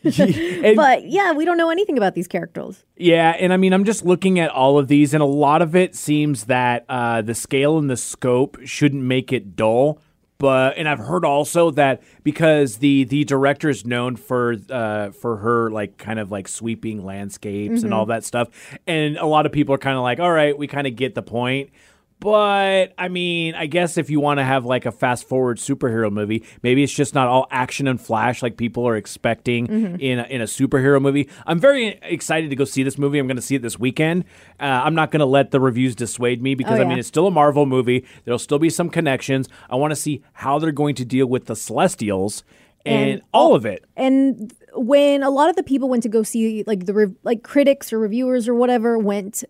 And- 0.04 0.76
But 0.78 1.06
yeah, 1.10 1.34
we 1.34 1.44
don't 1.44 1.58
know 1.58 1.70
anything 1.70 1.98
about 1.98 2.14
these 2.16 2.28
characters. 2.30 2.86
Yeah, 2.96 3.32
and 3.38 3.52
I 3.52 3.58
mean, 3.58 3.74
I'm 3.74 3.84
just 3.84 4.06
looking 4.06 4.40
at 4.40 4.50
all 4.52 4.78
of 4.80 4.88
these, 4.88 5.14
and 5.14 5.22
a 5.22 5.26
lot 5.26 5.62
of 5.62 5.76
it 5.76 5.96
seems 5.96 6.46
that 6.46 6.86
uh, 6.88 7.22
the 7.24 7.36
scale 7.36 7.78
and 7.78 7.90
the 7.90 7.98
scope 7.98 8.58
shouldn't 8.64 9.04
make 9.04 9.34
it 9.34 9.56
dull. 9.58 10.00
But 10.40 10.78
and 10.78 10.88
I've 10.88 11.00
heard 11.00 11.26
also 11.26 11.72
that 11.72 12.04
because 12.24 12.78
the 12.78 13.06
the 13.06 13.24
director 13.24 13.70
is 13.70 13.86
known 13.86 14.16
for 14.16 14.56
uh, 14.70 15.10
for 15.12 15.38
her 15.38 15.72
like 15.72 15.98
kind 15.98 16.20
of 16.20 16.32
like 16.32 16.48
sweeping 16.48 17.04
landscapes 17.04 17.82
and 17.84 17.94
all 17.94 18.06
that 18.08 18.24
stuff, 18.24 18.50
and 18.86 19.18
a 19.18 19.26
lot 19.26 19.46
of 19.48 19.52
people 19.52 19.74
are 19.74 19.80
kind 19.80 19.98
of 19.98 20.04
like, 20.04 20.20
all 20.20 20.32
right, 20.32 20.56
we 20.58 20.68
kind 20.68 20.86
of 20.86 20.96
get 20.96 21.16
the 21.16 21.24
point. 21.24 21.72
But 22.20 22.94
I 22.98 23.10
mean, 23.10 23.54
I 23.54 23.68
guess 23.68 23.96
if 23.98 24.10
you 24.10 24.20
want 24.20 24.40
to 24.40 24.44
have 24.44 24.66
like 24.66 24.88
a 24.88 24.92
fast 24.92 25.28
forward 25.28 25.58
superhero 25.58 26.12
movie, 26.12 26.44
maybe 26.64 26.82
it's 26.84 26.92
just 26.94 27.14
not 27.14 27.28
all 27.28 27.46
action 27.52 27.88
and 27.88 28.02
flash 28.02 28.42
like 28.42 28.58
people 28.58 28.88
are 28.88 28.96
expecting 28.96 29.68
in 30.00 30.20
a, 30.20 30.24
in 30.24 30.42
a 30.42 30.46
superhero 30.46 31.00
movie. 31.00 31.30
I'm 31.46 31.60
very 31.60 32.00
excited 32.02 32.50
to 32.50 32.56
go 32.56 32.66
see 32.66 32.82
this 32.82 32.98
movie. 32.98 33.20
I'm 33.20 33.28
going 33.28 33.36
to 33.36 33.42
see 33.42 33.54
it 33.56 33.62
this 33.62 33.78
weekend. 33.78 34.26
Uh, 34.60 34.64
I'm 34.64 34.96
not 34.96 35.12
going 35.12 35.20
to 35.20 35.28
let 35.28 35.52
the 35.52 35.60
reviews 35.60 35.96
dissuade 35.96 36.42
me 36.42 36.56
because 36.56 36.80
Oh, 36.80 36.82
I 36.84 36.86
mean 36.88 36.98
it's 36.98 37.08
still 37.08 37.28
a 37.28 37.32
Marvel 37.32 37.68
movie. 37.68 38.04
There'll 38.26 38.40
still 38.40 38.60
be 38.60 38.72
some 38.72 38.90
connections. 38.90 39.48
I 39.70 39.76
want 39.76 39.92
to 39.92 39.96
see 39.96 40.24
how 40.34 40.58
they're 40.58 40.72
going 40.72 40.96
to 40.96 41.06
deal 41.06 41.28
with 41.28 41.46
the 41.46 41.56
Celestials 41.56 42.44
and, 42.84 43.10
And 43.12 43.22
all 43.32 43.54
of 43.54 43.66
it. 43.66 43.86
and 43.96 44.54
when 44.74 45.22
a 45.22 45.30
lot 45.30 45.50
of 45.50 45.56
the 45.56 45.64
people 45.64 45.88
went 45.90 46.04
to 46.04 46.10
go 46.10 46.24
see 46.24 46.64
like 46.66 46.86
the 46.88 46.94
rev- 46.94 47.16
like 47.24 47.44
critics 47.44 47.94
or 47.94 48.00
reviewers 48.00 48.48
or 48.48 48.54
whatever 48.56 48.98
went 48.98 49.44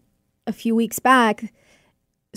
a 0.47 0.53
few 0.53 0.73
weeks 0.75 0.99
back 0.99 1.53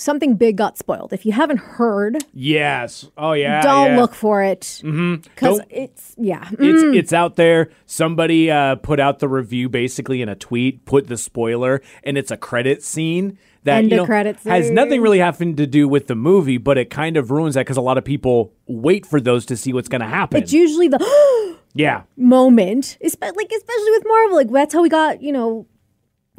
something 0.01 0.35
big 0.37 0.57
got 0.57 0.79
spoiled 0.79 1.13
if 1.13 1.25
you 1.27 1.33
haven't 1.33 1.59
heard 1.59 2.17
Yes. 2.33 3.09
Oh 3.17 3.33
yeah. 3.33 3.63
don't 3.63 3.91
yeah. 3.93 4.01
look 4.01 4.15
for 4.15 4.43
it 4.43 4.81
because 4.83 5.59
Don't- 5.59 5.67
it's 5.71 6.15
yeah 6.19 6.49
It's 6.53 6.83
Mm. 6.83 6.97
it's 6.97 7.13
out 7.13 7.37
there. 7.37 7.71
Somebody 7.87 8.51
uh, 8.51 8.77
put 8.77 8.99
out 9.01 9.19
the 9.19 9.29
review 9.29 9.69
basically 9.69 10.23
in 10.23 10.29
a 10.29 10.35
tweet, 10.35 10.85
put 10.85 11.07
the 11.09 11.17
spoiler, 11.17 11.83
and 12.05 12.17
it's 12.17 12.31
a 12.31 12.37
credit 12.37 12.83
scene 12.83 13.39
that 13.65 13.79
End 13.81 13.91
you 13.91 13.97
know, 13.99 14.07
has 14.07 14.71
nothing 14.71 15.03
really 15.03 15.19
having 15.19 15.55
to 15.57 15.67
do 15.67 15.87
with 15.87 16.07
the 16.07 16.15
movie, 16.15 16.57
but 16.57 16.79
it 16.79 16.89
kind 16.89 17.19
of 17.19 17.31
ruins 17.31 17.55
that 17.57 17.61
because 17.61 17.77
a 17.77 17.83
lot 17.83 17.99
of 17.99 18.05
people 18.05 18.55
wait 18.67 19.05
for 19.05 19.21
those 19.21 19.45
to 19.47 19.57
see 19.57 19.75
what's 19.75 19.89
going 19.89 20.01
to 20.01 20.07
happen. 20.07 20.43
it's 20.43 20.51
usually 20.53 20.89
the 20.89 20.99
yeah, 21.75 22.03
moment 22.17 22.97
espe- 23.05 23.37
like 23.37 23.53
especially 23.53 23.91
with 23.91 24.03
marvel 24.07 24.37
like 24.37 24.51
that's 24.51 24.73
how 24.73 24.81
we 24.83 24.89
got 24.89 25.23
you 25.23 25.31
know 25.33 25.67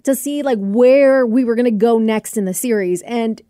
to 0.03 0.15
see 0.15 0.43
like 0.43 0.57
where 0.59 1.25
we 1.25 1.43
were 1.43 1.55
going 1.55 1.65
to 1.65 1.71
go 1.71 1.97
next 1.99 2.37
in 2.37 2.45
the 2.45 2.53
series. 2.53 3.01
And 3.03 3.41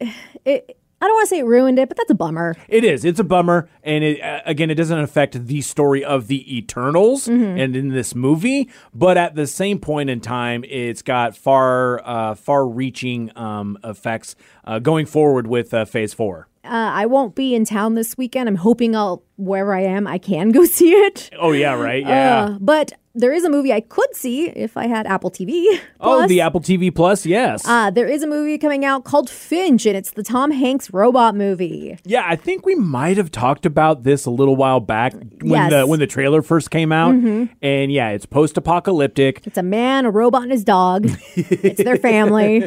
it, 0.46 0.78
I 1.02 1.08
don't 1.08 1.16
want 1.16 1.30
to 1.30 1.36
say 1.36 1.40
it 1.40 1.46
ruined 1.46 1.80
it, 1.80 1.90
but 1.90 1.98
that's 1.98 2.12
a 2.12 2.16
bummer. 2.16 2.56
It 2.68 2.84
is. 2.84 3.04
It's 3.04 3.20
a 3.20 3.24
bummer, 3.24 3.68
and 3.82 4.04
it, 4.04 4.22
uh, 4.22 4.42
again, 4.46 4.70
it 4.70 4.76
doesn't 4.76 5.00
affect 5.00 5.48
the 5.48 5.62
story 5.62 6.06
of 6.06 6.28
the 6.28 6.58
Eternals 6.58 7.28
and 7.28 7.76
in 7.76 7.90
this 7.90 8.14
movie. 8.14 8.70
But 8.94 9.18
at 9.18 9.34
the 9.34 9.48
same 9.48 9.80
point 9.80 10.12
in 10.12 10.22
time, 10.22 10.64
it's 10.70 11.02
got 11.02 11.36
far, 11.36 12.08
uh, 12.08 12.36
far-reaching 12.36 13.36
um, 13.36 13.80
effects 13.84 14.36
uh, 14.64 14.78
going 14.78 15.08
forward 15.08 15.48
with 15.48 15.74
uh, 15.74 15.86
Phase 15.86 16.14
Four. 16.14 16.48
Uh, 16.64 16.92
I 16.94 17.08
won't 17.08 17.34
be 17.34 17.56
in 17.56 17.66
town 17.66 17.96
this 17.96 18.16
weekend. 18.16 18.48
I'm 18.48 18.58
hoping 18.58 18.96
I'll 18.96 19.24
wherever 19.38 19.74
I 19.74 19.82
am, 19.82 20.06
I 20.06 20.20
can 20.20 20.52
go 20.52 20.66
see 20.66 20.92
it. 20.92 21.32
Oh 21.40 21.52
yeah, 21.52 21.74
right. 21.74 22.06
Yeah. 22.06 22.44
Uh, 22.44 22.58
but 22.60 22.94
there 23.14 23.34
is 23.34 23.44
a 23.44 23.50
movie 23.50 23.74
I 23.74 23.82
could 23.82 24.16
see 24.16 24.48
if 24.50 24.78
I 24.78 24.88
had 24.88 25.06
Apple 25.08 25.32
TV. 25.32 25.80
oh, 26.00 26.28
the 26.28 26.42
Apple 26.42 26.62
TV 26.62 26.94
Plus. 26.94 27.26
Yes. 27.26 27.68
Uh, 27.68 27.90
there 27.92 28.08
is 28.08 28.24
a 28.24 28.28
movie 28.28 28.58
coming 28.58 28.86
out 28.86 29.04
called 29.04 29.30
Finch, 29.30 29.86
and 29.86 29.98
it's 29.98 30.12
the 30.12 30.24
Tom 30.24 30.52
Hanks 30.52 30.92
robot 30.94 31.36
movie. 31.36 31.98
Yeah, 32.06 32.24
I 32.26 32.36
think 32.36 32.66
we 32.66 32.76
might 32.76 33.18
have 33.18 33.32
talked 33.32 33.66
about 33.66 34.04
this 34.04 34.26
a 34.26 34.32
little 34.32 34.56
while 34.56 34.80
back 34.80 35.14
when 35.14 35.50
Yes. 35.52 35.72
the 35.72 35.88
when 35.88 36.00
the 36.00 36.08
trailer 36.08 36.42
first 36.42 36.72
came 36.72 36.92
out. 36.92 37.14
And 37.62 37.92
yeah, 37.92 38.10
it's 38.10 38.26
post-apocalyptic. 38.26 39.46
It's 39.46 39.58
a 39.58 39.64
man, 39.64 40.06
a 40.06 40.12
robot, 40.12 40.44
and 40.44 40.52
his 40.52 40.64
dog. 40.64 41.06
it's 41.36 41.84
their 41.84 41.98
family. 41.98 42.64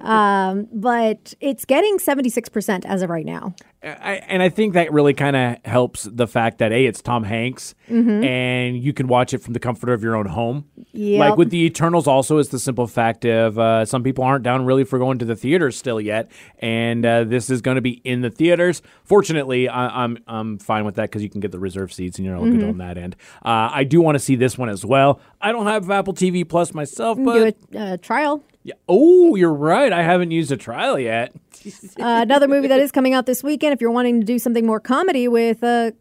Um, 0.00 0.68
but 0.72 1.34
it's 1.40 1.64
getting 1.64 1.98
76% 1.98 2.84
as 2.84 3.02
of 3.02 3.10
right 3.10 3.26
now. 3.26 3.54
I, 3.84 4.22
and 4.28 4.42
I 4.42 4.48
think 4.48 4.74
that 4.74 4.92
really 4.92 5.12
kind 5.12 5.34
of 5.34 5.56
helps 5.64 6.04
the 6.04 6.28
fact 6.28 6.58
that 6.58 6.70
a 6.70 6.86
it's 6.86 7.02
Tom 7.02 7.24
Hanks 7.24 7.74
and 7.88 8.78
you 8.78 8.92
can 8.92 9.08
watch 9.08 9.34
it 9.34 9.38
from 9.38 9.54
the 9.54 9.58
comfort 9.60 9.81
of 9.90 10.02
your 10.02 10.14
own 10.16 10.26
home. 10.26 10.66
Yep. 10.92 11.18
Like 11.20 11.36
with 11.38 11.50
the 11.50 11.64
Eternals, 11.64 12.06
also 12.06 12.38
is 12.38 12.50
the 12.50 12.58
simple 12.58 12.86
fact 12.86 13.24
of 13.24 13.58
uh, 13.58 13.84
some 13.84 14.02
people 14.02 14.22
aren't 14.24 14.44
down 14.44 14.64
really 14.64 14.84
for 14.84 14.98
going 14.98 15.18
to 15.18 15.24
the 15.24 15.34
theaters 15.36 15.76
still 15.76 16.00
yet, 16.00 16.30
and 16.58 17.04
uh, 17.04 17.24
this 17.24 17.50
is 17.50 17.60
going 17.62 17.76
to 17.76 17.80
be 17.80 18.00
in 18.04 18.20
the 18.20 18.30
theaters. 18.30 18.82
Fortunately, 19.04 19.68
I, 19.68 20.04
I'm 20.04 20.18
I'm 20.26 20.58
fine 20.58 20.84
with 20.84 20.96
that 20.96 21.04
because 21.10 21.22
you 21.22 21.30
can 21.30 21.40
get 21.40 21.50
the 21.50 21.58
reserve 21.58 21.92
seats 21.92 22.18
and 22.18 22.26
you're 22.26 22.36
all 22.36 22.44
good 22.44 22.62
on 22.62 22.78
that 22.78 22.98
end. 22.98 23.16
Uh, 23.44 23.70
I 23.72 23.84
do 23.84 24.00
want 24.00 24.14
to 24.16 24.20
see 24.20 24.36
this 24.36 24.58
one 24.58 24.68
as 24.68 24.84
well. 24.84 25.20
I 25.40 25.52
don't 25.52 25.66
have 25.66 25.90
Apple 25.90 26.14
TV 26.14 26.48
Plus 26.48 26.74
myself, 26.74 27.18
but 27.22 27.56
Do 27.70 27.78
a 27.78 27.92
uh, 27.94 27.96
trial. 27.96 28.44
yeah. 28.62 28.74
oh, 28.88 29.34
you're 29.36 29.52
right. 29.52 29.92
I 29.92 30.02
haven't 30.02 30.30
used 30.30 30.52
a 30.52 30.56
trial 30.56 30.98
yet. 30.98 31.32
Uh, 31.64 32.22
another 32.22 32.48
movie 32.48 32.66
that 32.66 32.80
is 32.80 32.90
coming 32.90 33.14
out 33.14 33.24
this 33.24 33.44
weekend, 33.44 33.72
if 33.72 33.80
you're 33.80 33.92
wanting 33.92 34.18
to 34.20 34.26
do 34.26 34.36
something 34.36 34.66
more 34.66 34.80
comedy 34.80 35.28
with 35.28 35.62
uh, 35.62 35.92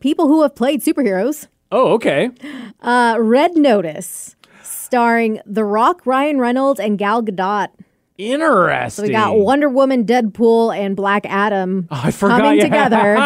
people 0.00 0.28
who 0.28 0.42
have 0.42 0.54
played 0.54 0.82
superheroes, 0.82 1.48
Oh, 1.76 1.94
okay. 1.94 2.30
uh, 2.82 3.16
Red 3.18 3.56
Notice, 3.56 4.36
starring 4.62 5.40
The 5.44 5.64
Rock, 5.64 6.06
Ryan 6.06 6.38
Reynolds, 6.38 6.78
and 6.78 6.96
Gal 6.96 7.20
Gadot. 7.20 7.68
Interesting. 8.16 9.02
So 9.06 9.08
We 9.08 9.12
got 9.12 9.36
Wonder 9.36 9.68
Woman, 9.68 10.04
Deadpool, 10.04 10.76
and 10.76 10.94
Black 10.94 11.26
Adam 11.26 11.88
I 11.90 12.12
forgot. 12.12 12.40
coming 12.42 12.58
yeah. 12.58 12.64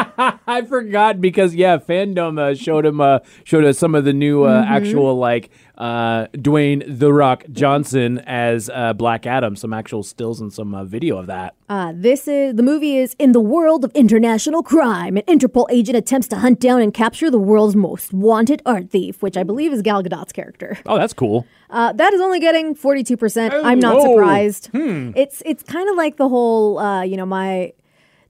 together. 0.08 0.12
I 0.46 0.62
forgot 0.62 1.20
because 1.20 1.54
yeah, 1.54 1.76
fandom 1.76 2.38
uh, 2.40 2.54
showed 2.54 2.86
him 2.86 2.98
uh, 3.02 3.18
showed 3.44 3.64
us 3.64 3.78
some 3.78 3.94
of 3.94 4.04
the 4.06 4.14
new 4.14 4.44
uh, 4.44 4.62
Mm-hmm. 4.62 4.72
actual 4.72 5.14
like 5.16 5.50
uh, 5.78 6.26
Dwayne 6.34 6.82
the 6.86 7.12
Rock 7.12 7.44
Johnson 7.52 8.18
as 8.26 8.68
uh, 8.74 8.92
Black 8.92 9.26
Adam, 9.26 9.54
some 9.56 9.72
actual 9.72 10.02
stills 10.02 10.40
and 10.40 10.52
some 10.52 10.74
uh, 10.74 10.84
video 10.84 11.16
of 11.16 11.26
that. 11.28 11.54
Uh, 11.68 11.92
this 11.94 12.26
is 12.28 12.56
the 12.56 12.62
movie 12.62 12.96
is 12.98 13.14
in 13.18 13.32
the 13.32 13.40
world 13.40 13.84
of 13.84 13.92
international 13.92 14.62
crime. 14.62 15.16
An 15.16 15.22
Interpol 15.28 15.66
agent 15.70 15.96
attempts 15.96 16.26
to 16.28 16.36
hunt 16.36 16.58
down 16.58 16.82
and 16.82 16.92
capture 16.92 17.30
the 17.30 17.38
world's 17.38 17.76
most 17.76 18.12
wanted 18.12 18.60
art 18.66 18.90
thief, 18.90 19.22
which 19.22 19.36
I 19.36 19.44
believe 19.44 19.72
is 19.72 19.80
Gal 19.82 20.02
Gadot's 20.02 20.32
character. 20.32 20.76
Oh, 20.84 20.98
that's 20.98 21.12
cool. 21.12 21.46
Uh, 21.70 21.92
that 21.92 22.12
is 22.12 22.20
only 22.20 22.40
getting 22.40 22.74
forty 22.74 23.04
two 23.04 23.16
percent. 23.16 23.54
I'm 23.54 23.78
not 23.78 23.96
Oh. 23.98 24.14
surprised. 24.16 24.66
Hmm. 24.72 25.12
It's 25.14 25.42
it's 25.46 25.62
kind 25.62 25.88
of 25.88 25.96
like 25.96 26.16
the 26.16 26.28
whole 26.28 26.78
uh, 26.78 27.02
you 27.02 27.16
know 27.16 27.26
my 27.26 27.72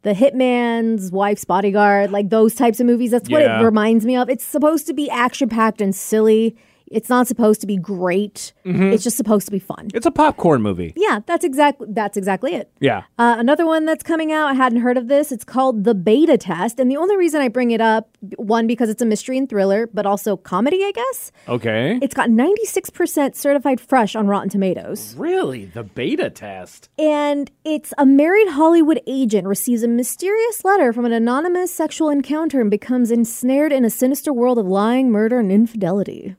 the 0.02 0.12
hitman's 0.12 1.10
wife's 1.10 1.44
bodyguard, 1.44 2.10
like 2.12 2.28
those 2.30 2.54
types 2.54 2.78
of 2.78 2.86
movies. 2.86 3.10
That's 3.10 3.28
what 3.30 3.40
Yeah. 3.42 3.60
it 3.60 3.64
reminds 3.64 4.04
me 4.06 4.16
of. 4.16 4.28
It's 4.28 4.44
supposed 4.44 4.86
to 4.88 4.92
be 4.94 5.08
action 5.10 5.48
packed 5.48 5.80
and 5.80 5.94
silly. 5.94 6.56
It's 6.90 7.08
not 7.08 7.26
supposed 7.26 7.60
to 7.60 7.66
be 7.66 7.76
great. 7.76 8.52
Mm-hmm. 8.64 8.92
It's 8.92 9.04
just 9.04 9.16
supposed 9.16 9.46
to 9.46 9.52
be 9.52 9.58
fun. 9.58 9.88
It's 9.94 10.06
a 10.06 10.10
popcorn 10.10 10.62
movie. 10.62 10.92
Yeah, 10.96 11.20
that's 11.26 11.44
exactly 11.44 11.86
that's 11.90 12.16
exactly 12.16 12.54
it. 12.54 12.70
Yeah. 12.80 13.02
Uh, 13.18 13.36
another 13.38 13.66
one 13.66 13.84
that's 13.84 14.02
coming 14.02 14.32
out, 14.32 14.48
I 14.48 14.54
hadn't 14.54 14.80
heard 14.80 14.96
of 14.96 15.08
this. 15.08 15.32
It's 15.32 15.44
called 15.44 15.84
The 15.84 15.94
Beta 15.94 16.36
Test. 16.38 16.78
And 16.80 16.90
the 16.90 16.96
only 16.96 17.16
reason 17.16 17.40
I 17.40 17.48
bring 17.48 17.70
it 17.70 17.80
up, 17.80 18.08
one, 18.36 18.66
because 18.66 18.88
it's 18.88 19.02
a 19.02 19.06
mystery 19.06 19.38
and 19.38 19.48
thriller, 19.48 19.86
but 19.92 20.06
also 20.06 20.36
comedy, 20.36 20.84
I 20.84 20.92
guess. 20.92 21.32
Okay. 21.48 21.98
It's 22.02 22.14
got 22.14 22.28
96% 22.30 23.34
certified 23.34 23.80
fresh 23.80 24.14
on 24.16 24.26
Rotten 24.26 24.48
Tomatoes. 24.48 25.14
really 25.16 25.64
the 25.66 25.82
beta 25.82 26.30
test. 26.30 26.88
And 26.98 27.50
it's 27.64 27.92
a 27.98 28.06
married 28.06 28.48
Hollywood 28.48 29.00
agent 29.06 29.46
receives 29.46 29.82
a 29.82 29.88
mysterious 29.88 30.64
letter 30.64 30.92
from 30.92 31.04
an 31.04 31.12
anonymous 31.12 31.72
sexual 31.72 32.08
encounter 32.10 32.60
and 32.60 32.70
becomes 32.70 33.10
ensnared 33.10 33.72
in 33.72 33.84
a 33.84 33.90
sinister 33.90 34.32
world 34.32 34.58
of 34.58 34.66
lying, 34.66 35.10
murder, 35.10 35.38
and 35.38 35.50
infidelity. 35.52 36.36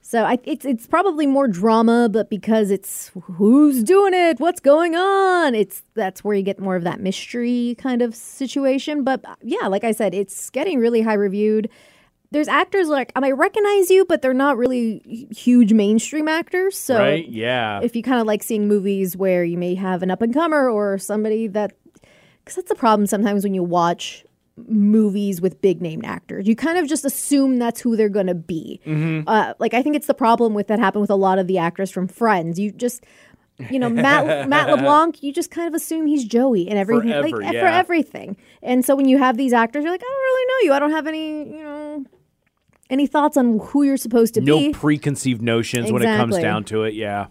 So 0.00 0.24
I, 0.24 0.38
it's 0.44 0.64
it's 0.64 0.86
probably 0.86 1.26
more 1.26 1.48
drama, 1.48 2.08
but 2.10 2.28
because 2.28 2.70
it's 2.70 3.10
who's 3.22 3.82
doing 3.82 4.14
it, 4.14 4.40
what's 4.40 4.60
going 4.60 4.94
on, 4.94 5.54
it's 5.54 5.82
that's 5.94 6.22
where 6.22 6.36
you 6.36 6.42
get 6.42 6.60
more 6.60 6.76
of 6.76 6.84
that 6.84 7.00
mystery 7.00 7.76
kind 7.78 8.02
of 8.02 8.14
situation. 8.14 9.04
But 9.04 9.24
uh, 9.24 9.36
yeah, 9.42 9.68
like 9.68 9.84
I 9.84 9.92
said, 9.92 10.14
it's 10.14 10.50
getting 10.50 10.78
really 10.78 11.02
high 11.02 11.14
reviewed. 11.14 11.70
There's 12.30 12.48
actors 12.48 12.88
like 12.88 13.12
I 13.16 13.20
might 13.20 13.36
recognize 13.36 13.90
you, 13.90 14.04
but 14.04 14.22
they're 14.22 14.34
not 14.34 14.56
really 14.56 15.28
huge 15.30 15.72
mainstream 15.72 16.28
actors. 16.28 16.76
So 16.76 16.98
right? 16.98 17.28
Yeah. 17.28 17.80
if 17.82 17.94
you 17.96 18.02
kind 18.02 18.20
of 18.20 18.26
like 18.26 18.42
seeing 18.42 18.68
movies 18.68 19.16
where 19.16 19.44
you 19.44 19.58
may 19.58 19.74
have 19.74 20.02
an 20.02 20.10
up 20.10 20.22
and 20.22 20.32
comer 20.34 20.68
or 20.68 20.98
somebody 20.98 21.46
that 21.48 21.72
because 22.44 22.56
that's 22.56 22.68
the 22.68 22.74
problem 22.74 23.06
sometimes 23.06 23.44
when 23.44 23.54
you 23.54 23.62
watch 23.62 24.24
movies 24.68 25.40
with 25.40 25.60
big 25.60 25.80
named 25.80 26.04
actors. 26.04 26.46
You 26.46 26.54
kind 26.54 26.78
of 26.78 26.86
just 26.86 27.04
assume 27.04 27.58
that's 27.58 27.80
who 27.80 27.96
they're 27.96 28.08
gonna 28.08 28.34
be. 28.34 28.80
Uh, 29.26 29.54
like 29.58 29.74
i 29.74 29.82
think 29.82 29.96
it's 29.96 30.06
the 30.06 30.14
problem 30.14 30.54
with 30.54 30.66
that 30.68 30.78
happened 30.78 31.00
with 31.00 31.10
a 31.10 31.16
lot 31.16 31.38
of 31.38 31.46
the 31.46 31.58
actors 31.58 31.90
from 31.90 32.08
friends. 32.08 32.58
You 32.58 32.70
just 32.72 33.04
you 33.70 33.78
know 33.78 33.88
matt 33.88 34.48
matt 34.54 34.68
leblanc 34.68 35.22
you 35.22 35.32
just 35.32 35.50
kind 35.50 35.68
of 35.68 35.74
assume 35.74 36.06
he's 36.06 36.24
joey 36.24 36.68
and 36.68 36.78
everything 36.78 37.10
like 37.10 37.30
Forever, 37.34 37.58
for 37.58 37.66
everything. 37.66 38.36
And 38.62 38.84
so 38.84 38.96
when 38.96 39.08
you 39.08 39.18
have 39.18 39.36
these 39.36 39.52
actors 39.52 39.84
you're 39.84 39.92
like 39.92 40.02
i 40.02 40.04
don't 40.04 40.12
really 40.12 40.46
know 40.46 40.66
you. 40.66 40.72
I 40.74 40.78
don't 40.78 40.90
have 40.90 41.06
any 41.06 41.56
you 41.56 41.62
know 41.62 42.04
any 42.90 43.06
thoughts 43.06 43.36
on 43.36 43.58
who 43.58 43.84
you're 43.84 43.96
supposed 43.96 44.34
to 44.34 44.40
no 44.40 44.58
be. 44.58 44.68
No 44.68 44.78
preconceived 44.78 45.40
notions 45.42 45.90
when 45.90 46.02
it 46.02 46.16
comes 46.16 46.36
down 46.38 46.64
to 46.64 46.82
it. 46.84 46.94
Yeah. 46.94 47.28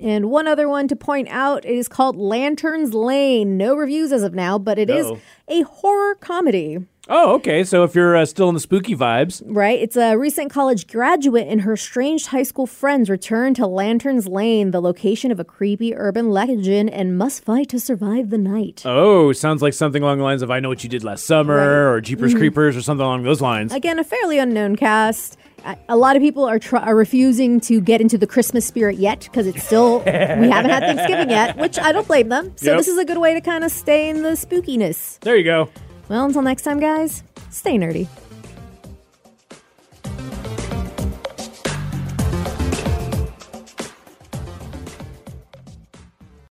And 0.00 0.30
one 0.30 0.48
other 0.48 0.68
one 0.68 0.88
to 0.88 0.96
point 0.96 1.28
out 1.30 1.64
it 1.64 1.74
is 1.74 1.88
called 1.88 2.16
Lanterns 2.16 2.94
Lane. 2.94 3.56
No 3.56 3.74
reviews 3.74 4.12
as 4.12 4.22
of 4.22 4.34
now, 4.34 4.58
but 4.58 4.78
it 4.78 4.88
is 4.88 5.10
a 5.48 5.62
horror 5.62 6.14
comedy, 6.14 6.78
Oh, 7.12 7.34
okay. 7.34 7.64
So 7.64 7.82
if 7.82 7.96
you're 7.96 8.16
uh, 8.16 8.24
still 8.24 8.48
in 8.48 8.54
the 8.54 8.60
spooky 8.60 8.94
vibes, 8.94 9.42
right? 9.44 9.80
It's 9.80 9.96
a 9.96 10.16
recent 10.16 10.52
college 10.52 10.86
graduate 10.86 11.48
and 11.48 11.62
her 11.62 11.72
estranged 11.72 12.26
high 12.26 12.44
school 12.44 12.68
friends 12.68 13.10
return 13.10 13.52
to 13.54 13.66
Lanterns 13.66 14.28
Lane, 14.28 14.70
the 14.70 14.80
location 14.80 15.32
of 15.32 15.40
a 15.40 15.44
creepy 15.44 15.92
urban 15.92 16.30
legend, 16.30 16.88
and 16.90 17.18
must 17.18 17.42
fight 17.44 17.68
to 17.70 17.80
survive 17.80 18.30
the 18.30 18.38
night. 18.38 18.82
oh, 18.84 19.32
sounds 19.32 19.60
like 19.60 19.74
something 19.74 20.04
along 20.04 20.18
the 20.18 20.24
lines 20.24 20.40
of 20.42 20.52
"I 20.52 20.60
know 20.60 20.68
what 20.68 20.84
you 20.84 20.88
did 20.88 21.02
last 21.02 21.24
summer" 21.24 21.56
Right. 21.56 21.64
Mm-hmm. 21.64 21.94
or 21.94 22.00
"Jeepers 22.00 22.34
Creepers" 22.34 22.76
or 22.76 22.82
something 22.82 23.04
along 23.04 23.24
those 23.24 23.40
lines. 23.40 23.72
Again, 23.72 23.98
a 23.98 24.04
fairly 24.04 24.38
unknown 24.38 24.76
cast. 24.76 25.36
A- 25.88 25.96
lot 25.96 26.16
of 26.16 26.22
people 26.22 26.44
are, 26.44 26.58
tr- 26.58 26.76
are 26.78 26.94
refusing 26.96 27.60
to 27.60 27.80
get 27.80 28.00
into 28.00 28.16
the 28.18 28.26
Christmas 28.26 28.66
spirit 28.66 28.98
yet 28.98 29.20
because 29.20 29.46
it's 29.46 29.62
still 29.64 29.98
we 30.00 30.04
haven't 30.10 30.70
had 30.70 30.82
Thanksgiving 30.82 31.30
yet, 31.30 31.56
which 31.56 31.78
I 31.78 31.92
don't 31.92 32.06
blame 32.06 32.28
them. 32.28 32.52
So 32.56 32.70
Yep. 32.70 32.76
this 32.78 32.88
is 32.88 32.98
a 32.98 33.04
good 33.04 33.18
way 33.18 33.34
to 33.34 33.40
kind 33.40 33.64
of 33.64 33.70
stay 33.70 34.08
in 34.08 34.22
the 34.22 34.30
spookiness. 34.30 35.18
there 35.20 35.36
you 35.36 35.44
go. 35.44 35.68
Well, 36.08 36.24
until 36.24 36.42
next 36.42 36.62
time, 36.62 36.80
guys, 36.80 37.22
stay 37.50 37.76
nerdy. 37.78 38.08